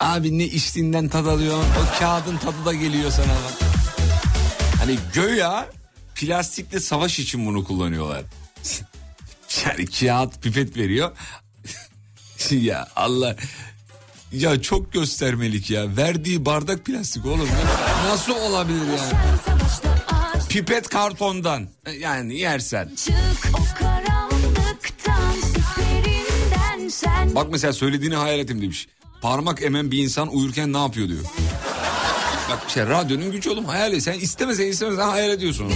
Abi 0.00 0.38
ne 0.38 0.44
içtiğinden 0.44 1.08
tad 1.08 1.26
alıyorsun. 1.26 1.70
O 1.70 1.98
kağıdın 1.98 2.36
tadı 2.36 2.64
da 2.64 2.74
geliyor 2.74 3.10
sana 3.10 3.26
bak. 3.26 3.68
Hani 4.78 4.98
göya 5.14 5.68
plastikle 6.14 6.80
savaş 6.80 7.18
için 7.18 7.46
bunu 7.46 7.64
kullanıyorlar. 7.64 8.22
yani 9.66 9.86
kağıt 9.86 10.42
pipet 10.42 10.76
veriyor. 10.76 11.12
ya 12.50 12.88
Allah. 12.96 13.36
Ya 14.32 14.62
çok 14.62 14.92
göstermelik 14.92 15.70
ya. 15.70 15.96
Verdiği 15.96 16.44
bardak 16.44 16.84
plastik 16.84 17.26
oğlum. 17.26 17.48
Nasıl 18.08 18.32
olabilir 18.32 18.86
yani? 18.86 19.12
Pipet 20.48 20.88
kartondan. 20.88 21.68
Yani 21.98 22.38
yersen. 22.38 22.90
Bak 27.34 27.46
mesela 27.50 27.72
söylediğini 27.72 28.14
hayal 28.14 28.38
ettim 28.38 28.62
demiş. 28.62 28.88
Parmak 29.22 29.62
emen 29.62 29.90
bir 29.90 29.98
insan 29.98 30.28
uyurken 30.28 30.72
ne 30.72 30.78
yapıyor 30.78 31.08
diyor. 31.08 31.24
Bak 32.50 32.64
işte 32.68 32.86
radyonun 32.86 33.32
gücü 33.32 33.50
oğlum 33.50 33.64
hayal 33.64 33.92
et. 33.92 34.02
Sen 34.02 34.14
istemesen 34.20 34.66
istemesen 34.66 35.08
hayal 35.08 35.30
ediyorsun 35.30 35.64
onu. 35.64 35.72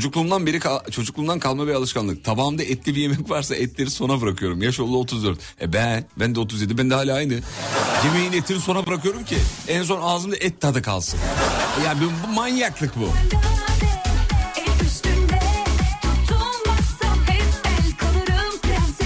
Çocukluğumdan 0.00 0.46
beri 0.46 0.58
kal- 0.60 0.90
çocukluğumdan 0.90 1.38
kalma 1.38 1.66
bir 1.66 1.72
alışkanlık. 1.74 2.24
Tabağımda 2.24 2.62
etli 2.62 2.94
bir 2.94 3.00
yemek 3.00 3.30
varsa 3.30 3.54
etleri 3.54 3.90
sona 3.90 4.20
bırakıyorum. 4.20 4.62
Yaş 4.62 4.80
oldu 4.80 4.96
34. 4.96 5.38
E 5.60 5.72
ben 5.72 6.04
ben 6.16 6.34
de 6.34 6.40
37 6.40 6.78
ben 6.78 6.90
de 6.90 6.94
hala 6.94 7.14
aynı. 7.14 7.34
Yemeğin 8.04 8.32
etini 8.32 8.60
sona 8.60 8.86
bırakıyorum 8.86 9.24
ki 9.24 9.36
en 9.68 9.82
son 9.82 10.02
ağzımda 10.02 10.36
et 10.36 10.60
tadı 10.60 10.82
kalsın. 10.82 11.20
Ya 11.84 11.94
bu, 12.00 12.28
bu 12.28 12.32
manyaklık 12.32 12.96
bu. 12.96 13.08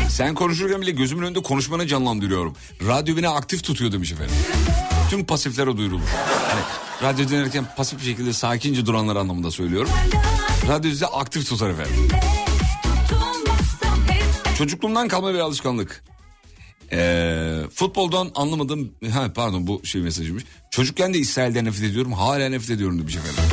Sen 0.08 0.34
konuşurken 0.34 0.80
bile 0.82 0.90
gözümün 0.90 1.22
önünde 1.22 1.42
konuşmanı 1.42 1.86
canlandırıyorum. 1.86 2.54
Radyo 2.88 3.16
beni 3.16 3.28
aktif 3.28 3.64
tutuyor 3.64 3.92
demiş 3.92 4.12
efendim. 4.12 4.34
Tüm 5.10 5.24
pasiflere 5.24 5.76
duyurulur. 5.76 6.00
Hani 6.48 6.60
radyo 7.02 7.28
dinlerken 7.28 7.64
pasif 7.76 7.98
bir 8.00 8.04
şekilde 8.04 8.32
sakince 8.32 8.86
duranlar 8.86 9.16
anlamında 9.16 9.50
söylüyorum. 9.50 9.90
Radyo 10.68 10.90
sizi 10.90 11.06
aktif 11.06 11.48
tutar 11.48 11.70
efendim. 11.70 12.08
Çocukluğumdan 14.58 15.08
kalma 15.08 15.34
bir 15.34 15.38
alışkanlık. 15.38 16.04
Ee, 16.92 17.60
futboldan 17.74 18.30
anlamadım. 18.34 18.92
Ha, 19.12 19.32
pardon 19.34 19.66
bu 19.66 19.80
şey 19.84 20.00
mesajıymış. 20.02 20.44
Çocukken 20.70 21.14
de 21.14 21.18
İsrail'den 21.18 21.64
nefret 21.64 21.90
ediyorum. 21.90 22.12
Hala 22.12 22.48
nefret 22.48 22.70
ediyorum 22.70 22.98
demiş 22.98 23.16
efendim. 23.16 23.44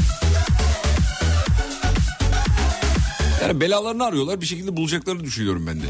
Yani 3.42 3.62
belalarını 3.62 4.06
arıyorlar 4.06 4.42
bir 4.42 4.46
şekilde 4.46 4.78
bulacaklarını 4.78 5.24
düşünüyorum 5.24 5.68
ben 5.68 5.82
de. 5.82 5.86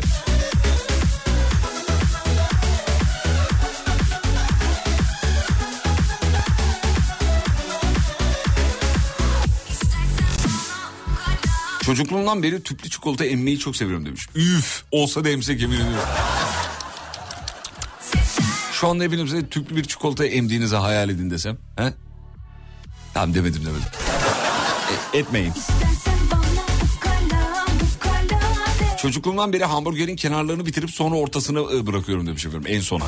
Çocukluğumdan 11.88 12.44
beri 12.44 12.64
tüplü 12.64 12.90
çikolata 12.90 13.26
emmeyi 13.26 13.60
çok 13.60 13.76
seviyorum 13.76 14.06
demiş. 14.06 14.28
Üf 14.36 14.84
olsa 14.92 15.24
da 15.24 15.30
emsek 15.30 15.62
yemin 15.62 15.76
ediyorum. 15.76 16.10
Şu 18.72 18.88
anda 18.88 19.04
hepiniz 19.04 19.30
size 19.30 19.50
tüplü 19.50 19.76
bir 19.76 19.84
çikolata 19.84 20.26
emdiğinizi 20.26 20.76
hayal 20.76 21.10
edin 21.10 21.30
desem. 21.30 21.58
He? 21.78 21.94
Tamam 23.14 23.34
demedim 23.34 23.62
demedim. 23.66 23.88
E, 25.14 25.18
etmeyin. 25.18 25.54
Çocukluğumdan 29.02 29.54
beri 29.54 29.66
hamburgerin 29.66 30.16
kenarlarını 30.16 30.66
bitirip 30.66 30.92
sonra 30.92 31.16
ortasını 31.16 31.60
e, 31.60 31.88
bırakıyorum 31.88 32.28
demiş 32.28 32.46
efendim 32.46 32.72
en 32.74 32.82
sona. 32.82 33.06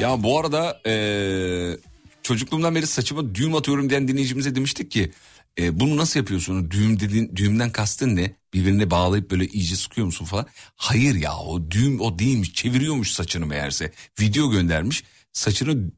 Ya 0.00 0.22
bu 0.22 0.40
arada 0.40 0.80
e, 0.86 1.91
çocukluğumdan 2.22 2.74
beri 2.74 2.86
saçıma 2.86 3.34
düğüm 3.34 3.54
atıyorum 3.54 3.90
diyen 3.90 4.08
dinleyicimize 4.08 4.54
demiştik 4.54 4.90
ki 4.90 5.12
e, 5.58 5.80
bunu 5.80 5.96
nasıl 5.96 6.20
yapıyorsun? 6.20 6.70
Düğüm 6.70 7.00
dediğin, 7.00 7.36
düğümden 7.36 7.72
kastın 7.72 8.16
ne? 8.16 8.36
Birbirine 8.54 8.90
bağlayıp 8.90 9.30
böyle 9.30 9.46
iyice 9.46 9.76
sıkıyor 9.76 10.06
musun 10.06 10.24
falan? 10.24 10.46
Hayır 10.76 11.14
ya 11.14 11.36
o 11.36 11.70
düğüm 11.70 12.00
o 12.00 12.18
değilmiş 12.18 12.54
çeviriyormuş 12.54 13.12
saçını 13.12 13.46
meğerse. 13.46 13.92
Video 14.20 14.50
göndermiş 14.50 15.04
saçını 15.32 15.90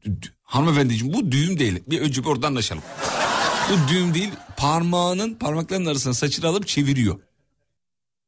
hanımefendiciğim 0.43 1.13
bu 1.13 1.31
düğüm 1.31 1.59
değil. 1.59 1.83
Bir 1.87 2.01
önce 2.01 2.23
bir 2.23 2.27
oradan 2.27 2.47
anlaşalım. 2.47 2.83
bu 3.69 3.91
düğüm 3.91 4.13
değil 4.13 4.29
parmağının 4.57 5.35
parmaklarının 5.35 5.85
arasına 5.85 6.13
saçını 6.13 6.47
alıp 6.47 6.67
çeviriyor. 6.67 7.19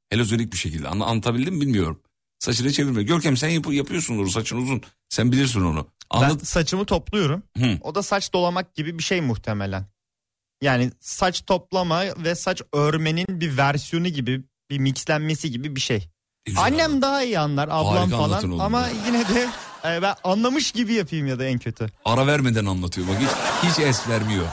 Helozonik 0.10 0.54
bir 0.54 0.58
şekilde 0.58 0.88
Anla, 0.88 1.06
anlatabildim 1.06 1.56
mi 1.56 1.62
bilmiyorum. 1.62 2.02
Saçını 2.40 2.72
çevirme. 2.72 3.04
Görkem 3.04 3.38
sen 3.38 3.50
yap- 3.50 3.74
yapıyorsundur 3.74 4.28
saçın 4.28 4.58
uzun. 4.58 4.82
Sen 5.10 5.32
bilirsin 5.32 5.62
onu. 5.62 5.88
Ben 6.14 6.18
Anladın? 6.18 6.46
saçımı 6.46 6.86
topluyorum. 6.86 7.44
Hı. 7.58 7.78
O 7.82 7.96
da 7.96 8.04
saç 8.04 8.34
dolamak 8.34 8.76
gibi 8.76 8.98
bir 8.98 9.04
şey 9.04 9.22
muhtemelen. 9.22 9.86
Yani 10.62 10.92
saç 11.00 11.46
toplama 11.46 12.04
ve 12.18 12.36
saç 12.36 12.62
örmenin 12.74 13.28
bir 13.30 13.58
versiyonu 13.58 14.08
gibi 14.08 14.44
bir 14.70 14.80
mixlenmesi 14.80 15.52
gibi 15.52 15.76
bir 15.76 15.82
şey. 15.82 16.10
Güzel 16.46 16.64
Annem 16.64 17.02
daha 17.02 17.24
iyi 17.24 17.40
anlar 17.40 17.68
ablam 17.72 18.12
Harika 18.12 18.18
falan 18.18 18.60
ama 18.60 18.88
yine 19.08 19.28
de 19.28 19.48
e, 19.86 20.02
ben 20.02 20.16
anlamış 20.24 20.72
gibi 20.72 20.94
yapayım 20.94 21.28
ya 21.28 21.40
da 21.40 21.46
en 21.46 21.60
kötü. 21.60 21.88
Ara 22.06 22.28
vermeden 22.28 22.66
anlatıyor 22.66 23.08
bak 23.08 23.16
hiç, 23.20 23.70
hiç 23.70 23.80
es 23.80 24.10
vermiyor. 24.10 24.46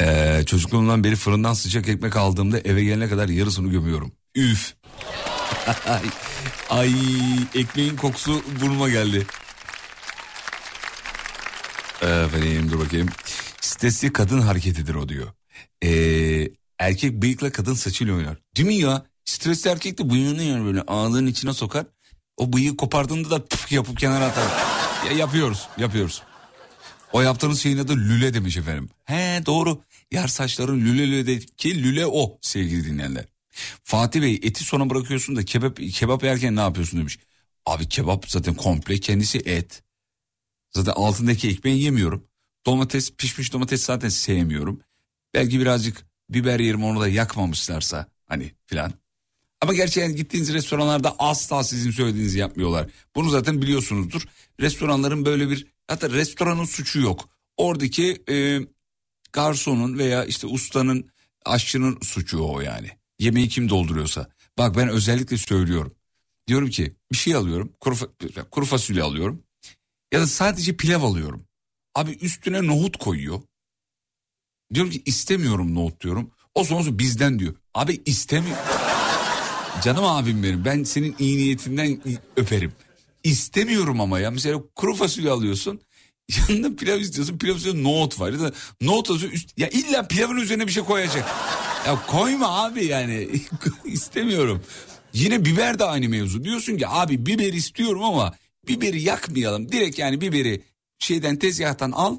Ee, 0.00 0.42
çocukluğumdan 0.46 1.04
beri 1.04 1.16
fırından 1.16 1.52
sıcak 1.54 1.88
ekmek 1.88 2.16
aldığımda 2.16 2.58
eve 2.58 2.84
gelene 2.84 3.08
kadar 3.08 3.28
yarısını 3.28 3.70
gömüyorum. 3.70 4.12
Üf. 4.34 4.74
Ay, 6.70 6.92
ekmeğin 7.54 7.96
kokusu 7.96 8.42
burnuma 8.60 8.88
geldi. 8.88 9.26
Efendim 12.02 12.70
dur 12.70 12.80
bakayım. 12.80 13.08
Stresli 13.60 14.12
kadın 14.12 14.40
hareketidir 14.40 14.94
o 14.94 15.08
diyor. 15.08 15.28
Ee, 15.84 16.48
erkek 16.78 17.12
bıyıkla 17.12 17.52
kadın 17.52 17.74
saçıyla 17.74 18.14
oynar. 18.14 18.36
Değil 18.56 18.68
mi 18.68 18.74
ya? 18.74 19.06
Stresli 19.24 19.70
erkek 19.70 19.98
de 19.98 20.10
bıyığını 20.10 20.42
yani 20.42 20.64
böyle 20.64 20.82
ağzının 20.82 21.26
içine 21.26 21.52
sokar. 21.52 21.86
O 22.36 22.52
bıyığı 22.52 22.76
kopardığında 22.76 23.30
da 23.30 23.44
pıf 23.44 23.72
yapıp 23.72 23.98
kenara 23.98 24.24
atar. 24.24 24.44
ya 25.06 25.12
yapıyoruz, 25.12 25.68
yapıyoruz. 25.78 26.22
O 27.12 27.20
yaptığınız 27.20 27.62
şeyin 27.62 27.78
adı 27.78 27.96
lüle 27.96 28.34
demiş 28.34 28.56
efendim. 28.56 28.88
He 29.04 29.42
doğru. 29.46 29.82
Yar 30.10 30.28
saçların 30.28 30.80
lüle 30.80 31.08
lüle 31.10 31.38
ki 31.38 31.82
lüle 31.82 32.06
o 32.06 32.38
sevgili 32.40 32.84
dinleyenler. 32.84 33.24
Fatih 33.84 34.22
Bey 34.22 34.40
eti 34.42 34.64
sona 34.64 34.90
bırakıyorsun 34.90 35.36
da 35.36 35.44
kebap, 35.44 35.78
kebap 35.92 36.24
yerken 36.24 36.56
ne 36.56 36.60
yapıyorsun 36.60 37.00
demiş. 37.00 37.18
Abi 37.66 37.88
kebap 37.88 38.30
zaten 38.30 38.54
komple 38.54 39.00
kendisi 39.00 39.38
et. 39.38 39.82
Zaten 40.70 40.92
altındaki 40.92 41.48
ekmeği 41.48 41.82
yemiyorum. 41.82 42.26
Domates 42.66 43.12
pişmiş 43.12 43.52
domates 43.52 43.84
zaten 43.84 44.08
sevmiyorum. 44.08 44.80
Belki 45.34 45.60
birazcık 45.60 46.06
biber 46.30 46.60
yerim 46.60 46.84
onu 46.84 47.00
da 47.00 47.08
yakmamışlarsa 47.08 48.06
hani 48.26 48.52
filan. 48.66 48.92
Ama 49.60 49.72
yani 49.94 50.14
gittiğiniz 50.14 50.54
restoranlarda 50.54 51.16
asla 51.18 51.64
sizin 51.64 51.90
söylediğinizi 51.90 52.38
yapmıyorlar. 52.38 52.90
Bunu 53.14 53.30
zaten 53.30 53.62
biliyorsunuzdur. 53.62 54.22
Restoranların 54.60 55.24
böyle 55.24 55.50
bir 55.50 55.66
hatta 55.86 56.10
restoranın 56.10 56.64
suçu 56.64 57.00
yok. 57.00 57.28
Oradaki 57.56 58.22
e, 58.28 58.60
garsonun 59.32 59.98
veya 59.98 60.24
işte 60.24 60.46
ustanın 60.46 61.10
aşçının 61.44 61.98
suçu 62.02 62.38
o 62.38 62.60
yani. 62.60 62.90
Yemeği 63.22 63.48
kim 63.48 63.68
dolduruyorsa. 63.68 64.28
Bak 64.58 64.76
ben 64.76 64.88
özellikle 64.88 65.36
söylüyorum. 65.36 65.94
Diyorum 66.48 66.70
ki 66.70 66.96
bir 67.12 67.16
şey 67.16 67.34
alıyorum 67.34 67.72
kuru, 67.80 67.96
kuru 68.50 68.64
fasulye 68.64 69.02
alıyorum 69.02 69.42
ya 70.12 70.20
da 70.20 70.26
sadece 70.26 70.76
pilav 70.76 71.02
alıyorum. 71.02 71.46
Abi 71.94 72.10
üstüne 72.10 72.66
nohut 72.66 72.96
koyuyor. 72.96 73.40
Diyorum 74.74 74.92
ki 74.92 75.02
istemiyorum 75.06 75.74
nohut 75.74 76.00
diyorum. 76.00 76.30
O 76.54 76.64
sonra 76.64 76.98
bizden 76.98 77.38
diyor. 77.38 77.54
Abi 77.74 78.02
istemiyor. 78.06 78.56
Canım 79.82 80.04
abim 80.04 80.42
benim 80.42 80.64
ben 80.64 80.84
senin 80.84 81.16
iyi 81.18 81.38
niyetinden 81.38 82.02
öperim. 82.36 82.72
İstemiyorum 83.24 84.00
ama 84.00 84.20
ya 84.20 84.30
mesela 84.30 84.62
kuru 84.74 84.94
fasulye 84.94 85.30
alıyorsun. 85.30 85.80
Yanında 86.48 86.76
pilav 86.76 86.98
istiyorsun 86.98 87.38
pilav 87.38 87.56
istiyorsun 87.56 87.84
nohut 87.84 88.20
var. 88.20 88.32
Ya 88.32 88.40
da 88.40 88.52
nohut 88.80 89.10
alıyorsun 89.10 89.36
üst, 89.36 89.58
ya 89.58 89.68
illa 89.68 90.08
pilavın 90.08 90.36
üzerine 90.36 90.66
bir 90.66 90.72
şey 90.72 90.82
koyacak. 90.82 91.30
Ya 91.86 92.06
koyma 92.06 92.64
abi 92.64 92.84
yani 92.84 93.28
istemiyorum. 93.84 94.62
Yine 95.12 95.44
biber 95.44 95.78
de 95.78 95.84
aynı 95.84 96.08
mevzu. 96.08 96.44
Diyorsun 96.44 96.76
ki 96.76 96.88
abi 96.88 97.26
biber 97.26 97.52
istiyorum 97.52 98.04
ama 98.04 98.34
biberi 98.68 99.02
yakmayalım. 99.02 99.72
Direkt 99.72 99.98
yani 99.98 100.20
biberi 100.20 100.62
şeyden 100.98 101.36
tezgahtan 101.36 101.92
al 101.92 102.16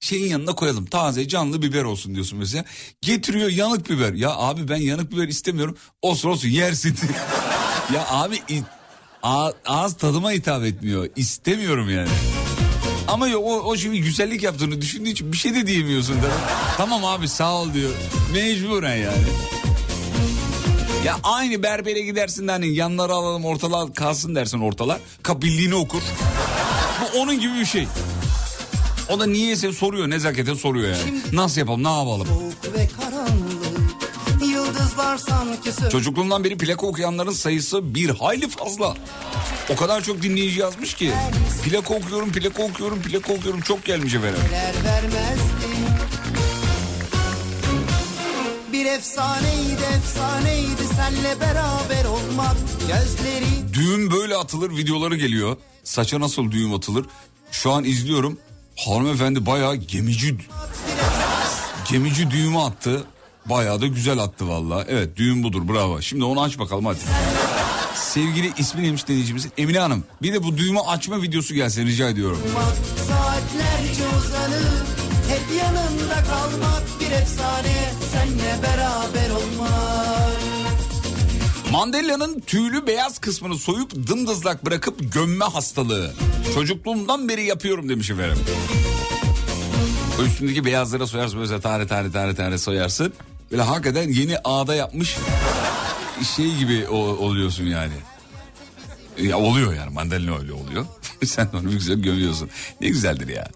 şeyin 0.00 0.26
yanına 0.30 0.54
koyalım. 0.54 0.86
Taze 0.86 1.28
canlı 1.28 1.62
biber 1.62 1.84
olsun 1.84 2.14
diyorsun 2.14 2.38
mesela. 2.38 2.64
Getiriyor 3.02 3.50
yanık 3.50 3.90
biber. 3.90 4.12
Ya 4.12 4.30
abi 4.36 4.68
ben 4.68 4.76
yanık 4.76 5.12
biber 5.12 5.28
istemiyorum. 5.28 5.76
Olsun 6.02 6.28
olsun 6.28 6.48
yersin. 6.48 6.96
ya 7.94 8.06
abi 8.08 8.38
ağız 9.64 9.96
tadıma 9.96 10.32
hitap 10.32 10.64
etmiyor. 10.64 11.08
İstemiyorum 11.16 11.90
yani. 11.90 12.08
Ama 13.08 13.28
yok 13.28 13.44
o, 13.46 13.60
o 13.60 13.76
şimdi 13.76 14.00
güzellik 14.00 14.42
yaptığını 14.42 14.80
düşündüğü 14.80 15.08
için 15.08 15.32
bir 15.32 15.36
şey 15.36 15.54
de 15.54 15.66
diyemiyorsun. 15.66 16.14
Tabii. 16.14 16.30
tamam 16.76 17.04
abi 17.04 17.28
sağ 17.28 17.54
ol 17.54 17.72
diyor. 17.74 17.90
Mecburen 18.32 18.96
yani. 18.96 19.24
Ya 21.04 21.16
aynı 21.22 21.62
berbere 21.62 22.00
gidersin 22.00 22.48
de 22.48 22.52
hani 22.52 22.74
yanları 22.74 23.12
alalım 23.12 23.44
ortalar 23.44 23.94
kalsın 23.94 24.34
dersin 24.34 24.60
ortalar. 24.60 24.98
Kabilliğini 25.22 25.74
okur. 25.74 26.02
Bu 27.00 27.18
onun 27.20 27.40
gibi 27.40 27.54
bir 27.60 27.64
şey. 27.66 27.86
O 29.08 29.20
da 29.20 29.26
niyeyse 29.26 29.72
soruyor 29.72 30.10
nezaketen 30.10 30.54
soruyor 30.54 30.88
yani. 30.96 31.20
Nasıl 31.32 31.60
yapalım 31.60 31.84
ne 31.84 31.88
yapalım? 31.98 32.26
Soğuk 32.26 32.74
ve 32.74 32.84
sö- 32.84 33.17
Çocukluğumdan 35.90 36.44
beri 36.44 36.58
plaka 36.58 36.86
okuyanların 36.86 37.32
sayısı 37.32 37.94
bir 37.94 38.10
hayli 38.10 38.48
fazla. 38.48 38.94
O 39.70 39.76
kadar 39.76 40.02
çok 40.02 40.22
dinleyici 40.22 40.60
yazmış 40.60 40.94
ki. 40.94 41.12
Plaka 41.64 41.94
okuyorum, 41.94 42.32
plaka 42.32 42.62
okuyorum, 42.62 43.02
plaka 43.02 43.32
okuyorum. 43.32 43.60
Çok 43.60 43.84
gelmiş 43.84 44.14
efendim. 44.14 44.40
Bir 48.72 48.86
efsaneydi 48.86 49.82
efsaneydi 49.96 50.82
senle 50.96 51.40
beraber 51.40 52.04
olmak 52.04 52.56
Gözleri 52.88 53.74
Düğüm 53.74 54.10
böyle 54.10 54.36
atılır 54.36 54.70
videoları 54.70 55.16
geliyor. 55.16 55.56
Saça 55.84 56.20
nasıl 56.20 56.50
düğüm 56.50 56.74
atılır? 56.74 57.06
Şu 57.50 57.72
an 57.72 57.84
izliyorum. 57.84 58.38
Hanımefendi 58.76 59.46
bayağı 59.46 59.74
gemici 59.76 60.36
gemici 61.90 62.30
düğümü 62.30 62.58
attı. 62.58 63.04
Bayağı 63.50 63.80
da 63.80 63.86
güzel 63.86 64.18
attı 64.18 64.48
valla. 64.48 64.84
Evet 64.88 65.16
düğüm 65.16 65.42
budur 65.42 65.68
bravo. 65.68 66.02
Şimdi 66.02 66.24
onu 66.24 66.42
aç 66.42 66.58
bakalım 66.58 66.86
hadi. 66.86 66.98
Sevgili 67.94 68.52
ismi 68.58 68.82
neymiş 68.82 69.08
deneyicimizin? 69.08 69.52
Emine 69.58 69.78
Hanım. 69.78 70.04
Bir 70.22 70.32
de 70.32 70.42
bu 70.42 70.56
düğümü 70.56 70.80
açma 70.80 71.22
videosu 71.22 71.54
gelsin 71.54 71.86
rica 71.86 72.08
ediyorum. 72.08 72.38
saatlerce 73.08 74.16
uzanıp 74.18 74.86
Hep 75.28 75.58
yanında 75.58 76.14
kalmak 76.14 76.82
bir 77.00 77.10
efsane 77.10 77.92
Senle 78.12 78.62
beraber 78.62 79.30
olmak 79.30 80.38
Mandalina'nın 81.72 82.40
tüylü 82.40 82.86
beyaz 82.86 83.18
kısmını 83.18 83.58
soyup 83.58 83.94
dımdızlak 84.06 84.66
bırakıp 84.66 85.12
gömme 85.12 85.44
hastalığı. 85.44 86.12
Çocukluğumdan 86.54 87.28
beri 87.28 87.44
yapıyorum 87.44 87.88
demiş 87.88 88.10
efendim. 88.10 88.38
O 90.20 90.22
üstündeki 90.24 90.64
beyazlara 90.64 91.06
soyarsın 91.06 91.40
böyle 91.40 91.60
tane 91.60 91.86
tane 91.86 92.12
tane 92.12 92.34
tane 92.34 92.58
soyarsın. 92.58 93.12
Böyle 93.50 93.62
hakikaten 93.62 94.08
yeni 94.08 94.38
ağda 94.38 94.74
yapmış 94.74 95.16
şey 96.36 96.56
gibi 96.56 96.88
oluyorsun 96.88 97.64
yani. 97.64 97.92
Ya 99.22 99.38
oluyor 99.38 99.74
yani 99.74 99.92
mandalina 99.92 100.38
öyle 100.38 100.52
oluyor. 100.52 100.86
Sen 101.24 101.48
onu 101.54 101.66
bir 101.66 101.72
güzel 101.72 101.98
gömüyorsun. 101.98 102.50
Ne 102.80 102.88
güzeldir 102.88 103.28
ya. 103.28 103.48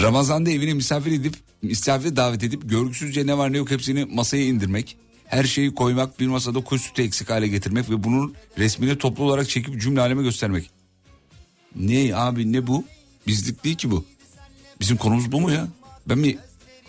Ramazan'da 0.00 0.50
evine 0.50 0.74
misafir 0.74 1.12
edip 1.12 1.34
misafir 1.62 2.16
davet 2.16 2.42
edip 2.42 2.70
görgüsüzce 2.70 3.26
ne 3.26 3.38
var 3.38 3.52
ne 3.52 3.56
yok 3.56 3.70
hepsini 3.70 4.04
masaya 4.04 4.44
indirmek. 4.44 4.96
Her 5.26 5.44
şeyi 5.44 5.74
koymak 5.74 6.20
bir 6.20 6.26
masada 6.26 6.64
kuş 6.64 6.82
sütü 6.82 7.02
eksik 7.02 7.30
hale 7.30 7.48
getirmek 7.48 7.90
ve 7.90 8.04
bunun 8.04 8.34
resmini 8.58 8.98
toplu 8.98 9.24
olarak 9.24 9.48
çekip 9.48 9.82
cümle 9.82 10.00
aleme 10.00 10.22
göstermek. 10.22 10.70
Ne 11.76 12.16
abi 12.16 12.52
ne 12.52 12.66
bu? 12.66 12.84
Bizlik 13.26 13.64
değil 13.64 13.76
ki 13.76 13.90
bu. 13.90 14.04
Bizim 14.80 14.96
konumuz 14.96 15.32
bu 15.32 15.40
mu 15.40 15.50
ya? 15.50 15.68
Ben 16.08 16.18
mi? 16.18 16.38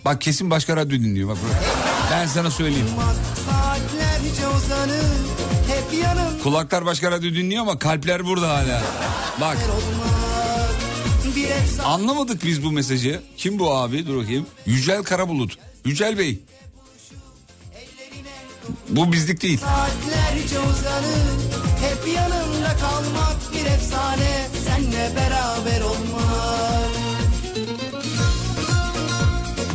Bak 0.06 0.22
kesin 0.22 0.50
başka 0.50 0.76
radyo 0.78 1.00
dinliyor 1.00 1.30
bak. 1.30 1.38
Ben 2.26 2.30
sana 2.30 2.52
söyleyeyim. 2.52 2.88
Kulaklar 6.44 6.86
başka 6.86 7.12
radyo 7.12 7.34
dinliyor 7.34 7.62
ama 7.62 7.80
kalpler 7.80 8.26
burada 8.26 8.50
hala. 8.50 8.84
Bak 9.42 9.58
anlamadık 11.84 12.44
biz 12.44 12.64
bu 12.64 12.72
mesajı. 12.72 13.22
Kim 13.38 13.60
bu 13.60 13.74
abi? 13.76 14.08
Dur 14.08 14.22
bakayım. 14.22 14.46
Yücel 14.66 15.04
Karabulut. 15.04 15.58
Yücel 15.86 16.18
Bey. 16.18 16.40
Bu 18.90 19.12
bizlik 19.12 19.42
değil. 19.42 19.60
Uzanıp 20.70 21.54
hep 21.82 22.14
yanında 22.16 22.76
kalmak 22.82 23.54
bir 23.54 23.66
efsane 23.66 24.48
senle 24.66 25.12
beraber 25.16 25.82
olmak 25.82 26.55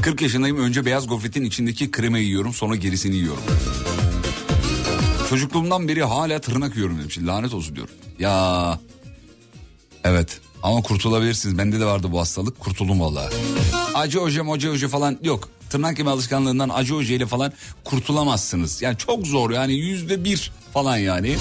40 0.03 0.23
yaşındayım 0.23 0.59
önce 0.59 0.85
beyaz 0.87 1.07
gofretin 1.07 1.45
içindeki 1.45 1.91
kremayı 1.91 2.25
yiyorum 2.25 2.55
sonra 2.55 2.77
gerisini 2.77 3.17
yiyorum. 3.17 3.43
Çocukluğumdan 5.31 5.89
beri 5.89 6.05
hala 6.05 6.41
tırnak 6.41 6.77
yiyorum 6.77 6.99
demiş. 6.99 7.19
Lanet 7.19 7.55
olsun 7.55 7.77
diyorum. 7.77 7.95
Ya 8.19 8.79
evet 10.05 10.41
ama 10.63 10.83
kurtulabilirsiniz. 10.83 11.59
Bende 11.59 11.81
de 11.81 11.85
vardı 11.85 12.13
bu 12.13 12.21
hastalık. 12.21 12.61
Kurtuldum 12.61 13.01
vallahi. 13.01 13.35
Acı 13.95 14.21
oje 14.21 14.43
acı 14.43 14.71
oje 14.71 14.89
falan 14.89 15.19
yok. 15.23 15.49
Tırnak 15.71 15.99
yeme 15.99 16.11
alışkanlığından 16.11 16.69
acı 16.69 16.97
ojeyle 16.97 17.27
falan 17.27 17.53
kurtulamazsınız. 17.85 18.83
Yani 18.83 18.99
çok 18.99 19.27
zor 19.27 19.51
yani 19.51 19.75
yüzde 19.75 20.25
bir 20.25 20.53
falan 20.75 20.97
yani. 20.97 21.37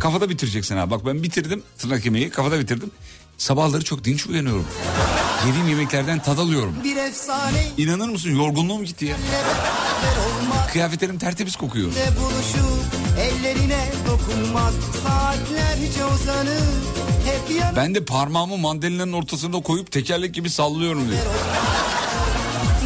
Kafada 0.00 0.30
bitireceksin 0.30 0.76
ha. 0.76 0.90
Bak 0.90 1.06
ben 1.06 1.22
bitirdim 1.22 1.62
tırnak 1.78 2.04
yemeği 2.04 2.30
kafada 2.30 2.60
bitirdim. 2.60 2.90
Sabahları 3.38 3.84
çok 3.84 4.04
dinç 4.04 4.26
uyanıyorum. 4.26 4.66
Yediğim 5.46 5.68
yemeklerden 5.68 6.18
tad 6.18 6.38
alıyorum. 6.38 6.74
bir 6.84 6.96
efsane 6.96 7.64
İnanır 7.76 8.08
mısın 8.08 8.30
yorgunluğum 8.30 8.84
gitti 8.84 9.04
ya. 9.04 9.16
Kıyafetlerim 10.72 11.18
tertemiz 11.18 11.56
kokuyor. 11.56 11.90
ellerine 13.20 13.84
dokunmak 14.08 14.72
saatlerce 15.02 16.00
yanında 17.58 17.76
Ben 17.76 17.94
de 17.94 18.04
parmağımı 18.04 18.56
mandalinanın 18.58 19.12
ortasına 19.12 19.62
koyup 19.62 19.92
tekerlek 19.92 20.34
gibi 20.34 20.50
sallıyorum 20.50 21.08
diyor. 21.08 21.18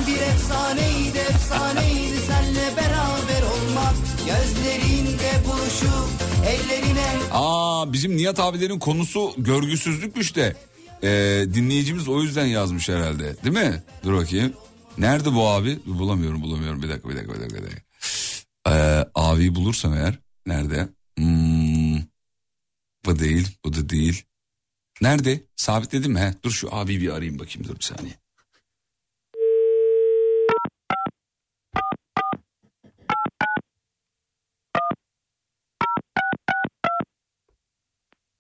bir 0.07 0.21
efsaneydi 0.21 1.19
efsaneydi 1.19 2.17
senle 2.27 2.77
beraber 2.77 3.43
olmak 3.43 3.95
gözlerinde 4.27 5.31
buluşup 5.47 6.09
ellerine 6.49 7.07
Aa 7.33 7.93
bizim 7.93 8.17
Nihat 8.17 8.41
abilerin 8.41 8.79
konusu 8.79 9.33
görgüsüzlükmüş 9.39 10.37
de. 10.37 10.57
Ee, 11.03 11.45
dinleyicimiz 11.55 12.09
o 12.09 12.23
yüzden 12.23 12.47
yazmış 12.47 12.89
herhalde. 12.89 13.37
Değil 13.45 13.55
mi? 13.55 13.83
Dur 14.05 14.15
bakayım. 14.15 14.53
Nerede 14.99 15.35
bu 15.35 15.49
abi? 15.49 15.79
Bulamıyorum 15.87 16.43
bulamıyorum. 16.43 16.83
Bir 16.83 16.89
dakika 16.89 17.09
bir 17.09 17.17
dakika 17.17 17.35
bir 17.35 17.41
dakika. 17.41 17.59
Bir 17.59 17.63
dakika. 17.63 17.83
Ee, 18.69 19.05
abiyi 19.15 19.55
bulursam 19.55 19.95
eğer. 19.95 20.19
Nerede? 20.47 20.89
Hmm, 21.19 21.97
bu 23.07 23.19
değil 23.19 23.49
bu 23.65 23.73
da 23.73 23.89
değil. 23.89 24.25
Nerede? 25.01 25.45
Sabitledim 25.57 26.13
mi? 26.13 26.21
He? 26.21 26.35
Dur 26.43 26.51
şu 26.51 26.75
abiyi 26.75 27.01
bir 27.01 27.09
arayayım 27.09 27.39
bakayım 27.39 27.69
dur 27.69 27.77
bir 27.77 27.85
saniye. 27.85 28.15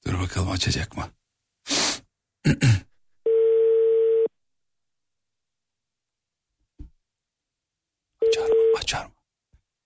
Dur 0.07 0.21
bakalım 0.21 0.51
açacak 0.51 0.97
mı? 0.97 1.05
açar 8.28 8.49
mı? 8.49 8.55
Açar 8.82 9.05
mı? 9.05 9.11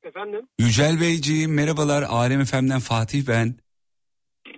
Efendim? 0.02 0.48
Yücel 0.58 1.00
Beyciğim 1.00 1.54
merhabalar. 1.54 2.02
Alem 2.02 2.44
FM'den 2.44 2.80
Fatih 2.80 3.26
ben. 3.28 3.54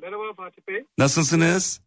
Merhaba 0.03 0.35
Fatih 0.37 0.63
Bey. 0.69 0.85
Nasılsınız? 0.99 1.81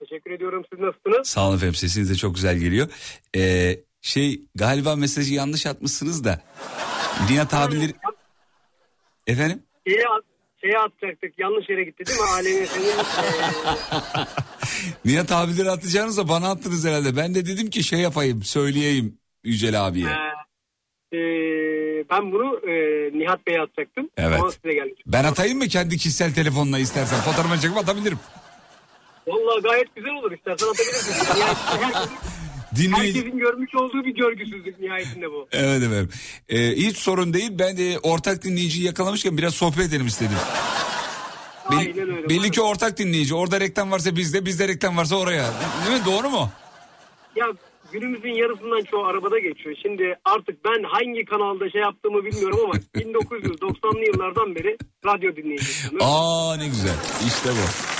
Teşekkür 0.00 0.30
ediyorum. 0.30 0.64
Siz 0.72 0.80
nasılsınız? 0.80 1.28
Sağ 1.28 1.48
olun 1.48 1.56
efendim. 1.56 1.74
Sesiniz 1.74 2.10
de 2.10 2.14
çok 2.14 2.34
güzel 2.34 2.56
geliyor. 2.58 2.88
Ee, 3.36 3.80
şey 4.00 4.42
galiba 4.54 4.96
mesajı 4.96 5.34
yanlış 5.34 5.66
atmışsınız 5.66 6.24
da. 6.24 6.42
Nihat 7.30 7.54
abileri... 7.54 7.92
Efendim? 9.26 9.62
Şeye, 9.86 10.04
at, 10.06 10.24
şeye 10.60 10.78
atacaktık. 10.78 11.38
Yanlış 11.38 11.68
yere 11.68 11.84
gitti 11.84 12.06
değil 12.06 12.20
mi? 12.20 12.26
Alem 12.26 12.64
FM'in... 12.66 12.90
Nihat 15.04 15.32
abileri 15.32 15.70
atacağınızda 15.70 16.28
bana 16.28 16.50
attınız 16.50 16.84
herhalde. 16.86 17.16
Ben 17.16 17.34
de 17.34 17.46
dedim 17.46 17.70
ki 17.70 17.84
şey 17.84 18.00
yapayım 18.00 18.42
söyleyeyim 18.42 19.18
Yücel 19.44 19.86
abiye. 19.86 20.06
e, 21.12 21.18
ben 22.10 22.32
bunu 22.32 22.60
e, 22.70 22.72
Nihat 23.18 23.46
Bey'e 23.46 23.60
atacaktım. 23.60 24.08
Evet. 24.16 24.40
Ama 24.40 24.50
size 24.50 24.74
geldi. 24.74 24.94
Ben 25.06 25.24
atayım 25.24 25.58
mı 25.58 25.68
kendi 25.68 25.96
kişisel 25.96 26.34
telefonla 26.34 26.78
istersen? 26.78 27.20
Fotoğrafını 27.20 27.60
çekip 27.60 27.76
atabilirim. 27.76 28.18
Vallahi 29.26 29.62
gayet 29.62 29.96
güzel 29.96 30.10
olur. 30.12 30.32
İstersen 30.32 30.66
herkesin, 31.40 32.10
Dinleyici... 32.76 33.18
herkesin 33.18 33.38
görmüş 33.38 33.74
olduğu 33.74 34.04
bir 34.04 34.14
görgüsüzlük 34.14 34.80
nihayetinde 34.80 35.26
bu. 35.30 35.48
Evet 35.52 35.82
efendim. 35.82 36.08
Ee, 36.48 36.58
hiç 36.76 36.96
sorun 36.96 37.34
değil. 37.34 37.50
Ben 37.58 37.76
de 37.76 37.98
ortak 38.02 38.44
dinleyiciyi 38.44 38.86
yakalamışken 38.86 39.38
biraz 39.38 39.54
sohbet 39.54 39.86
edelim 39.88 40.06
istedim. 40.06 40.36
Belli, 41.70 41.78
Aynen 42.02 42.16
öyle. 42.16 42.28
belli 42.28 42.50
ki 42.50 42.60
ortak 42.62 42.98
dinleyici. 42.98 43.34
Orada 43.34 43.60
reklam 43.60 43.90
varsa 43.90 44.16
bizde, 44.16 44.46
bizde 44.46 44.68
reklam 44.68 44.96
varsa 44.96 45.16
oraya. 45.16 45.44
Değil 45.86 45.98
mi? 46.00 46.06
Doğru 46.06 46.30
mu? 46.30 46.50
Ya 47.36 47.46
günümüzün 47.92 48.34
yarısından 48.34 48.84
çoğu 48.90 49.04
arabada 49.06 49.38
geçiyor. 49.38 49.76
Şimdi 49.82 50.14
artık 50.24 50.64
ben 50.64 50.82
hangi 50.82 51.24
kanalda 51.24 51.70
şey 51.70 51.80
yaptığımı 51.80 52.24
bilmiyorum 52.24 52.58
ama 52.64 52.74
1990'lı 52.96 54.06
yıllardan 54.06 54.54
beri 54.54 54.76
radyo 55.04 55.36
dinleyicisiyim. 55.36 55.98
Aa 56.02 56.56
ne 56.56 56.66
güzel. 56.66 56.94
İşte 57.26 57.50
bu. 57.50 57.90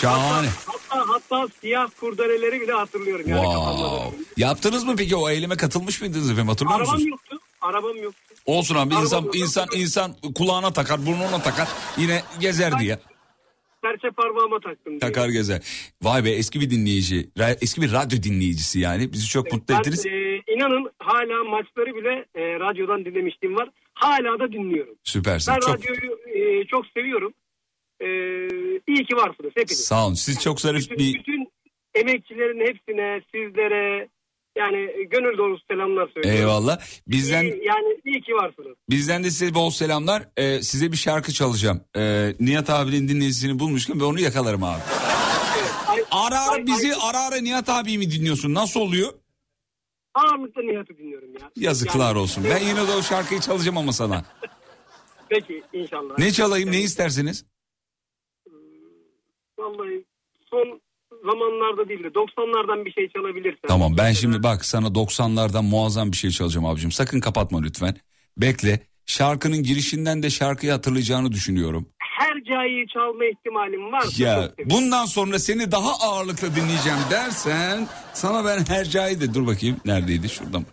Şahane. 0.00 0.48
Hatta, 0.66 1.04
hatta 1.08 1.48
siyah 1.60 1.88
kurdeleleri 2.00 2.60
bile 2.60 2.72
hatırlıyorum. 2.72 3.28
Yani. 3.28 3.42
Wow. 3.42 4.24
Yaptınız 4.36 4.84
mı 4.84 4.96
peki 4.96 5.16
o 5.16 5.28
eyleme 5.30 5.56
katılmış 5.56 6.00
mıydınız 6.00 6.30
efendim 6.30 6.48
hatırlıyor 6.48 6.78
Arabam 6.80 6.94
musunuz? 6.94 7.10
yoktu. 7.10 7.38
Arabam 7.60 7.96
yoktu. 7.96 8.20
Olsun 8.46 8.74
abi 8.74 8.94
Arabam 8.94 9.02
insan 9.04 9.22
yoktu. 9.22 9.38
insan 9.38 9.66
insan 9.74 10.14
kulağına 10.34 10.72
takar 10.72 11.06
burnuna 11.06 11.42
takar 11.42 11.68
yine 11.98 12.22
gezer 12.40 12.78
diye 12.78 12.98
Serçe 13.84 14.10
parmağıma 14.10 14.60
taktım. 14.60 14.90
diye. 14.92 14.98
takar 14.98 15.28
gezer. 15.28 15.60
Vay 16.02 16.24
be 16.24 16.30
eski 16.30 16.60
bir 16.60 16.70
dinleyici 16.70 17.28
eski 17.60 17.82
bir 17.82 17.92
radyo 17.92 18.22
dinleyicisi 18.22 18.80
yani 18.80 19.12
bizi 19.12 19.28
çok 19.28 19.52
mutlu 19.52 19.74
Ben 19.74 19.78
ettiniz. 19.80 20.06
e, 20.06 20.42
inanın 20.56 20.90
hala 20.98 21.44
maçları 21.44 21.94
bile 21.94 22.24
e, 22.34 22.60
radyodan 22.60 23.04
dinlemişliğim 23.04 23.56
var. 23.56 23.68
Hala 23.94 24.38
da 24.38 24.52
dinliyorum. 24.52 24.94
Süpersin 25.04 25.54
Ben 25.54 25.60
çok 25.60 25.68
radyoyu 25.78 26.18
e, 26.34 26.64
çok 26.66 26.86
seviyorum. 26.86 27.32
E, 28.00 28.06
iyi 28.88 29.04
ki 29.06 29.16
varsınız 29.16 29.52
hepiniz. 29.54 29.84
sağ 29.84 30.06
olun 30.06 30.14
siz 30.14 30.40
çok 30.42 30.60
zarif 30.60 30.90
bütün, 30.90 30.98
bir 30.98 31.14
bütün 31.18 31.48
emekçilerin 31.94 32.60
hepsine, 32.66 33.22
sizlere 33.34 34.08
yani 34.56 35.06
gönül 35.10 35.38
dolusu 35.38 35.64
selamlar 35.70 36.08
söylüyorum. 36.14 36.40
eyvallah 36.40 36.80
bizden 37.08 37.42
İyi- 37.44 37.62
yani 37.64 38.00
iyi 38.04 38.20
ki 38.20 38.32
varsınız. 38.34 38.76
bizden 38.90 39.24
de 39.24 39.30
size 39.30 39.54
bol 39.54 39.70
selamlar 39.70 40.28
Ee, 40.36 40.62
size 40.62 40.92
bir 40.92 40.96
şarkı 40.96 41.32
çalacağım 41.32 41.84
Ee, 41.96 42.34
Nihat 42.40 42.70
abinin 42.70 43.08
dinleyicisini 43.08 43.58
bulmuşken 43.58 44.00
ben 44.00 44.04
onu 44.04 44.20
yakalarım 44.20 44.62
abi. 44.64 44.80
Ay- 45.88 46.04
Ara 46.10 46.40
ara 46.40 46.50
ay- 46.50 46.66
bizi 46.66 46.94
ay- 46.94 47.00
ara 47.10 47.20
ara 47.20 47.36
Nihat 47.36 47.68
abi 47.68 47.98
mi 47.98 48.10
dinliyorsun 48.10 48.54
nasıl 48.54 48.80
oluyor? 48.80 49.12
ağırlıkla 50.14 50.62
Nihat'ı 50.62 50.98
dinliyorum 50.98 51.32
ya. 51.40 51.50
Yazıklar 51.56 52.06
Yani- 52.08 52.18
olsun 52.18 52.44
ben 52.50 52.58
yine 52.58 52.88
de 52.88 52.92
o 52.92 53.02
şarkıyı 53.02 53.40
çalacağım 53.40 53.76
ama 53.78 53.92
sana. 53.92 54.24
Peki 55.28 55.62
inşallah. 55.72 56.18
Ne 56.18 56.30
çalayım 56.32 56.72
ne 56.72 56.80
isterseniz? 56.80 57.44
Vallahi 59.58 60.04
son 60.50 60.80
zamanlarda 61.24 61.88
değil 61.88 62.04
de 62.04 62.08
90'lardan 62.08 62.84
bir 62.84 62.92
şey 62.92 63.08
çalabilirsen. 63.08 63.68
Tamam 63.68 63.94
ben 63.98 64.12
şimdi 64.12 64.42
bak 64.42 64.64
sana 64.64 64.86
90'lardan 64.86 65.62
muazzam 65.62 66.12
bir 66.12 66.16
şey 66.16 66.30
çalacağım 66.30 66.66
abicim. 66.66 66.92
Sakın 66.92 67.20
kapatma 67.20 67.60
lütfen. 67.62 67.96
Bekle. 68.36 68.80
Şarkının 69.06 69.62
girişinden 69.62 70.22
de 70.22 70.30
şarkıyı 70.30 70.72
hatırlayacağını 70.72 71.32
düşünüyorum. 71.32 71.88
Her 71.98 72.44
cayı 72.44 72.86
çalma 72.86 73.24
ihtimalim 73.24 73.92
var. 73.92 74.04
Ya 74.18 74.52
bundan 74.64 75.04
sonra 75.04 75.38
seni 75.38 75.72
daha 75.72 75.92
ağırlıklı 76.00 76.56
dinleyeceğim 76.56 76.98
dersen 77.10 77.88
sana 78.12 78.44
ben 78.44 78.64
Hercai'yi 78.64 79.20
de 79.20 79.34
dur 79.34 79.46
bakayım 79.46 79.76
neredeydi 79.84 80.28
şuradan. 80.28 80.64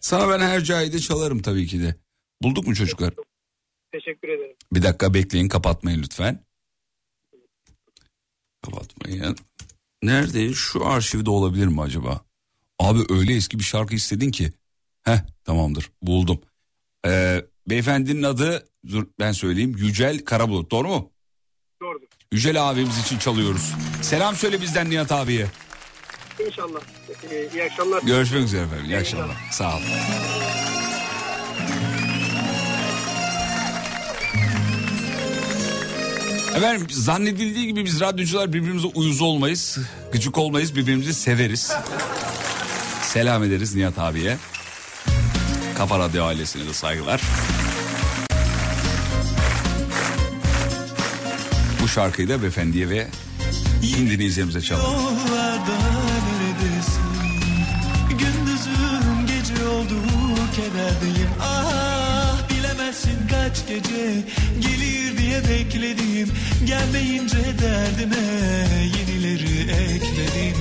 Sana 0.00 0.28
ben 0.32 0.38
Hercai'yi 0.40 0.92
de 0.92 0.98
çalarım 0.98 1.42
tabii 1.42 1.66
ki 1.66 1.82
de. 1.82 1.94
Bulduk 2.42 2.66
mu 2.66 2.74
çocuklar? 2.74 3.14
Teşekkür 3.92 4.28
ederim. 4.28 4.56
Bir 4.72 4.82
dakika 4.82 5.14
bekleyin 5.14 5.48
kapatmayın 5.48 6.02
lütfen. 6.02 6.38
Kapatmayın. 8.62 9.36
Nerede? 10.02 10.54
Şu 10.54 10.86
arşivde 10.86 11.30
olabilir 11.30 11.66
mi 11.66 11.82
acaba? 11.82 12.20
Abi 12.78 13.00
öyle 13.08 13.34
eski 13.34 13.58
bir 13.58 13.64
şarkı 13.64 13.94
istedin 13.94 14.30
ki. 14.30 14.52
Heh 15.02 15.18
tamamdır 15.44 15.90
buldum. 16.02 16.40
Ee, 17.06 17.42
beyefendinin 17.68 18.22
adı 18.22 18.68
dur 18.88 19.06
ben 19.20 19.32
söyleyeyim 19.32 19.76
Yücel 19.78 20.18
Karabulut 20.24 20.70
doğru 20.70 20.88
mu? 20.88 21.10
Doğrudur. 21.82 22.06
Yücel 22.32 22.70
abimiz 22.70 22.98
için 22.98 23.18
çalıyoruz. 23.18 23.72
Selam 24.02 24.36
söyle 24.36 24.60
bizden 24.60 24.90
Nihat 24.90 25.12
abiye. 25.12 25.46
İnşallah. 26.46 26.80
Ee, 27.30 27.48
iyi 27.54 27.64
akşamlar. 27.64 28.02
Görüşmek 28.02 28.44
üzere 28.44 28.62
efendim. 28.62 28.84
İyi 28.86 28.96
akşamlar. 28.98 29.36
Sağ 29.50 29.76
olun. 29.76 29.84
Efendim 36.56 36.86
zannedildiği 36.90 37.66
gibi 37.66 37.84
biz 37.84 38.00
radyocular 38.00 38.52
birbirimize 38.52 38.86
uyuz 38.86 39.20
olmayız. 39.20 39.78
Gıcık 40.12 40.38
olmayız 40.38 40.76
birbirimizi 40.76 41.14
severiz. 41.14 41.72
Selam 43.02 43.44
ederiz 43.44 43.74
Nihat 43.74 43.98
abiye. 43.98 44.36
Kafa 45.78 45.98
Radyo 45.98 46.24
ailesine 46.24 46.66
de 46.66 46.72
saygılar. 46.72 47.20
Bu 51.82 51.88
şarkıyı 51.88 52.28
da 52.28 52.42
beyefendiye 52.42 52.88
ve 52.88 53.06
dinleyicilerimize 53.82 54.60
çalalım. 54.60 55.02
Kaç 63.52 63.68
gece 63.68 64.22
gelir 64.60 65.18
diye 65.18 65.40
bekledim. 65.48 66.28
Gelmeyince 66.64 67.36
derdime 67.36 68.26
yenileri 68.98 69.60
ekledim. 69.60 70.56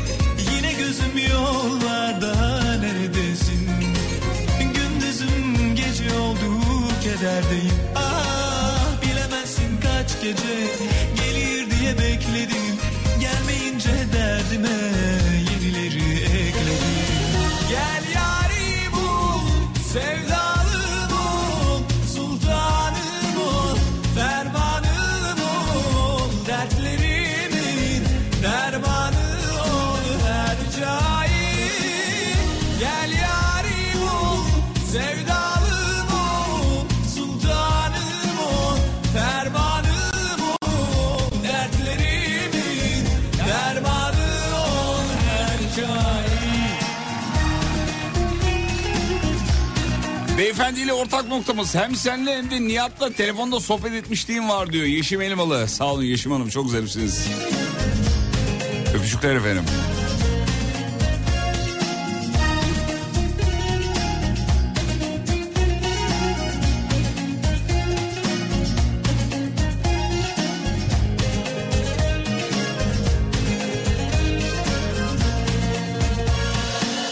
Yine 0.56 0.74
gözüm 0.74 1.32
yollarda 1.34 2.36
neredesin? 2.80 3.70
Gündüzüm 4.60 5.76
gece 5.76 6.18
oldu 6.18 6.60
kederdeyim. 7.04 7.76
Ah 7.96 9.02
bilemezsin 9.02 9.80
kaç 9.82 10.22
gece 10.22 10.68
gelir 11.16 11.72
diye 11.72 11.98
bekledim. 11.98 12.76
Gelmeyince 13.20 14.14
derdime 14.14 15.11
Beyefendiyle 50.62 50.94
ortak 50.94 51.28
noktamız 51.28 51.76
hem 51.76 51.96
senle 51.96 52.38
hem 52.38 52.52
de 52.52 52.62
Nihat'la 52.62 53.10
telefonda 53.10 53.60
sohbet 53.60 53.94
etmişliğim 53.94 54.50
var 54.50 54.74
diyor. 54.74 54.86
Yeşim 54.86 55.22
Elmalı. 55.22 55.68
Sağ 55.68 55.94
olun 55.94 56.04
Yeşim 56.04 56.32
Hanım 56.32 56.50
çok 56.50 56.70
zarifsiniz. 56.70 57.28
Öpücükler 58.96 59.36
efendim. 59.36 59.64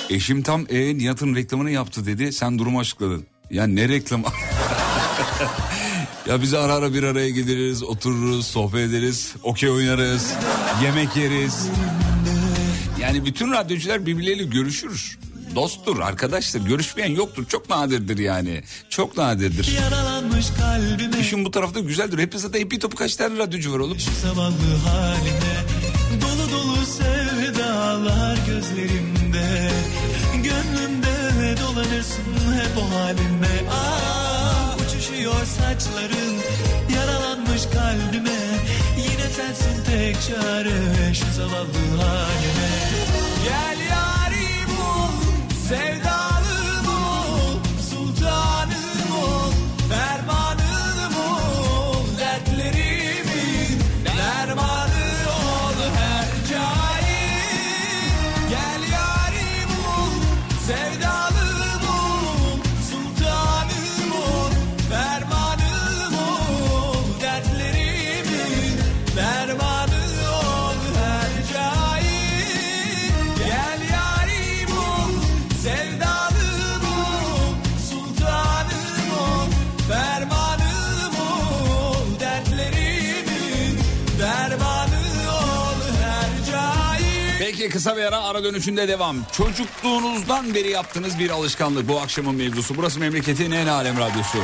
Eşim 0.09 0.43
tam 0.43 0.65
e, 0.69 0.97
Nihat'ın 0.97 1.35
reklamını 1.35 1.71
yaptı 1.71 2.05
dedi. 2.05 2.33
Sen 2.33 2.59
durumu 2.59 2.79
açıkladın. 2.79 3.38
Ya 3.51 3.67
ne 3.67 3.89
reklam? 3.89 4.23
ya 6.27 6.41
biz 6.41 6.53
ara 6.53 6.73
ara 6.73 6.93
bir 6.93 7.03
araya 7.03 7.29
geliriz, 7.29 7.83
otururuz, 7.83 8.47
sohbet 8.47 8.89
ederiz, 8.89 9.33
okey 9.43 9.69
oynarız, 9.69 10.33
yemek 10.83 11.15
yeriz. 11.15 11.67
Yani 13.01 13.25
bütün 13.25 13.51
radyocular 13.51 14.05
birbirleriyle 14.05 14.43
görüşür. 14.43 15.19
Dosttur, 15.55 15.99
arkadaştır. 15.99 16.65
Görüşmeyen 16.65 17.11
yoktur. 17.15 17.45
Çok 17.45 17.69
nadirdir 17.69 18.17
yani. 18.17 18.63
Çok 18.89 19.17
nadirdir. 19.17 19.77
İşin 21.21 21.45
bu 21.45 21.51
tarafta 21.51 21.79
güzeldir. 21.79 22.17
Hepimizde 22.19 22.53
de 22.53 22.59
ipi 22.59 22.79
topu 22.79 22.95
kaç 22.95 23.15
tane 23.15 23.37
radyocu 23.37 23.73
var 23.73 23.79
oğlum? 23.79 23.97
Haline 24.85 25.65
Dolu 26.21 26.51
dolu 26.51 26.85
sevdalar 26.85 28.37
gözlerimde 28.47 29.71
Gönlümde 30.33 31.08
dolanırsın 31.89 32.23
hep 32.53 32.77
o 32.77 32.95
halinle 32.95 33.69
ah, 33.71 34.77
Uçuşuyor 34.79 35.45
saçların 35.45 36.35
Yaralanmış 36.95 37.65
kalbime. 37.65 38.39
Yine 38.97 39.29
sensin 39.29 39.83
tek 39.83 40.15
çare 40.21 41.13
Şu 41.13 41.33
zavallı 41.33 42.01
halime. 42.01 42.69
Gel 43.43 43.79
yarim 43.89 44.79
ol 44.79 45.11
Sevdalım 45.67 46.18
kısa 87.69 87.97
bir 87.97 88.01
ara 88.03 88.23
ara 88.23 88.43
dönüşünde 88.43 88.87
devam. 88.87 89.17
Çocukluğunuzdan 89.31 90.53
beri 90.53 90.69
yaptığınız 90.69 91.19
bir 91.19 91.29
alışkanlık 91.29 91.87
bu 91.87 91.99
akşamın 91.99 92.35
mevzusu. 92.35 92.75
Burası 92.77 92.99
memleketin 92.99 93.51
en 93.51 93.67
alem 93.67 93.97
radyosu. 93.97 94.37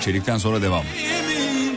Çelikten 0.00 0.38
sonra 0.38 0.62
devam. 0.62 0.84
Yemin 1.02 1.76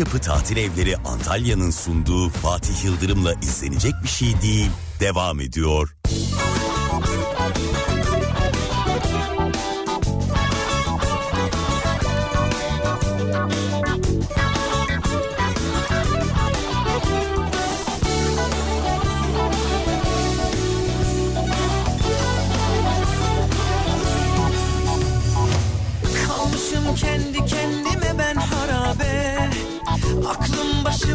Yapı 0.00 0.18
Tatil 0.18 0.56
Evleri 0.56 0.96
Antalya'nın 0.96 1.70
sunduğu 1.70 2.28
Fatih 2.28 2.84
Yıldırım'la 2.84 3.34
izlenecek 3.34 3.92
bir 4.02 4.08
şey 4.08 4.42
değil. 4.42 4.70
Devam 5.00 5.40
ediyor. 5.40 5.99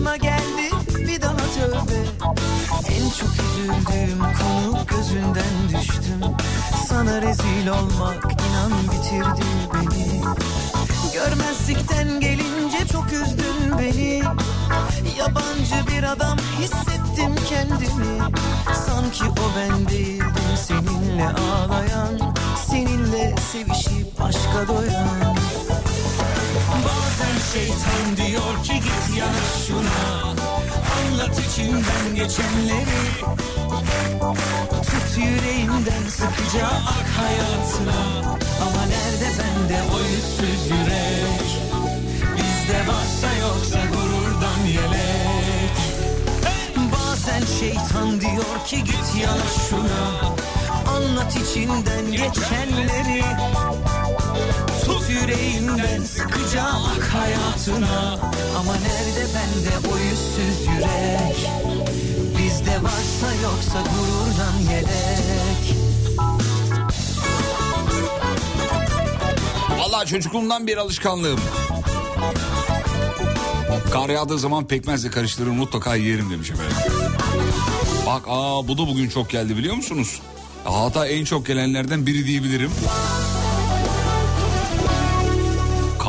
Başıma 0.05 0.17
geldi 0.17 0.69
bir 1.07 1.21
daha 1.21 1.35
tövbe. 1.35 2.01
En 2.89 3.09
çok 3.09 3.29
üzüldüğüm 3.29 4.19
konu 4.19 4.85
gözünden 4.87 5.81
düştüm. 5.81 6.21
Sana 6.89 7.21
rezil 7.21 7.67
olmak 7.67 8.23
inan 8.23 8.71
bitirdi 8.83 9.45
beni. 9.73 10.21
Görmezlikten 11.13 12.19
gelince 12.19 12.87
çok 12.91 13.13
üzdün 13.13 13.79
beni. 13.79 14.21
Yabancı 15.17 15.87
bir 15.87 16.03
adam 16.03 16.37
hissettim 16.59 17.35
kendimi. 17.49 18.33
Sanki 18.85 19.23
o 19.23 19.45
ben 19.57 19.87
değildim 19.87 20.57
seninle 20.67 21.27
ağlayan 21.27 22.33
Seninle 22.69 23.35
sevişip 23.51 24.21
aşka 24.21 24.67
doyan 24.67 25.35
şeytan 27.55 28.17
diyor 28.17 28.63
ki 28.63 28.73
git 28.73 29.17
yana 29.17 29.45
şuna. 29.67 30.33
Anlat 30.97 31.39
içinden 31.39 32.15
geçenleri. 32.15 33.03
Tut 34.85 35.17
yüreğimden 35.17 36.03
sıkıca 36.09 36.65
ak 36.67 37.07
hayatına. 37.17 37.99
Ama 38.61 38.85
nerede 38.85 39.29
bende 39.39 39.81
o 39.95 39.99
yüzsüz 39.99 40.71
yürek? 40.71 41.47
Bizde 42.37 42.79
varsa 42.87 43.37
yoksa 43.41 43.79
gururdan 43.93 44.65
yelek. 44.67 45.75
Bazen 46.93 47.45
şeytan 47.59 48.21
diyor 48.21 48.65
ki 48.67 48.83
git 48.83 49.21
yana 49.21 49.47
şuna. 49.69 50.35
Anlat 50.95 51.35
içinden 51.35 52.11
geçenleri 52.11 53.23
Tut 54.85 55.09
yüreğimden 55.09 56.03
sıkıca 56.03 56.63
ak 56.63 57.03
hayatına 57.03 58.19
Ama 58.59 58.73
nerede 58.75 59.27
bende 59.35 59.87
o 59.87 59.97
yüzsüz 59.97 60.67
yürek 60.67 61.49
Bizde 62.37 62.83
varsa 62.83 63.33
yoksa 63.43 63.81
gururdan 63.81 64.73
yelek 64.73 65.75
Valla 69.77 70.05
çocukluğumdan 70.05 70.67
bir 70.67 70.77
alışkanlığım. 70.77 71.39
Kar 73.91 74.09
yağdığı 74.09 74.39
zaman 74.39 74.67
pekmezle 74.67 75.09
karıştırır 75.09 75.49
mutlaka 75.49 75.95
yerim 75.95 76.31
demiş 76.31 76.51
efendim. 76.51 76.75
Bak 78.07 78.21
aa 78.27 78.67
bu 78.67 78.77
da 78.77 78.87
bugün 78.87 79.09
çok 79.09 79.29
geldi 79.29 79.57
biliyor 79.57 79.75
musunuz? 79.75 80.21
Hatta 80.63 81.07
en 81.07 81.25
çok 81.25 81.45
gelenlerden 81.45 82.05
biri 82.05 82.25
diyebilirim. 82.27 82.71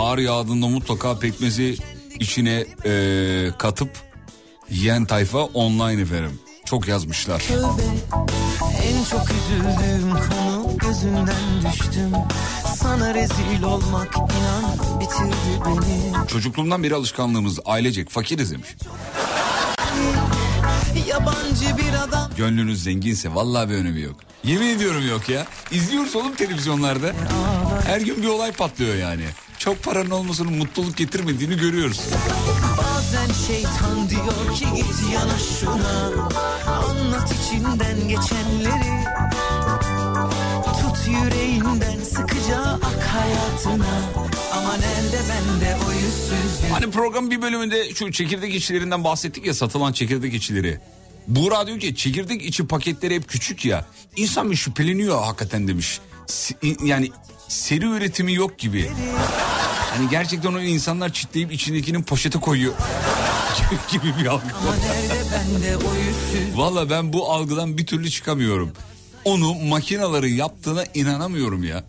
Kar 0.06 0.18
yağdığında 0.18 0.66
mutlaka 0.66 1.18
pekmezi 1.18 1.76
içine 2.20 2.66
eee, 2.84 3.50
katıp 3.58 3.90
yiyen 4.70 5.04
tayfa 5.04 5.38
online 5.38 6.02
efendim. 6.02 6.40
Çok 6.64 6.88
yazmışlar. 6.88 7.42
En 8.82 9.04
çok 9.10 9.22
üzüldüğüm 9.30 10.10
konu 10.10 10.78
gözünden 10.78 11.72
düştüm 11.72 12.12
Sana 12.76 13.14
rezil 13.14 13.62
olmak 13.62 14.14
inan 14.16 15.00
bitirdi 15.00 15.60
beni 15.66 16.28
Çocukluğumdan 16.28 16.82
beri 16.82 16.94
alışkanlığımız 16.94 17.60
ailecek 17.64 18.10
fakiriz 18.10 18.52
demiş. 18.52 18.68
Yabancı 21.08 21.76
bir 21.78 22.02
adam 22.08 22.30
Gönlünüz 22.36 22.82
zenginse 22.82 23.34
vallahi 23.34 23.68
bir 23.70 23.74
önemi 23.74 24.00
yok. 24.00 24.16
Yemin 24.44 24.66
ediyorum 24.66 25.08
yok 25.08 25.28
ya. 25.28 25.46
İzliyoruz 25.70 26.16
oğlum 26.16 26.34
televizyonlarda. 26.34 27.12
Her 27.86 28.00
gün 28.00 28.22
bir 28.22 28.28
olay 28.28 28.52
patlıyor 28.52 28.94
yani. 28.94 29.24
Çok 29.58 29.82
paranın 29.82 30.10
olmasının 30.10 30.52
mutluluk 30.56 30.96
getirmediğini 30.96 31.56
görüyoruz. 31.56 32.00
Bazen 32.78 33.32
şeytan 33.46 34.10
diyor 34.10 34.54
ki 34.54 34.66
git 34.76 35.12
yana 35.14 35.38
şuna 35.38 36.10
Anlat 36.66 37.32
içinden 37.32 38.08
geçenleri 38.08 39.04
Tut 40.64 41.08
yüreğinden 41.08 41.98
sıkıca 42.04 42.60
ak 42.60 43.02
hayatına 43.02 44.00
Ama 44.52 44.76
nerede 44.76 45.20
bende 45.28 45.76
o 45.88 45.92
yüzsüz 45.92 46.62
yüz 46.64 46.70
Hani 46.72 46.90
programın 46.90 47.30
bir 47.30 47.42
bölümünde 47.42 47.94
şu 47.94 48.12
çekirdek 48.12 48.54
içlerinden 48.54 49.04
bahsettik 49.04 49.46
ya 49.46 49.54
satılan 49.54 49.92
çekirdek 49.92 50.34
içileri. 50.34 50.80
Buğra 51.28 51.66
diyor 51.66 51.80
ki 51.80 51.96
çekirdek 51.96 52.42
içi 52.42 52.66
paketleri 52.66 53.14
hep 53.14 53.28
küçük 53.28 53.64
ya. 53.64 53.84
İnsan 54.16 54.50
bir 54.50 54.56
şüpheleniyor 54.56 55.22
hakikaten 55.24 55.68
demiş. 55.68 56.00
Yani 56.84 57.10
seri 57.48 57.84
üretimi 57.84 58.34
yok 58.34 58.58
gibi. 58.58 58.90
Hani 59.96 60.08
gerçekten 60.10 60.52
o 60.54 60.60
insanlar 60.60 61.12
çitleyip 61.12 61.52
içindekinin 61.52 62.02
poşete 62.02 62.40
koyuyor. 62.40 62.74
gibi 63.90 64.14
bir 64.20 64.26
algı 64.26 64.44
Valla 66.54 66.90
ben 66.90 67.12
bu 67.12 67.32
algıdan 67.32 67.78
bir 67.78 67.86
türlü 67.86 68.10
çıkamıyorum. 68.10 68.72
Onu 69.24 69.54
makinaların 69.54 70.28
yaptığına 70.28 70.84
inanamıyorum 70.94 71.64
ya. 71.64 71.84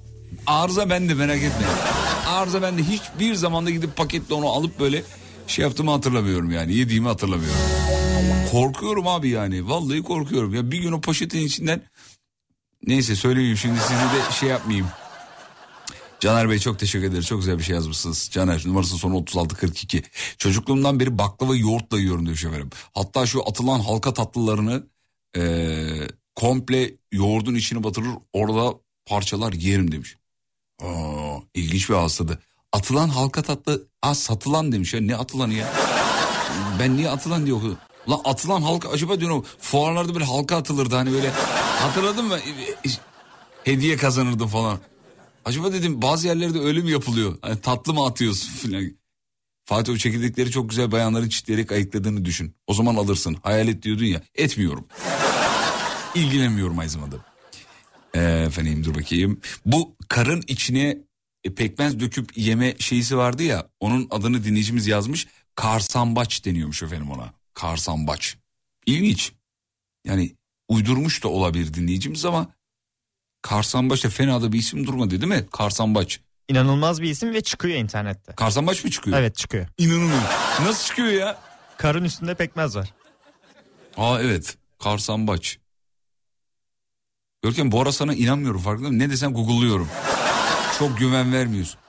Arıza 0.47 0.89
bende 0.89 1.13
merak 1.13 1.37
etme. 1.37 1.67
Arıza 2.27 2.61
bende 2.61 2.83
hiçbir 2.83 3.35
zamanda 3.35 3.69
gidip 3.69 3.95
paketle 3.95 4.35
onu 4.35 4.49
alıp 4.49 4.79
böyle 4.79 5.03
şey 5.47 5.63
yaptığımı 5.63 5.91
hatırlamıyorum 5.91 6.51
yani. 6.51 6.73
Yediğimi 6.75 7.07
hatırlamıyorum. 7.07 7.59
Korkuyorum 8.51 9.07
abi 9.07 9.29
yani. 9.29 9.69
Vallahi 9.69 10.03
korkuyorum. 10.03 10.53
Ya 10.53 10.71
bir 10.71 10.77
gün 10.77 10.91
o 10.91 11.01
poşetin 11.01 11.39
içinden 11.39 11.81
neyse 12.87 13.15
söyleyeyim 13.15 13.57
şimdi 13.57 13.79
sizi 13.79 13.93
de 13.93 14.33
şey 14.39 14.49
yapmayayım. 14.49 14.87
Caner 16.19 16.49
Bey 16.49 16.59
çok 16.59 16.79
teşekkür 16.79 17.07
ederiz. 17.07 17.25
Çok 17.25 17.39
güzel 17.39 17.57
bir 17.57 17.63
şey 17.63 17.75
yazmışsınız. 17.75 18.29
Caner 18.31 18.63
numarası 18.65 18.97
sonu 18.97 19.17
3642. 19.21 20.03
Çocukluğumdan 20.37 20.99
beri 20.99 21.17
baklava 21.17 21.55
yoğurtla 21.55 21.99
yiyorum 21.99 22.25
demiş 22.25 22.45
efendim. 22.45 22.69
Hatta 22.93 23.25
şu 23.25 23.49
atılan 23.49 23.79
halka 23.79 24.13
tatlılarını 24.13 24.83
eee, 25.35 26.07
komple 26.35 26.93
yoğurdun 27.11 27.55
içine 27.55 27.83
batırır 27.83 28.07
orada 28.33 28.77
parçalar 29.05 29.53
yerim 29.53 29.91
demiş. 29.91 30.17
Aa, 30.83 31.37
ilginç 31.53 31.89
bir 31.89 31.95
hastadı. 31.95 32.39
Atılan 32.73 33.09
halka 33.09 33.41
tatlı 33.41 33.87
aa, 34.01 34.15
satılan 34.15 34.71
demiş 34.71 34.93
ya 34.93 35.01
ne 35.01 35.15
atılanı 35.15 35.53
ya. 35.53 35.73
Ben 36.79 36.97
niye 36.97 37.09
atılan 37.09 37.45
diye 37.45 37.55
okudum. 37.55 37.77
Lan 38.09 38.21
atılan 38.25 38.61
halka 38.61 38.89
acaba 38.89 39.19
diyorum 39.19 39.45
fuarlarda 39.59 40.13
böyle 40.13 40.25
halka 40.25 40.57
atılırdı 40.57 40.95
hani 40.95 41.11
böyle 41.13 41.29
hatırladın 41.79 42.25
mı? 42.25 42.37
Hediye 43.63 43.97
kazanırdım 43.97 44.47
falan. 44.47 44.79
Acaba 45.47 45.73
dedim 45.73 46.01
bazı 46.01 46.27
yerlerde 46.27 46.59
öyle 46.59 46.81
mi 46.81 46.91
yapılıyor? 46.91 47.37
Hani 47.41 47.61
tatlı 47.61 47.93
mı 47.93 48.05
atıyorsun 48.05 48.49
filan. 48.49 48.97
Fatih 49.65 49.93
o 49.93 49.97
çekirdekleri 49.97 50.51
çok 50.51 50.69
güzel 50.69 50.91
bayanların 50.91 51.29
çitleyerek 51.29 51.71
ayıkladığını 51.71 52.25
düşün. 52.25 52.55
O 52.67 52.73
zaman 52.73 52.95
alırsın. 52.95 53.37
Hayal 53.43 53.67
et 53.67 53.83
diyordun 53.83 54.05
ya. 54.05 54.21
Etmiyorum. 54.35 54.87
İlgilenmiyorum 56.15 56.79
aynı 56.79 56.89
zamanda. 56.89 57.15
Ee, 58.15 58.21
efendim 58.21 58.83
dur 58.83 58.95
bakayım. 58.95 59.41
Bu 59.65 59.95
karın 60.09 60.43
içine 60.47 60.97
e, 61.43 61.55
pekmez 61.55 61.99
döküp 61.99 62.37
yeme 62.37 62.75
şeysi 62.79 63.17
vardı 63.17 63.43
ya. 63.43 63.69
Onun 63.79 64.07
adını 64.11 64.43
dinleyicimiz 64.43 64.87
yazmış. 64.87 65.27
Karsambaç 65.55 66.45
deniyormuş 66.45 66.83
efendim 66.83 67.11
ona. 67.11 67.33
Karsambaç. 67.53 68.37
İlginç. 68.85 69.31
Yani 70.05 70.35
uydurmuş 70.67 71.23
da 71.23 71.27
olabilir 71.27 71.73
dinleyicimiz 71.73 72.25
ama 72.25 72.56
Karsambaç 73.47 74.03
da 74.03 74.09
fena 74.09 74.41
da 74.41 74.51
bir 74.51 74.59
isim 74.59 74.87
durmadı 74.87 75.11
değil 75.11 75.33
mi? 75.33 75.45
Karsambaç. 75.51 76.19
İnanılmaz 76.49 77.01
bir 77.01 77.09
isim 77.09 77.33
ve 77.33 77.41
çıkıyor 77.41 77.75
internette. 77.75 78.33
Karsambaç 78.35 78.83
mı 78.83 78.91
çıkıyor? 78.91 79.17
Evet 79.17 79.35
çıkıyor. 79.35 79.67
İnanılmıyor. 79.77 80.21
Nasıl 80.61 80.85
çıkıyor 80.87 81.07
ya? 81.07 81.39
Karın 81.77 82.03
üstünde 82.03 82.35
pekmez 82.35 82.75
var. 82.75 82.93
Aa 83.97 84.21
evet. 84.21 84.57
Karsambaç. 84.79 85.57
Görkem 87.43 87.71
bu 87.71 87.81
ara 87.81 87.91
sana 87.91 88.13
inanmıyorum 88.13 88.61
farkında 88.61 88.87
mısın? 88.87 88.99
Ne 88.99 89.09
desem 89.09 89.33
google'lıyorum. 89.33 89.89
Çok 90.79 90.97
güven 90.97 91.33
vermiyorsun. 91.33 91.79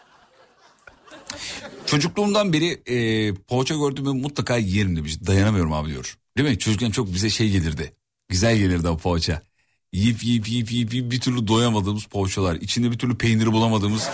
Çocukluğumdan 1.87 2.53
beri 2.53 2.83
e, 2.87 3.35
poğaça 3.35 3.75
gördüğümü 3.75 4.13
mutlaka 4.13 4.57
yerim 4.57 4.97
demiş. 4.97 5.27
Dayanamıyorum 5.27 5.73
abi 5.73 5.89
diyor. 5.89 6.19
Değil 6.37 6.49
mi? 6.49 6.59
Çocukken 6.59 6.91
çok 6.91 7.15
bize 7.15 7.31
şey 7.31 7.51
gelirdi. 7.51 7.93
Güzel 8.29 8.57
gelirdi 8.59 8.89
o 8.89 8.97
poğaça. 8.97 9.48
Yiyip 9.93 10.24
yiyip 10.24 10.48
yiyip 10.48 10.73
yiyip, 10.73 10.94
yiyip 10.94 11.10
bir 11.12 11.20
türlü 11.20 11.47
doyamadığımız 11.47 12.05
poğaçalar. 12.05 12.55
İçinde 12.55 12.90
bir 12.90 12.98
türlü 12.98 13.19
peyniri 13.19 13.52
bulamadığımız, 13.52 14.09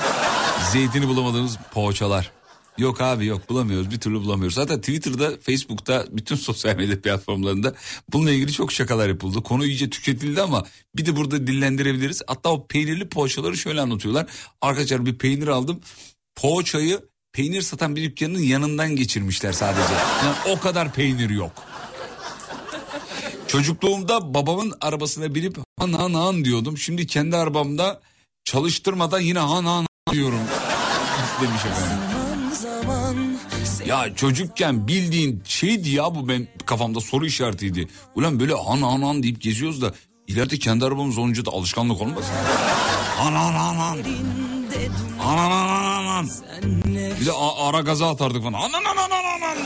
zeytini 0.72 1.08
bulamadığımız 1.08 1.56
poğaçalar. 1.72 2.30
Yok 2.78 3.00
abi 3.00 3.26
yok 3.26 3.48
bulamıyoruz 3.48 3.90
bir 3.90 4.00
türlü 4.00 4.14
bulamıyoruz. 4.20 4.54
Zaten 4.54 4.80
Twitter'da, 4.80 5.32
Facebook'ta, 5.40 6.06
bütün 6.10 6.36
sosyal 6.36 6.76
medya 6.76 7.00
platformlarında 7.00 7.74
bununla 8.12 8.30
ilgili 8.30 8.52
çok 8.52 8.72
şakalar 8.72 9.08
yapıldı. 9.08 9.42
Konu 9.42 9.66
iyice 9.66 9.90
tüketildi 9.90 10.42
ama 10.42 10.64
bir 10.96 11.06
de 11.06 11.16
burada 11.16 11.46
dillendirebiliriz. 11.46 12.22
Hatta 12.26 12.48
o 12.48 12.66
peynirli 12.66 13.08
poğaçaları 13.08 13.56
şöyle 13.56 13.80
anlatıyorlar. 13.80 14.26
Arkadaşlar 14.60 15.06
bir 15.06 15.18
peynir 15.18 15.46
aldım. 15.46 15.80
Poğaçayı 16.34 17.00
peynir 17.32 17.62
satan 17.62 17.96
bir 17.96 18.02
dükkanın 18.02 18.38
yanından 18.38 18.96
geçirmişler 18.96 19.52
sadece. 19.52 19.94
Yani 20.24 20.36
o 20.56 20.60
kadar 20.60 20.92
peynir 20.92 21.30
yok. 21.30 21.52
Çocukluğumda 23.48 24.34
babamın 24.34 24.74
arabasına 24.80 25.34
binip 25.34 25.58
han 25.78 25.92
han 25.92 26.14
han 26.14 26.44
diyordum. 26.44 26.78
Şimdi 26.78 27.06
kendi 27.06 27.36
arabamda 27.36 28.00
çalıştırmadan 28.44 29.20
yine 29.20 29.38
han 29.38 29.64
han 29.64 29.64
han 29.64 29.86
diyorum 30.12 30.40
demiş 31.42 31.64
efendim. 31.64 31.98
Ya 33.86 34.14
çocukken 34.14 34.88
bildiğin 34.88 35.42
şeydi 35.44 35.90
ya 35.90 36.14
bu 36.14 36.28
ben 36.28 36.48
kafamda 36.66 37.00
soru 37.00 37.26
işaretiydi. 37.26 37.88
Ulan 38.14 38.40
böyle 38.40 38.54
han 38.54 38.82
han 38.82 39.02
han 39.02 39.22
deyip 39.22 39.40
geziyoruz 39.40 39.82
da 39.82 39.94
ileride 40.26 40.58
kendi 40.58 40.84
arabamız 40.84 41.18
olunca 41.18 41.44
da 41.44 41.50
alışkanlık 41.50 42.00
olmasın? 42.00 42.34
Han 43.18 43.32
han 43.32 43.52
han 43.52 43.74
han. 43.74 43.98
Han 45.18 45.38
han 45.38 45.50
han 45.50 46.04
han. 46.04 46.28
Bir 47.20 47.26
de 47.26 47.32
ara 47.58 47.80
gaza 47.80 48.10
atardık 48.10 48.42
falan. 48.42 48.52
Han 48.52 48.70
han 48.72 48.84
han 48.84 48.96
han 48.96 49.40
han 49.40 49.56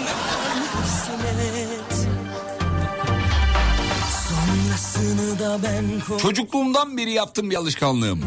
Çocukluğumdan 6.23 6.97
beri 6.97 7.13
yaptığım 7.13 7.51
bir 7.51 7.57
alışkanlığım. 7.57 8.21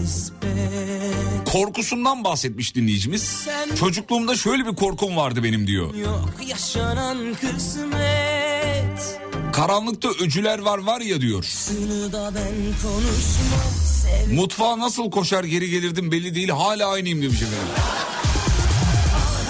Korkusundan 1.52 2.24
bahsetmiş 2.24 2.76
dinleyicimiz. 2.76 3.48
Çocukluğumda 3.80 4.36
şöyle 4.36 4.66
bir 4.66 4.76
korkum 4.76 5.18
vardı 5.18 5.44
benim 5.44 5.68
diyor. 5.68 5.94
Karanlıkta 9.54 10.10
öcüler 10.10 10.60
var 10.60 10.78
var 10.78 11.02
ya 11.02 11.22
diyor. 11.22 11.46
Mutfağa 14.34 14.80
nasıl 14.80 15.12
koşar 15.12 15.44
geri 15.44 15.70
gelirdim 15.70 16.12
belli 16.12 16.36
değil 16.36 16.50
hala 16.50 16.88
aynıyım 16.92 17.22
demiş 17.22 17.42
efendim. 17.42 17.60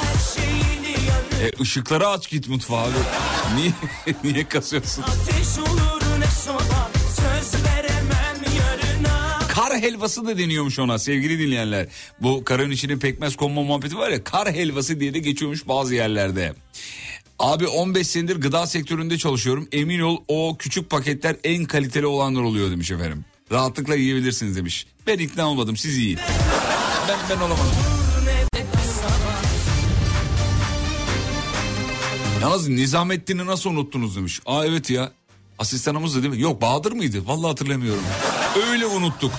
her 0.01 0.41
şeyini 0.43 1.07
yanı 1.07 1.47
E 1.57 1.61
ışıkları 1.61 2.07
aç 2.07 2.29
git 2.29 2.47
mutfağa. 2.47 2.87
Niye, 3.55 3.71
niye 4.23 4.47
kasıyorsun? 4.47 5.03
Ateş 5.03 5.47
helvası 9.81 10.25
da 10.25 10.37
deniyormuş 10.37 10.79
ona 10.79 10.99
sevgili 10.99 11.39
dinleyenler. 11.39 11.87
Bu 12.21 12.43
karın 12.43 12.71
içine 12.71 12.99
pekmez 12.99 13.35
konma 13.35 13.63
muhabbeti 13.63 13.97
var 13.97 14.09
ya 14.09 14.23
kar 14.23 14.51
helvası 14.53 14.99
diye 14.99 15.13
de 15.13 15.19
geçiyormuş 15.19 15.67
bazı 15.67 15.95
yerlerde. 15.95 16.53
Abi 17.39 17.67
15 17.67 18.07
senedir 18.07 18.35
gıda 18.35 18.67
sektöründe 18.67 19.17
çalışıyorum. 19.17 19.67
Emin 19.71 19.99
ol 19.99 20.17
o 20.27 20.55
küçük 20.59 20.89
paketler 20.89 21.35
en 21.43 21.65
kaliteli 21.65 22.05
olanlar 22.05 22.41
oluyor 22.41 22.71
demiş 22.71 22.91
efendim. 22.91 23.25
Rahatlıkla 23.51 23.95
yiyebilirsiniz 23.95 24.55
demiş. 24.55 24.87
Ben 25.07 25.17
ikna 25.19 25.49
olmadım 25.49 25.77
siz 25.77 25.97
yiyin. 25.97 26.19
Ben, 27.09 27.17
ben 27.29 27.37
olamadım. 27.41 27.75
Yalnız 32.41 32.67
Nizamettin'i 32.67 33.45
nasıl 33.45 33.69
unuttunuz 33.69 34.15
demiş. 34.15 34.39
Aa 34.45 34.65
evet 34.65 34.89
ya. 34.89 35.11
Asistanımız 35.59 36.15
da 36.15 36.23
değil 36.23 36.33
mi? 36.33 36.41
Yok 36.41 36.61
Bahadır 36.61 36.91
mıydı? 36.91 37.27
Vallahi 37.27 37.47
hatırlamıyorum. 37.47 38.03
Öyle 38.69 38.85
unuttuk. 38.85 39.31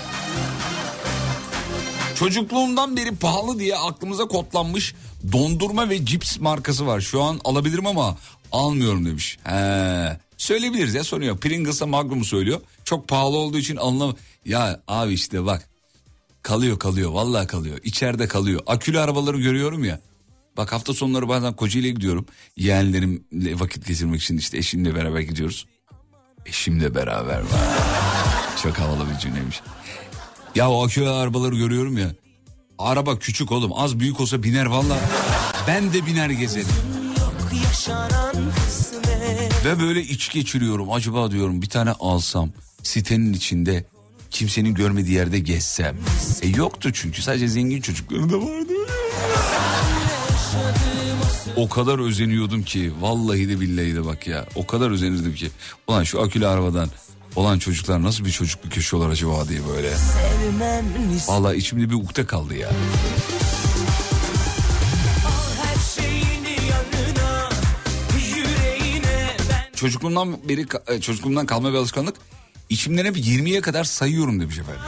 Çocukluğumdan 2.22 2.96
beri 2.96 3.16
pahalı 3.16 3.58
diye 3.58 3.76
aklımıza 3.76 4.24
kodlanmış 4.24 4.94
dondurma 5.32 5.88
ve 5.88 6.06
cips 6.06 6.38
markası 6.38 6.86
var. 6.86 7.00
Şu 7.00 7.22
an 7.22 7.40
alabilirim 7.44 7.86
ama 7.86 8.16
almıyorum 8.52 9.06
demiş. 9.06 9.38
He. 9.44 10.18
Söyleyebiliriz 10.36 10.94
ya 10.94 11.04
sorun 11.04 11.24
yok. 11.24 11.42
Pringles'a 11.42 11.86
Magnum'u 11.86 12.24
söylüyor. 12.24 12.60
Çok 12.84 13.08
pahalı 13.08 13.36
olduğu 13.36 13.58
için 13.58 13.76
anlam... 13.76 14.16
Ya 14.44 14.80
abi 14.88 15.12
işte 15.12 15.44
bak 15.44 15.68
kalıyor 16.42 16.78
kalıyor 16.78 17.10
vallahi 17.10 17.46
kalıyor. 17.46 17.78
İçeride 17.84 18.28
kalıyor. 18.28 18.60
Akülü 18.66 19.00
arabaları 19.00 19.40
görüyorum 19.40 19.84
ya. 19.84 20.00
Bak 20.56 20.72
hafta 20.72 20.94
sonları 20.94 21.28
bazen 21.28 21.56
Kocaeli'ye 21.56 21.92
gidiyorum. 21.92 22.26
Yeğenlerimle 22.56 23.60
vakit 23.60 23.86
geçirmek 23.86 24.22
için 24.22 24.38
işte 24.38 24.58
eşimle 24.58 24.94
beraber 24.94 25.20
gidiyoruz. 25.20 25.66
Eşimle 26.46 26.94
beraber 26.94 27.40
var. 27.40 27.62
Çok 28.62 28.78
havalı 28.78 29.10
bir 29.10 29.18
cümleymiş. 29.18 29.60
Ya 30.54 30.70
o 30.70 30.84
akülü 30.84 31.08
arabaları 31.08 31.54
görüyorum 31.56 31.98
ya. 31.98 32.10
Araba 32.78 33.18
küçük 33.18 33.52
oğlum 33.52 33.72
az 33.74 33.98
büyük 34.00 34.20
olsa 34.20 34.42
biner 34.42 34.66
valla. 34.66 34.98
Ben 35.68 35.92
de 35.92 36.06
biner 36.06 36.30
gezerim. 36.30 36.66
Ve 39.64 39.80
böyle 39.80 40.02
iç 40.02 40.30
geçiriyorum. 40.32 40.92
Acaba 40.92 41.30
diyorum 41.30 41.62
bir 41.62 41.68
tane 41.68 41.90
alsam 41.90 42.50
sitenin 42.82 43.32
içinde 43.32 43.84
kimsenin 44.30 44.74
görmediği 44.74 45.14
yerde 45.16 45.38
gezsem. 45.38 45.96
E 46.42 46.48
yoktu 46.48 46.90
çünkü 46.92 47.22
sadece 47.22 47.48
zengin 47.48 47.80
çocukların 47.80 48.30
da 48.30 48.36
vardı. 48.36 48.72
O 51.56 51.68
kadar 51.68 51.98
özeniyordum 51.98 52.62
ki 52.62 52.92
vallahi 53.00 53.48
de 53.48 53.60
billahi 53.60 53.94
de 53.94 54.04
bak 54.04 54.26
ya. 54.26 54.46
O 54.54 54.66
kadar 54.66 54.90
özenirdim 54.90 55.34
ki. 55.34 55.50
Ulan 55.88 56.02
şu 56.02 56.22
akülü 56.22 56.46
arabadan 56.46 56.88
olan 57.36 57.58
çocuklar 57.58 58.02
nasıl 58.02 58.24
bir 58.24 58.30
çocukluk 58.30 58.76
yaşıyorlar 58.76 59.10
acaba 59.10 59.48
diye 59.48 59.60
böyle. 59.68 59.92
Vallahi 61.28 61.56
içimde 61.56 61.90
bir 61.90 61.94
ukde 61.94 62.26
kaldı 62.26 62.54
ya. 62.54 62.70
yanına 66.70 67.42
çocukluğumdan 69.74 70.48
beri 70.48 70.66
e, 70.88 71.00
çocukluğumdan 71.00 71.46
kalma 71.46 71.72
bir 71.72 71.78
alışkanlık. 71.78 72.16
İçimden 72.68 73.04
hep 73.04 73.16
20'ye 73.16 73.60
kadar 73.60 73.84
sayıyorum 73.84 74.40
demiş 74.40 74.58
efendim. 74.58 74.82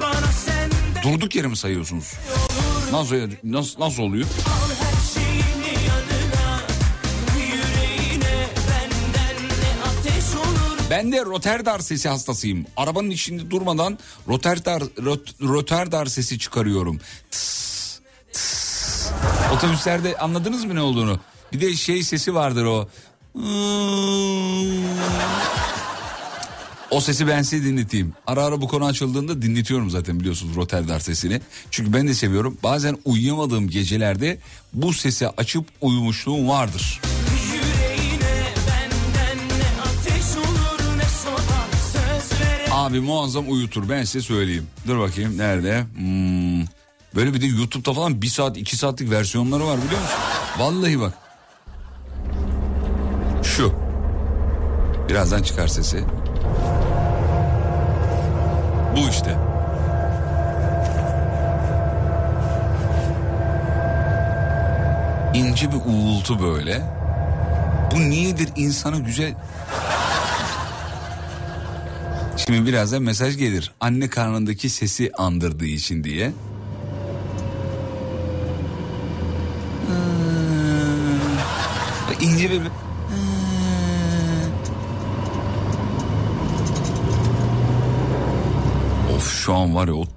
Bana 0.00 0.32
sen 0.32 0.70
Durduk 1.02 1.36
yere 1.36 1.46
mi 1.46 1.56
sayıyorsunuz? 1.56 2.12
Nasıl, 2.92 3.16
nasıl, 3.44 3.80
nasıl 3.80 4.02
oluyor? 4.02 4.26
al 4.46 4.79
Ben 10.90 11.12
de 11.12 11.24
Rotterdam 11.24 11.80
sesi 11.80 12.08
hastasıyım. 12.08 12.66
Arabanın 12.76 13.10
içinde 13.10 13.50
durmadan 13.50 13.98
Rotterdam, 14.28 14.80
Rot, 15.04 15.42
Rotterdam 15.42 16.06
sesi 16.06 16.38
çıkarıyorum. 16.38 17.00
Tıs, 17.30 18.00
tıs. 18.32 19.10
Otobüslerde 19.54 20.18
anladınız 20.18 20.64
mı 20.64 20.74
ne 20.74 20.80
olduğunu? 20.80 21.20
Bir 21.52 21.60
de 21.60 21.74
şey 21.74 22.02
sesi 22.02 22.34
vardır 22.34 22.64
o. 22.64 22.88
O 26.90 27.00
sesi 27.00 27.26
ben 27.28 27.42
size 27.42 27.64
dinleteyim. 27.64 28.12
Ara 28.26 28.44
ara 28.44 28.60
bu 28.60 28.68
konu 28.68 28.84
açıldığında 28.84 29.42
dinletiyorum 29.42 29.90
zaten 29.90 30.20
biliyorsunuz 30.20 30.56
Rotterdam 30.56 31.00
sesini. 31.00 31.40
Çünkü 31.70 31.92
ben 31.92 32.08
de 32.08 32.14
seviyorum. 32.14 32.58
Bazen 32.62 32.98
uyuyamadığım 33.04 33.68
gecelerde 33.68 34.38
bu 34.72 34.92
sesi 34.92 35.28
açıp 35.28 35.66
uyumuşluğum 35.80 36.48
vardır. 36.48 37.00
Abi 42.80 43.00
muazzam 43.00 43.44
uyutur 43.48 43.88
ben 43.88 44.04
size 44.04 44.20
söyleyeyim. 44.20 44.66
Dur 44.86 44.98
bakayım 44.98 45.38
nerede? 45.38 45.84
Hmm. 45.96 46.66
Böyle 47.14 47.34
bir 47.34 47.40
de 47.40 47.46
YouTube'da 47.46 47.92
falan 47.92 48.22
bir 48.22 48.26
saat 48.26 48.56
iki 48.56 48.76
saatlik 48.76 49.10
versiyonları 49.10 49.66
var 49.66 49.76
biliyor 49.76 50.00
musun? 50.00 50.18
Vallahi 50.58 51.00
bak. 51.00 51.12
Şu. 53.42 53.72
Birazdan 55.08 55.42
çıkar 55.42 55.68
sesi. 55.68 56.04
Bu 58.96 59.08
işte. 59.10 59.36
İnce 65.34 65.72
bir 65.72 65.76
uğultu 65.76 66.42
böyle. 66.42 66.82
Bu 67.94 68.00
niyedir 68.00 68.48
insana 68.56 68.98
güzel... 68.98 69.34
Şimdi 72.46 72.66
birazdan 72.66 73.02
mesaj 73.02 73.36
gelir. 73.36 73.72
Anne 73.80 74.08
karnındaki 74.10 74.70
sesi 74.70 75.12
andırdığı 75.18 75.66
için 75.66 76.04
diye. 76.04 76.32
Hmm. 79.86 81.38
İnce 82.28 82.50
bir... 82.50 82.60
Of 89.16 89.30
şu 89.32 89.54
an 89.54 89.74
var 89.74 89.88
ya 89.88 89.94
ot- 89.94 90.08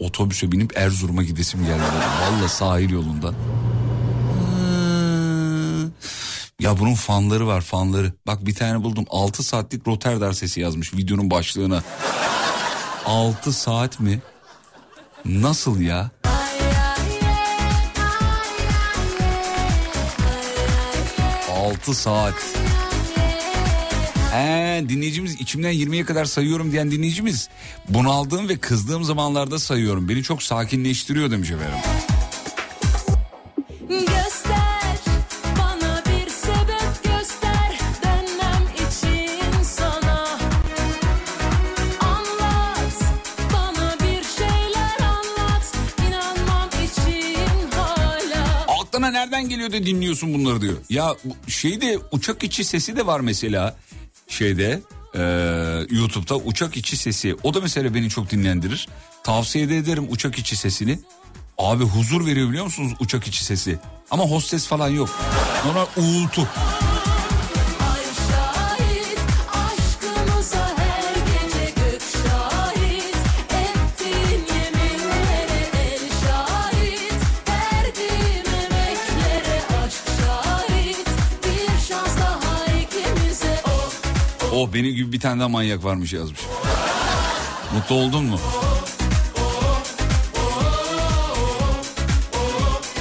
otobüse 0.00 0.52
binip 0.52 0.76
Erzurum'a 0.78 1.22
gidesim 1.22 1.60
geldi. 1.66 1.82
Valla 2.22 2.48
sahil 2.48 2.90
yolunda. 2.90 3.32
Ya 6.70 6.78
bunun 6.78 6.94
fanları 6.94 7.46
var 7.46 7.60
fanları. 7.60 8.12
Bak 8.26 8.46
bir 8.46 8.54
tane 8.54 8.82
buldum 8.82 9.04
6 9.10 9.42
saatlik 9.42 9.88
Rotterdam 9.88 10.34
sesi 10.34 10.60
yazmış 10.60 10.94
videonun 10.94 11.30
başlığına. 11.30 11.82
6 13.06 13.52
saat 13.52 14.00
mi? 14.00 14.20
Nasıl 15.24 15.80
ya? 15.80 16.10
Altı 21.56 21.94
saat. 21.94 22.34
He, 24.32 24.84
dinleyicimiz 24.88 25.40
içimden 25.40 25.72
20'ye 25.72 26.04
kadar 26.04 26.24
sayıyorum 26.24 26.72
diyen 26.72 26.90
dinleyicimiz 26.90 27.48
bunaldığım 27.88 28.48
ve 28.48 28.58
kızdığım 28.58 29.04
zamanlarda 29.04 29.58
sayıyorum. 29.58 30.08
Beni 30.08 30.22
çok 30.22 30.42
sakinleştiriyor 30.42 31.30
demiş 31.30 31.50
efendim. 31.50 31.78
Nereden 49.70 49.78
geliyor 49.78 49.82
da 49.82 49.86
dinliyorsun 49.86 50.34
bunları 50.34 50.60
diyor. 50.60 50.76
Ya 50.90 51.16
şeyde 51.48 51.98
uçak 52.12 52.44
içi 52.44 52.64
sesi 52.64 52.96
de 52.96 53.06
var 53.06 53.20
mesela 53.20 53.76
şeyde 54.28 54.80
e, 55.14 55.20
YouTube'da 55.90 56.36
uçak 56.36 56.76
içi 56.76 56.96
sesi. 56.96 57.36
O 57.42 57.54
da 57.54 57.60
mesela 57.60 57.94
beni 57.94 58.08
çok 58.08 58.30
dinlendirir. 58.30 58.88
Tavsiye 59.24 59.68
de 59.68 59.76
ederim 59.76 60.06
uçak 60.10 60.38
içi 60.38 60.56
sesini. 60.56 60.98
Abi 61.58 61.84
huzur 61.84 62.26
veriyor 62.26 62.48
biliyor 62.48 62.64
musunuz 62.64 62.92
uçak 63.00 63.26
içi 63.26 63.44
sesi? 63.44 63.78
Ama 64.10 64.24
hostes 64.24 64.66
falan 64.66 64.88
yok. 64.88 65.08
Normal 65.66 65.86
uğultu. 65.96 66.48
Oh 84.60 84.72
benim 84.74 84.94
gibi 84.94 85.12
bir 85.12 85.20
tane 85.20 85.40
daha 85.40 85.48
manyak 85.48 85.84
varmış 85.84 86.12
yazmış. 86.12 86.40
Mutlu 87.74 87.94
oldun 87.94 88.24
mu? 88.24 88.40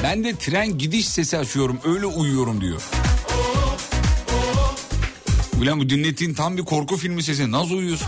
Ben 0.04 0.24
de 0.24 0.36
tren 0.36 0.78
gidiş 0.78 1.08
sesi 1.08 1.38
açıyorum 1.38 1.80
öyle 1.86 2.06
uyuyorum 2.06 2.62
diyor. 2.62 2.82
Ulan 5.62 5.80
bu 5.80 5.90
dinlettiğin 5.90 6.34
tam 6.34 6.58
bir 6.58 6.66
korku 6.66 6.98
filmi 6.98 7.24
sesi 7.24 7.52
nasıl 7.52 7.76
uyuyorsun? 7.76 8.08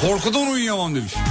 Korkudan 0.00 0.50
uyuyamam 0.50 0.94
demiş. 0.94 1.12
şey 1.12 1.22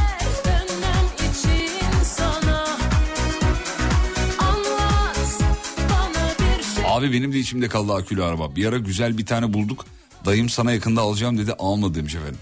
Abi 6.85 7.13
benim 7.13 7.33
de 7.33 7.39
içimde 7.39 7.67
kaldı 7.67 7.93
akülü 7.93 8.23
araba. 8.23 8.55
Bir 8.55 8.65
ara 8.65 8.77
güzel 8.77 9.17
bir 9.17 9.25
tane 9.25 9.53
bulduk. 9.53 9.85
Dayım 10.25 10.49
sana 10.49 10.71
yakında 10.71 11.01
alacağım 11.01 11.37
dedi 11.37 11.53
almadı 11.59 11.95
demiş 11.95 12.15
efendim. 12.15 12.37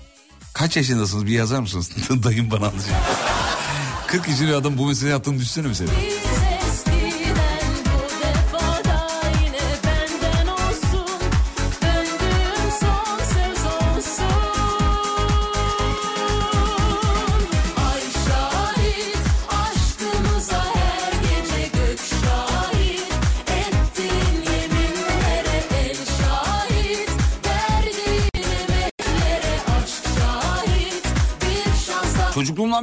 Kaç 0.54 0.78
yaşındasınız 0.78 1.26
bir 1.26 1.32
yazar 1.32 1.60
mısınız? 1.60 1.92
Dayım 2.24 2.52
bana 2.52 2.66
alacak. 2.66 3.02
40 4.08 4.28
yaşında 4.28 4.58
adam 4.58 4.78
bu 4.78 4.88
meseleyi 4.88 5.16
attığını 5.16 5.36
düşünsene 5.38 5.68
mesela. 5.68 5.92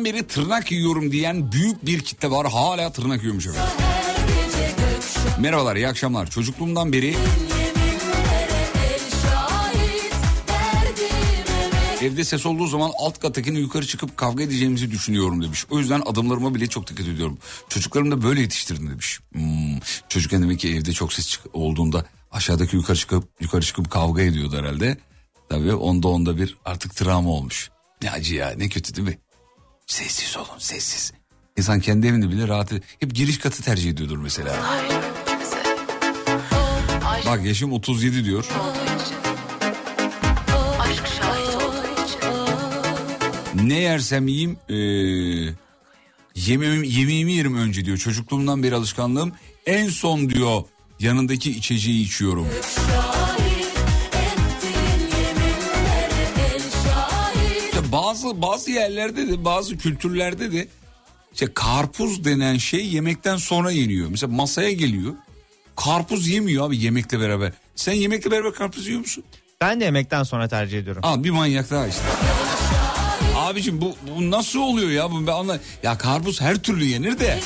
Çocukluğumdan 0.00 0.04
beri 0.04 0.26
tırnak 0.26 0.72
yiyorum 0.72 1.12
diyen 1.12 1.52
büyük 1.52 1.86
bir 1.86 2.00
kitle 2.00 2.30
var. 2.30 2.50
Hala 2.50 2.92
tırnak 2.92 3.22
yiyormuş 3.22 3.46
efendim. 3.46 3.72
Merhabalar 5.38 5.76
iyi 5.76 5.88
akşamlar. 5.88 6.30
Çocukluğumdan 6.30 6.92
beri 6.92 7.16
evde 12.02 12.24
ses 12.24 12.46
olduğu 12.46 12.66
zaman 12.66 12.90
alt 12.98 13.18
kattakini 13.18 13.58
yukarı 13.58 13.86
çıkıp 13.86 14.16
kavga 14.16 14.42
edeceğimizi 14.42 14.90
düşünüyorum 14.90 15.42
demiş. 15.42 15.66
O 15.70 15.78
yüzden 15.78 16.02
adımlarıma 16.06 16.54
bile 16.54 16.66
çok 16.66 16.90
dikkat 16.90 17.06
ediyorum. 17.06 17.38
Çocuklarım 17.68 18.10
da 18.10 18.22
böyle 18.22 18.40
yetiştirdim 18.40 18.90
demiş. 18.90 19.20
Hmm, 19.32 19.78
çocukken 20.08 20.42
demek 20.42 20.60
ki 20.60 20.74
evde 20.74 20.92
çok 20.92 21.12
ses 21.12 21.38
olduğunda 21.52 22.04
aşağıdaki 22.30 22.76
yukarı 22.76 22.98
çıkıp 22.98 23.24
yukarı 23.40 23.62
çıkıp 23.62 23.90
kavga 23.90 24.22
ediyordu 24.22 24.56
herhalde. 24.58 24.96
Tabii 25.48 25.74
onda 25.74 26.08
onda 26.08 26.36
bir 26.36 26.56
artık 26.64 26.96
travma 26.96 27.30
olmuş. 27.30 27.70
Ne 28.02 28.10
acı 28.10 28.34
ya 28.34 28.54
ne 28.56 28.68
kötü 28.68 28.94
değil 28.94 29.08
mi? 29.08 29.18
Sessiz 29.90 30.36
olun 30.36 30.58
sessiz. 30.58 31.12
İnsan 31.58 31.80
kendi 31.80 32.06
evinde 32.06 32.30
bile 32.30 32.48
rahat 32.48 32.72
Hep 32.72 33.14
giriş 33.14 33.38
katı 33.38 33.62
tercih 33.62 33.90
ediyordur 33.90 34.18
mesela. 34.18 34.56
Bak 37.26 37.44
yaşım 37.44 37.72
37 37.72 38.24
diyor. 38.24 38.48
Ne 43.54 43.78
yersem 43.78 44.28
yiyeyim 44.28 44.58
ee, 44.68 44.74
yemeğimi, 46.34 46.88
yemeğimi 46.88 47.32
yerim 47.32 47.56
önce 47.56 47.84
diyor. 47.84 47.98
Çocukluğumdan 47.98 48.62
beri 48.62 48.74
alışkanlığım. 48.74 49.32
En 49.66 49.88
son 49.88 50.30
diyor 50.30 50.62
yanındaki 51.00 51.50
içeceği 51.50 52.04
içiyorum. 52.04 52.46
Bazı 57.92 58.42
bazı 58.42 58.70
yerlerde 58.70 59.28
de 59.28 59.44
bazı 59.44 59.78
kültürlerde 59.78 60.52
de 60.52 60.68
işte 61.32 61.46
karpuz 61.54 62.24
denen 62.24 62.56
şey 62.56 62.86
yemekten 62.86 63.36
sonra 63.36 63.70
yeniyor. 63.70 64.08
Mesela 64.10 64.32
masaya 64.32 64.72
geliyor. 64.72 65.14
Karpuz 65.76 66.28
yemiyor 66.28 66.66
abi 66.66 66.78
yemekle 66.78 67.20
beraber. 67.20 67.52
Sen 67.76 67.92
yemekle 67.92 68.30
beraber 68.30 68.52
karpuz 68.52 68.86
yiyor 68.86 69.00
musun? 69.00 69.24
Ben 69.60 69.80
de 69.80 69.84
yemekten 69.84 70.22
sonra 70.22 70.48
tercih 70.48 70.78
ediyorum. 70.78 71.02
Al 71.04 71.24
bir 71.24 71.30
manyak 71.30 71.70
daha 71.70 71.86
işte. 71.86 72.02
Abicim 73.36 73.80
bu, 73.80 73.96
bu 74.16 74.30
nasıl 74.30 74.58
oluyor 74.60 74.90
ya? 74.90 75.10
Bu, 75.10 75.26
ben 75.26 75.32
anla... 75.32 75.60
Ya 75.82 75.98
karpuz 75.98 76.40
her 76.40 76.62
türlü 76.62 76.84
yenir 76.84 77.18
de. 77.18 77.38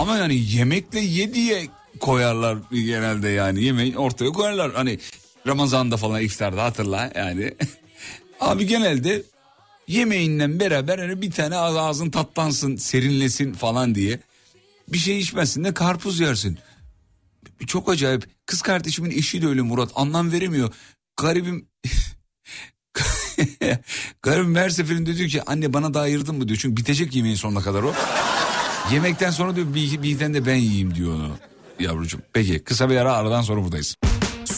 Ama 0.00 0.16
yani 0.16 0.34
yemekle 0.34 1.00
ye 1.00 1.34
diye 1.34 1.66
koyarlar 2.00 2.58
genelde 2.70 3.28
yani. 3.28 3.64
Yemeği 3.64 3.98
ortaya 3.98 4.30
koyarlar. 4.32 4.72
Hani 4.74 4.98
Ramazan'da 5.46 5.96
falan 5.96 6.20
iftarda 6.22 6.64
hatırla 6.64 7.12
yani. 7.16 7.54
Abi 8.44 8.66
genelde 8.66 9.22
yemeğinden 9.88 10.60
beraber 10.60 10.98
hani 10.98 11.22
bir 11.22 11.30
tane 11.30 11.54
ağz- 11.56 11.76
ağzın 11.76 12.10
tatlansın, 12.10 12.76
serinlesin 12.76 13.52
falan 13.52 13.94
diye. 13.94 14.20
Bir 14.88 14.98
şey 14.98 15.18
içmezsin 15.18 15.64
de 15.64 15.74
karpuz 15.74 16.20
yersin. 16.20 16.58
Çok 17.66 17.88
acayip. 17.90 18.26
Kız 18.46 18.62
kardeşimin 18.62 19.10
eşi 19.10 19.42
de 19.42 19.46
öyle 19.46 19.62
Murat. 19.62 19.90
Anlam 19.94 20.32
veremiyor. 20.32 20.74
Garibim 21.16 21.68
Garibim 24.22 24.54
her 24.56 24.70
seferinde 24.70 25.16
diyor 25.16 25.28
ki 25.28 25.42
anne 25.42 25.72
bana 25.72 25.94
da 25.94 26.00
ayırdın 26.00 26.34
mı 26.36 26.48
diyor. 26.48 26.58
Çünkü 26.62 26.76
bitecek 26.76 27.14
yemeğin 27.16 27.36
sonuna 27.36 27.60
kadar 27.60 27.82
o. 27.82 27.94
Yemekten 28.92 29.30
sonra 29.30 29.56
diyor 29.56 29.74
bir, 29.74 30.02
bir 30.02 30.20
de 30.20 30.46
ben 30.46 30.54
yiyeyim 30.54 30.94
diyor 30.94 31.14
onu 31.14 31.36
yavrucuğum. 31.80 32.20
Peki 32.32 32.58
kısa 32.64 32.90
bir 32.90 32.96
ara 32.96 33.12
aradan 33.12 33.42
sonra 33.42 33.62
buradayız. 33.62 33.96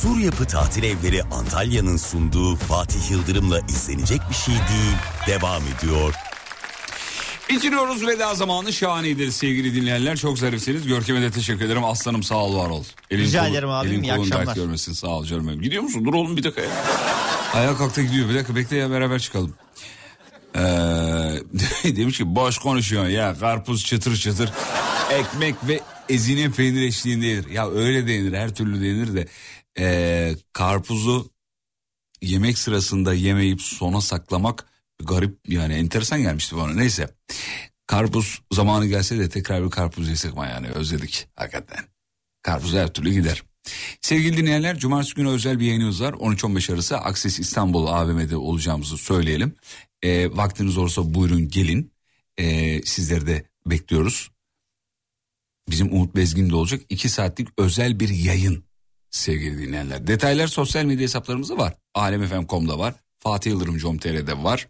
Sur 0.02 0.18
Yapı 0.18 0.44
Tatil 0.46 0.82
Evleri 0.82 1.22
Antalya'nın 1.22 1.96
sunduğu 1.96 2.56
Fatih 2.56 3.10
Yıldırım'la 3.10 3.60
izlenecek 3.60 4.20
bir 4.30 4.34
şey 4.34 4.54
değil. 4.54 4.96
Devam 5.26 5.62
ediyor. 5.76 6.14
Bitiriyoruz 7.50 8.06
veda 8.06 8.34
zamanı 8.34 8.72
şahaneydir 8.72 9.30
sevgili 9.30 9.74
dinleyenler. 9.74 10.16
Çok 10.16 10.38
zarifsiniz. 10.38 10.86
Görkem'e 10.86 11.22
de 11.22 11.30
teşekkür 11.30 11.64
ederim. 11.64 11.84
Aslanım 11.84 12.22
sağ 12.22 12.36
ol 12.36 12.58
var 12.58 12.70
ol. 12.70 12.84
Rica 13.12 13.46
ederim 13.46 13.68
abim, 13.68 13.92
elin 13.92 14.02
iyi 14.02 14.14
kolun 14.14 14.30
dert 14.30 14.34
akşamlar. 14.34 14.54
görmesin 14.54 14.92
sağ 14.92 15.08
ol 15.08 15.24
canım 15.24 15.48
benim. 15.48 15.62
Gidiyor 15.62 15.82
musun? 15.82 16.04
Dur 16.04 16.14
oğlum 16.14 16.36
bir 16.36 16.44
dakika 16.44 16.62
ya. 16.62 16.68
Ayağa 17.54 17.76
kalktı 17.76 18.02
gidiyor. 18.02 18.28
Bir 18.28 18.34
dakika 18.34 18.56
bekle 18.56 18.76
ya 18.76 18.90
beraber 18.90 19.18
çıkalım. 19.18 19.54
Ee, 20.54 20.60
demiş 21.96 22.18
ki 22.18 22.34
boş 22.34 22.58
konuşuyorsun 22.58 23.10
ya 23.10 23.34
karpuz 23.38 23.84
çıtır 23.84 24.16
çıtır 24.16 24.50
ekmek 25.10 25.54
ve 25.68 25.80
ezine 26.08 26.50
peynir 26.50 26.82
eşliğinde 26.82 27.26
yenir. 27.26 27.50
Ya 27.50 27.70
öyle 27.70 28.06
de 28.06 28.12
yenir 28.12 28.32
her 28.32 28.54
türlü 28.54 28.80
de 28.80 28.86
yenir 28.86 29.14
de 29.14 29.26
ee, 29.78 30.36
karpuzu 30.52 31.30
yemek 32.22 32.58
sırasında 32.58 33.14
yemeyip 33.14 33.62
sona 33.62 34.00
saklamak 34.00 34.66
garip 35.04 35.38
yani 35.48 35.74
enteresan 35.74 36.22
gelmişti 36.22 36.56
bana 36.56 36.72
neyse. 36.74 37.14
Karpuz 37.86 38.42
zamanı 38.52 38.86
gelse 38.86 39.18
de 39.18 39.28
tekrar 39.28 39.64
bir 39.64 39.70
karpuz 39.70 40.08
yesek 40.08 40.32
ama 40.32 40.46
yani 40.46 40.68
özledik 40.68 41.28
hakikaten. 41.34 41.84
Karpuz 42.42 42.74
her 42.74 42.92
türlü 42.92 43.12
gider. 43.12 43.42
Sevgili 44.00 44.36
dinleyenler 44.36 44.78
cumartesi 44.78 45.14
günü 45.14 45.28
özel 45.28 45.60
bir 45.60 45.66
yayınımız 45.66 46.02
var. 46.02 46.12
13-15 46.12 46.72
arası 46.72 46.98
Akses 46.98 47.38
İstanbul 47.38 47.86
AVM'de 47.86 48.36
olacağımızı 48.36 48.98
söyleyelim. 48.98 49.54
Ee, 50.02 50.36
vaktiniz 50.36 50.78
olursa 50.78 51.14
buyurun 51.14 51.48
gelin. 51.48 51.92
Ee, 52.38 52.82
sizleri 52.82 53.26
de 53.26 53.46
bekliyoruz. 53.66 54.30
Bizim 55.70 55.92
Umut 55.92 56.16
Bezgin 56.16 56.50
de 56.50 56.54
olacak. 56.54 56.80
2 56.88 57.08
saatlik 57.08 57.48
özel 57.58 58.00
bir 58.00 58.08
yayın 58.08 58.64
sevgili 59.10 59.58
dinleyenler. 59.58 60.06
Detaylar 60.06 60.46
sosyal 60.46 60.84
medya 60.84 61.02
hesaplarımızda 61.02 61.58
var. 61.58 61.74
Alemfm.com'da 61.94 62.78
var. 62.78 62.94
Fatih 63.18 63.50
Yıldırım 63.50 63.78
Com.tr'de 63.78 64.42
var. 64.42 64.68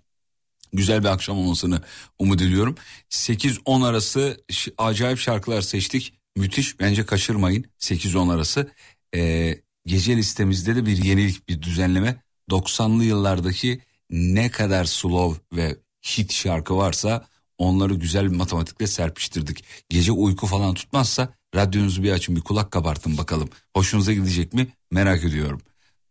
Güzel 0.73 1.01
bir 1.01 1.09
akşam 1.09 1.39
olmasını 1.39 1.83
umut 2.19 2.43
ediyorum. 2.43 2.77
8-10 3.11 3.87
arası 3.87 4.45
acayip 4.79 5.19
şarkılar 5.19 5.61
seçtik. 5.61 6.13
Müthiş 6.37 6.81
bence 6.81 7.07
kaçırmayın 7.07 7.65
8-10 7.81 8.35
arası. 8.35 8.71
Ee, 9.15 9.59
gece 9.87 10.17
listemizde 10.17 10.77
de 10.77 10.87
bir 10.87 11.05
yenilik 11.05 11.49
bir 11.49 11.63
düzenleme. 11.63 12.23
90'lı 12.51 13.05
yıllardaki 13.05 13.81
ne 14.11 14.51
kadar 14.51 14.85
slow 14.85 15.57
ve 15.57 15.77
hit 16.05 16.33
şarkı 16.33 16.77
varsa 16.77 17.27
onları 17.59 17.95
güzel 17.95 18.31
bir 18.31 18.37
matematikle 18.37 18.87
serpiştirdik. 18.87 19.65
Gece 19.89 20.13
uyku 20.13 20.47
falan 20.47 20.75
tutmazsa 20.75 21.35
radyonuzu 21.55 22.03
bir 22.03 22.13
açın 22.13 22.37
bir 22.37 22.41
kulak 22.41 22.71
kabartın 22.71 23.19
bakalım. 23.19 23.49
Hoşunuza 23.77 24.13
gidecek 24.13 24.53
mi 24.53 24.69
merak 24.91 25.25
ediyorum. 25.25 25.61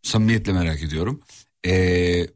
Samimiyetle 0.01 0.53
merak 0.53 0.83
ediyorum. 0.83 1.21
Ee, 1.67 2.27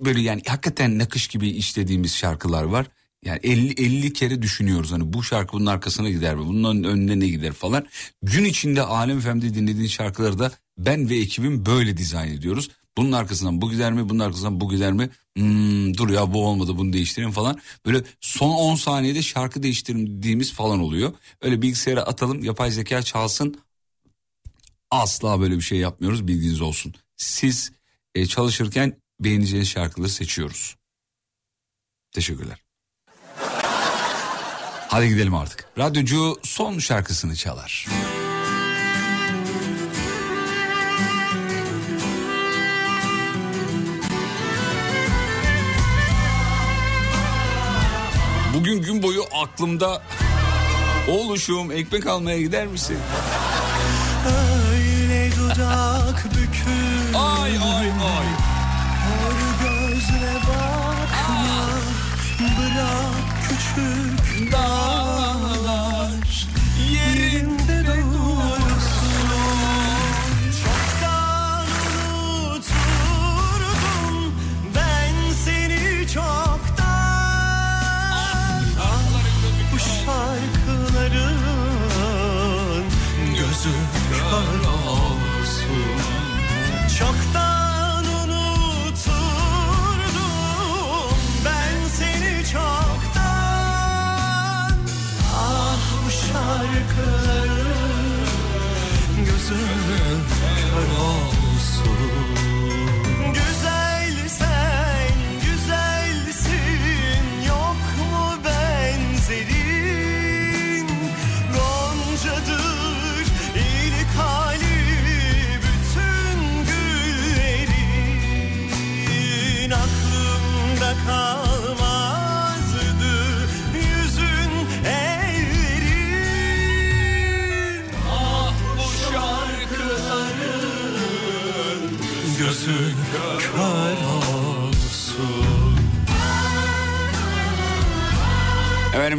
böyle 0.00 0.20
yani 0.20 0.42
hakikaten 0.46 0.98
nakış 0.98 1.28
gibi 1.28 1.48
işlediğimiz 1.48 2.14
şarkılar 2.16 2.62
var. 2.62 2.86
Yani 3.24 3.40
50 3.42 3.72
50 3.72 4.12
kere 4.12 4.42
düşünüyoruz 4.42 4.92
hani 4.92 5.12
bu 5.12 5.22
şarkı 5.22 5.52
bunun 5.52 5.66
arkasına 5.66 6.10
gider 6.10 6.34
mi? 6.34 6.46
Bunun 6.46 6.84
önüne 6.84 7.20
ne 7.20 7.28
gider 7.28 7.52
falan. 7.52 7.86
Gün 8.22 8.44
içinde 8.44 8.82
Alem 8.82 9.20
FM'de 9.20 9.54
dinlediğin 9.54 9.88
şarkıları 9.88 10.38
da 10.38 10.52
ben 10.78 11.10
ve 11.10 11.16
ekibim 11.16 11.66
böyle 11.66 11.96
dizayn 11.96 12.32
ediyoruz. 12.32 12.70
Bunun 12.98 13.12
arkasından 13.12 13.60
bu 13.60 13.70
gider 13.70 13.92
mi? 13.92 14.08
Bunun 14.08 14.18
arkasından 14.18 14.60
bu 14.60 14.70
gider 14.70 14.92
mi? 14.92 15.10
Hmm, 15.36 15.94
dur 15.94 16.10
ya 16.10 16.32
bu 16.34 16.46
olmadı 16.46 16.76
bunu 16.76 16.92
değiştirelim 16.92 17.30
falan. 17.30 17.60
Böyle 17.86 18.02
son 18.20 18.50
10 18.50 18.74
saniyede 18.74 19.22
şarkı 19.22 19.62
değiştirdiğimiz 19.62 20.52
falan 20.52 20.80
oluyor. 20.80 21.12
Öyle 21.42 21.62
bilgisayara 21.62 22.02
atalım 22.02 22.44
yapay 22.44 22.70
zeka 22.70 23.02
çalsın. 23.02 23.60
Asla 24.90 25.40
böyle 25.40 25.56
bir 25.56 25.60
şey 25.60 25.78
yapmıyoruz 25.78 26.28
bilginiz 26.28 26.60
olsun. 26.60 26.94
Siz 27.16 27.72
e, 28.14 28.26
çalışırken 28.26 28.96
beğeneceğiniz 29.20 29.68
şarkıları 29.68 30.10
seçiyoruz. 30.10 30.76
Teşekkürler. 32.12 32.64
Hadi 34.88 35.08
gidelim 35.08 35.34
artık. 35.34 35.68
Radyocu 35.78 36.36
son 36.42 36.78
şarkısını 36.78 37.36
çalar. 37.36 37.86
Bugün 37.88 38.17
gün 48.76 49.02
boyu 49.02 49.22
aklımda 49.42 50.02
Oğluşum 51.08 51.72
ekmek 51.72 52.06
almaya 52.06 52.40
gider 52.40 52.66
misin? 52.66 52.98
Ay 57.14 57.58
ay 57.58 57.88
ay 57.88 58.47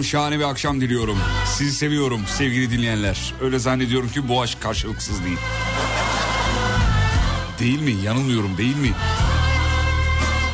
şahane 0.10 0.40
bir 0.40 0.44
akşam 0.44 0.82
diliyorum. 0.82 1.18
Sizi 1.46 1.72
seviyorum 1.72 2.22
sevgili 2.38 2.72
dinleyenler. 2.72 3.34
Öyle 3.42 3.60
zannediyorum 3.60 4.10
ki 4.10 4.28
bu 4.28 4.42
aşk 4.42 4.62
karşılıksız 4.62 5.24
değil. 5.24 5.38
Değil 7.60 7.82
mi? 7.82 8.06
Yanılmıyorum 8.06 8.58
değil 8.58 8.76
mi? 8.78 8.94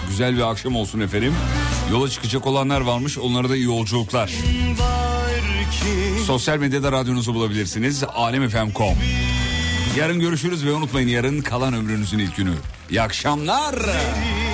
güzel 0.09 0.35
bir 0.35 0.51
akşam 0.51 0.75
olsun 0.75 0.99
efendim. 0.99 1.33
Yola 1.91 2.09
çıkacak 2.09 2.47
olanlar 2.47 2.81
varmış 2.81 3.17
onlara 3.17 3.49
da 3.49 3.55
iyi 3.55 3.65
yolculuklar. 3.65 4.33
Sosyal 6.25 6.57
medyada 6.57 6.91
radyonuzu 6.91 7.35
bulabilirsiniz. 7.35 8.03
alemfm.com 8.03 8.95
Yarın 9.97 10.19
görüşürüz 10.19 10.65
ve 10.65 10.71
unutmayın 10.71 11.07
yarın 11.07 11.41
kalan 11.41 11.73
ömrünüzün 11.73 12.19
ilk 12.19 12.35
günü. 12.35 12.53
İyi 12.89 13.01
akşamlar. 13.01 13.75
Azarlar 13.75 14.44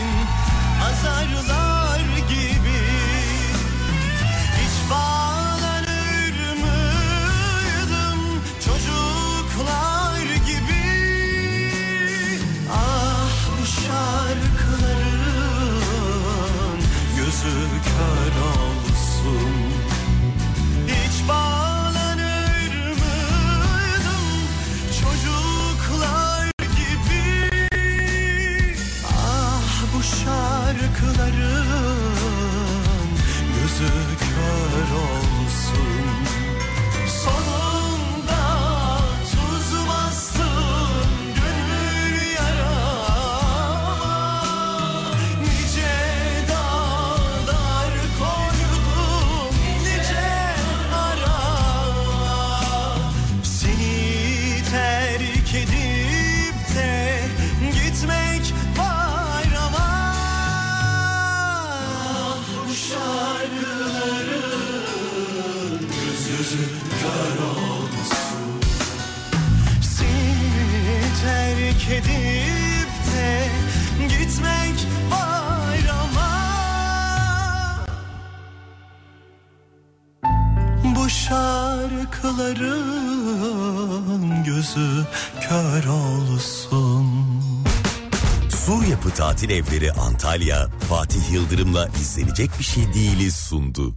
Tatil 89.42 89.56
Evleri 89.56 89.92
Antalya, 89.92 90.70
Fatih 90.90 91.32
Yıldırım'la 91.34 91.90
izlenecek 92.02 92.50
bir 92.60 92.64
şey 92.64 92.94
değiliz 92.94 93.36
sundu. 93.36 93.90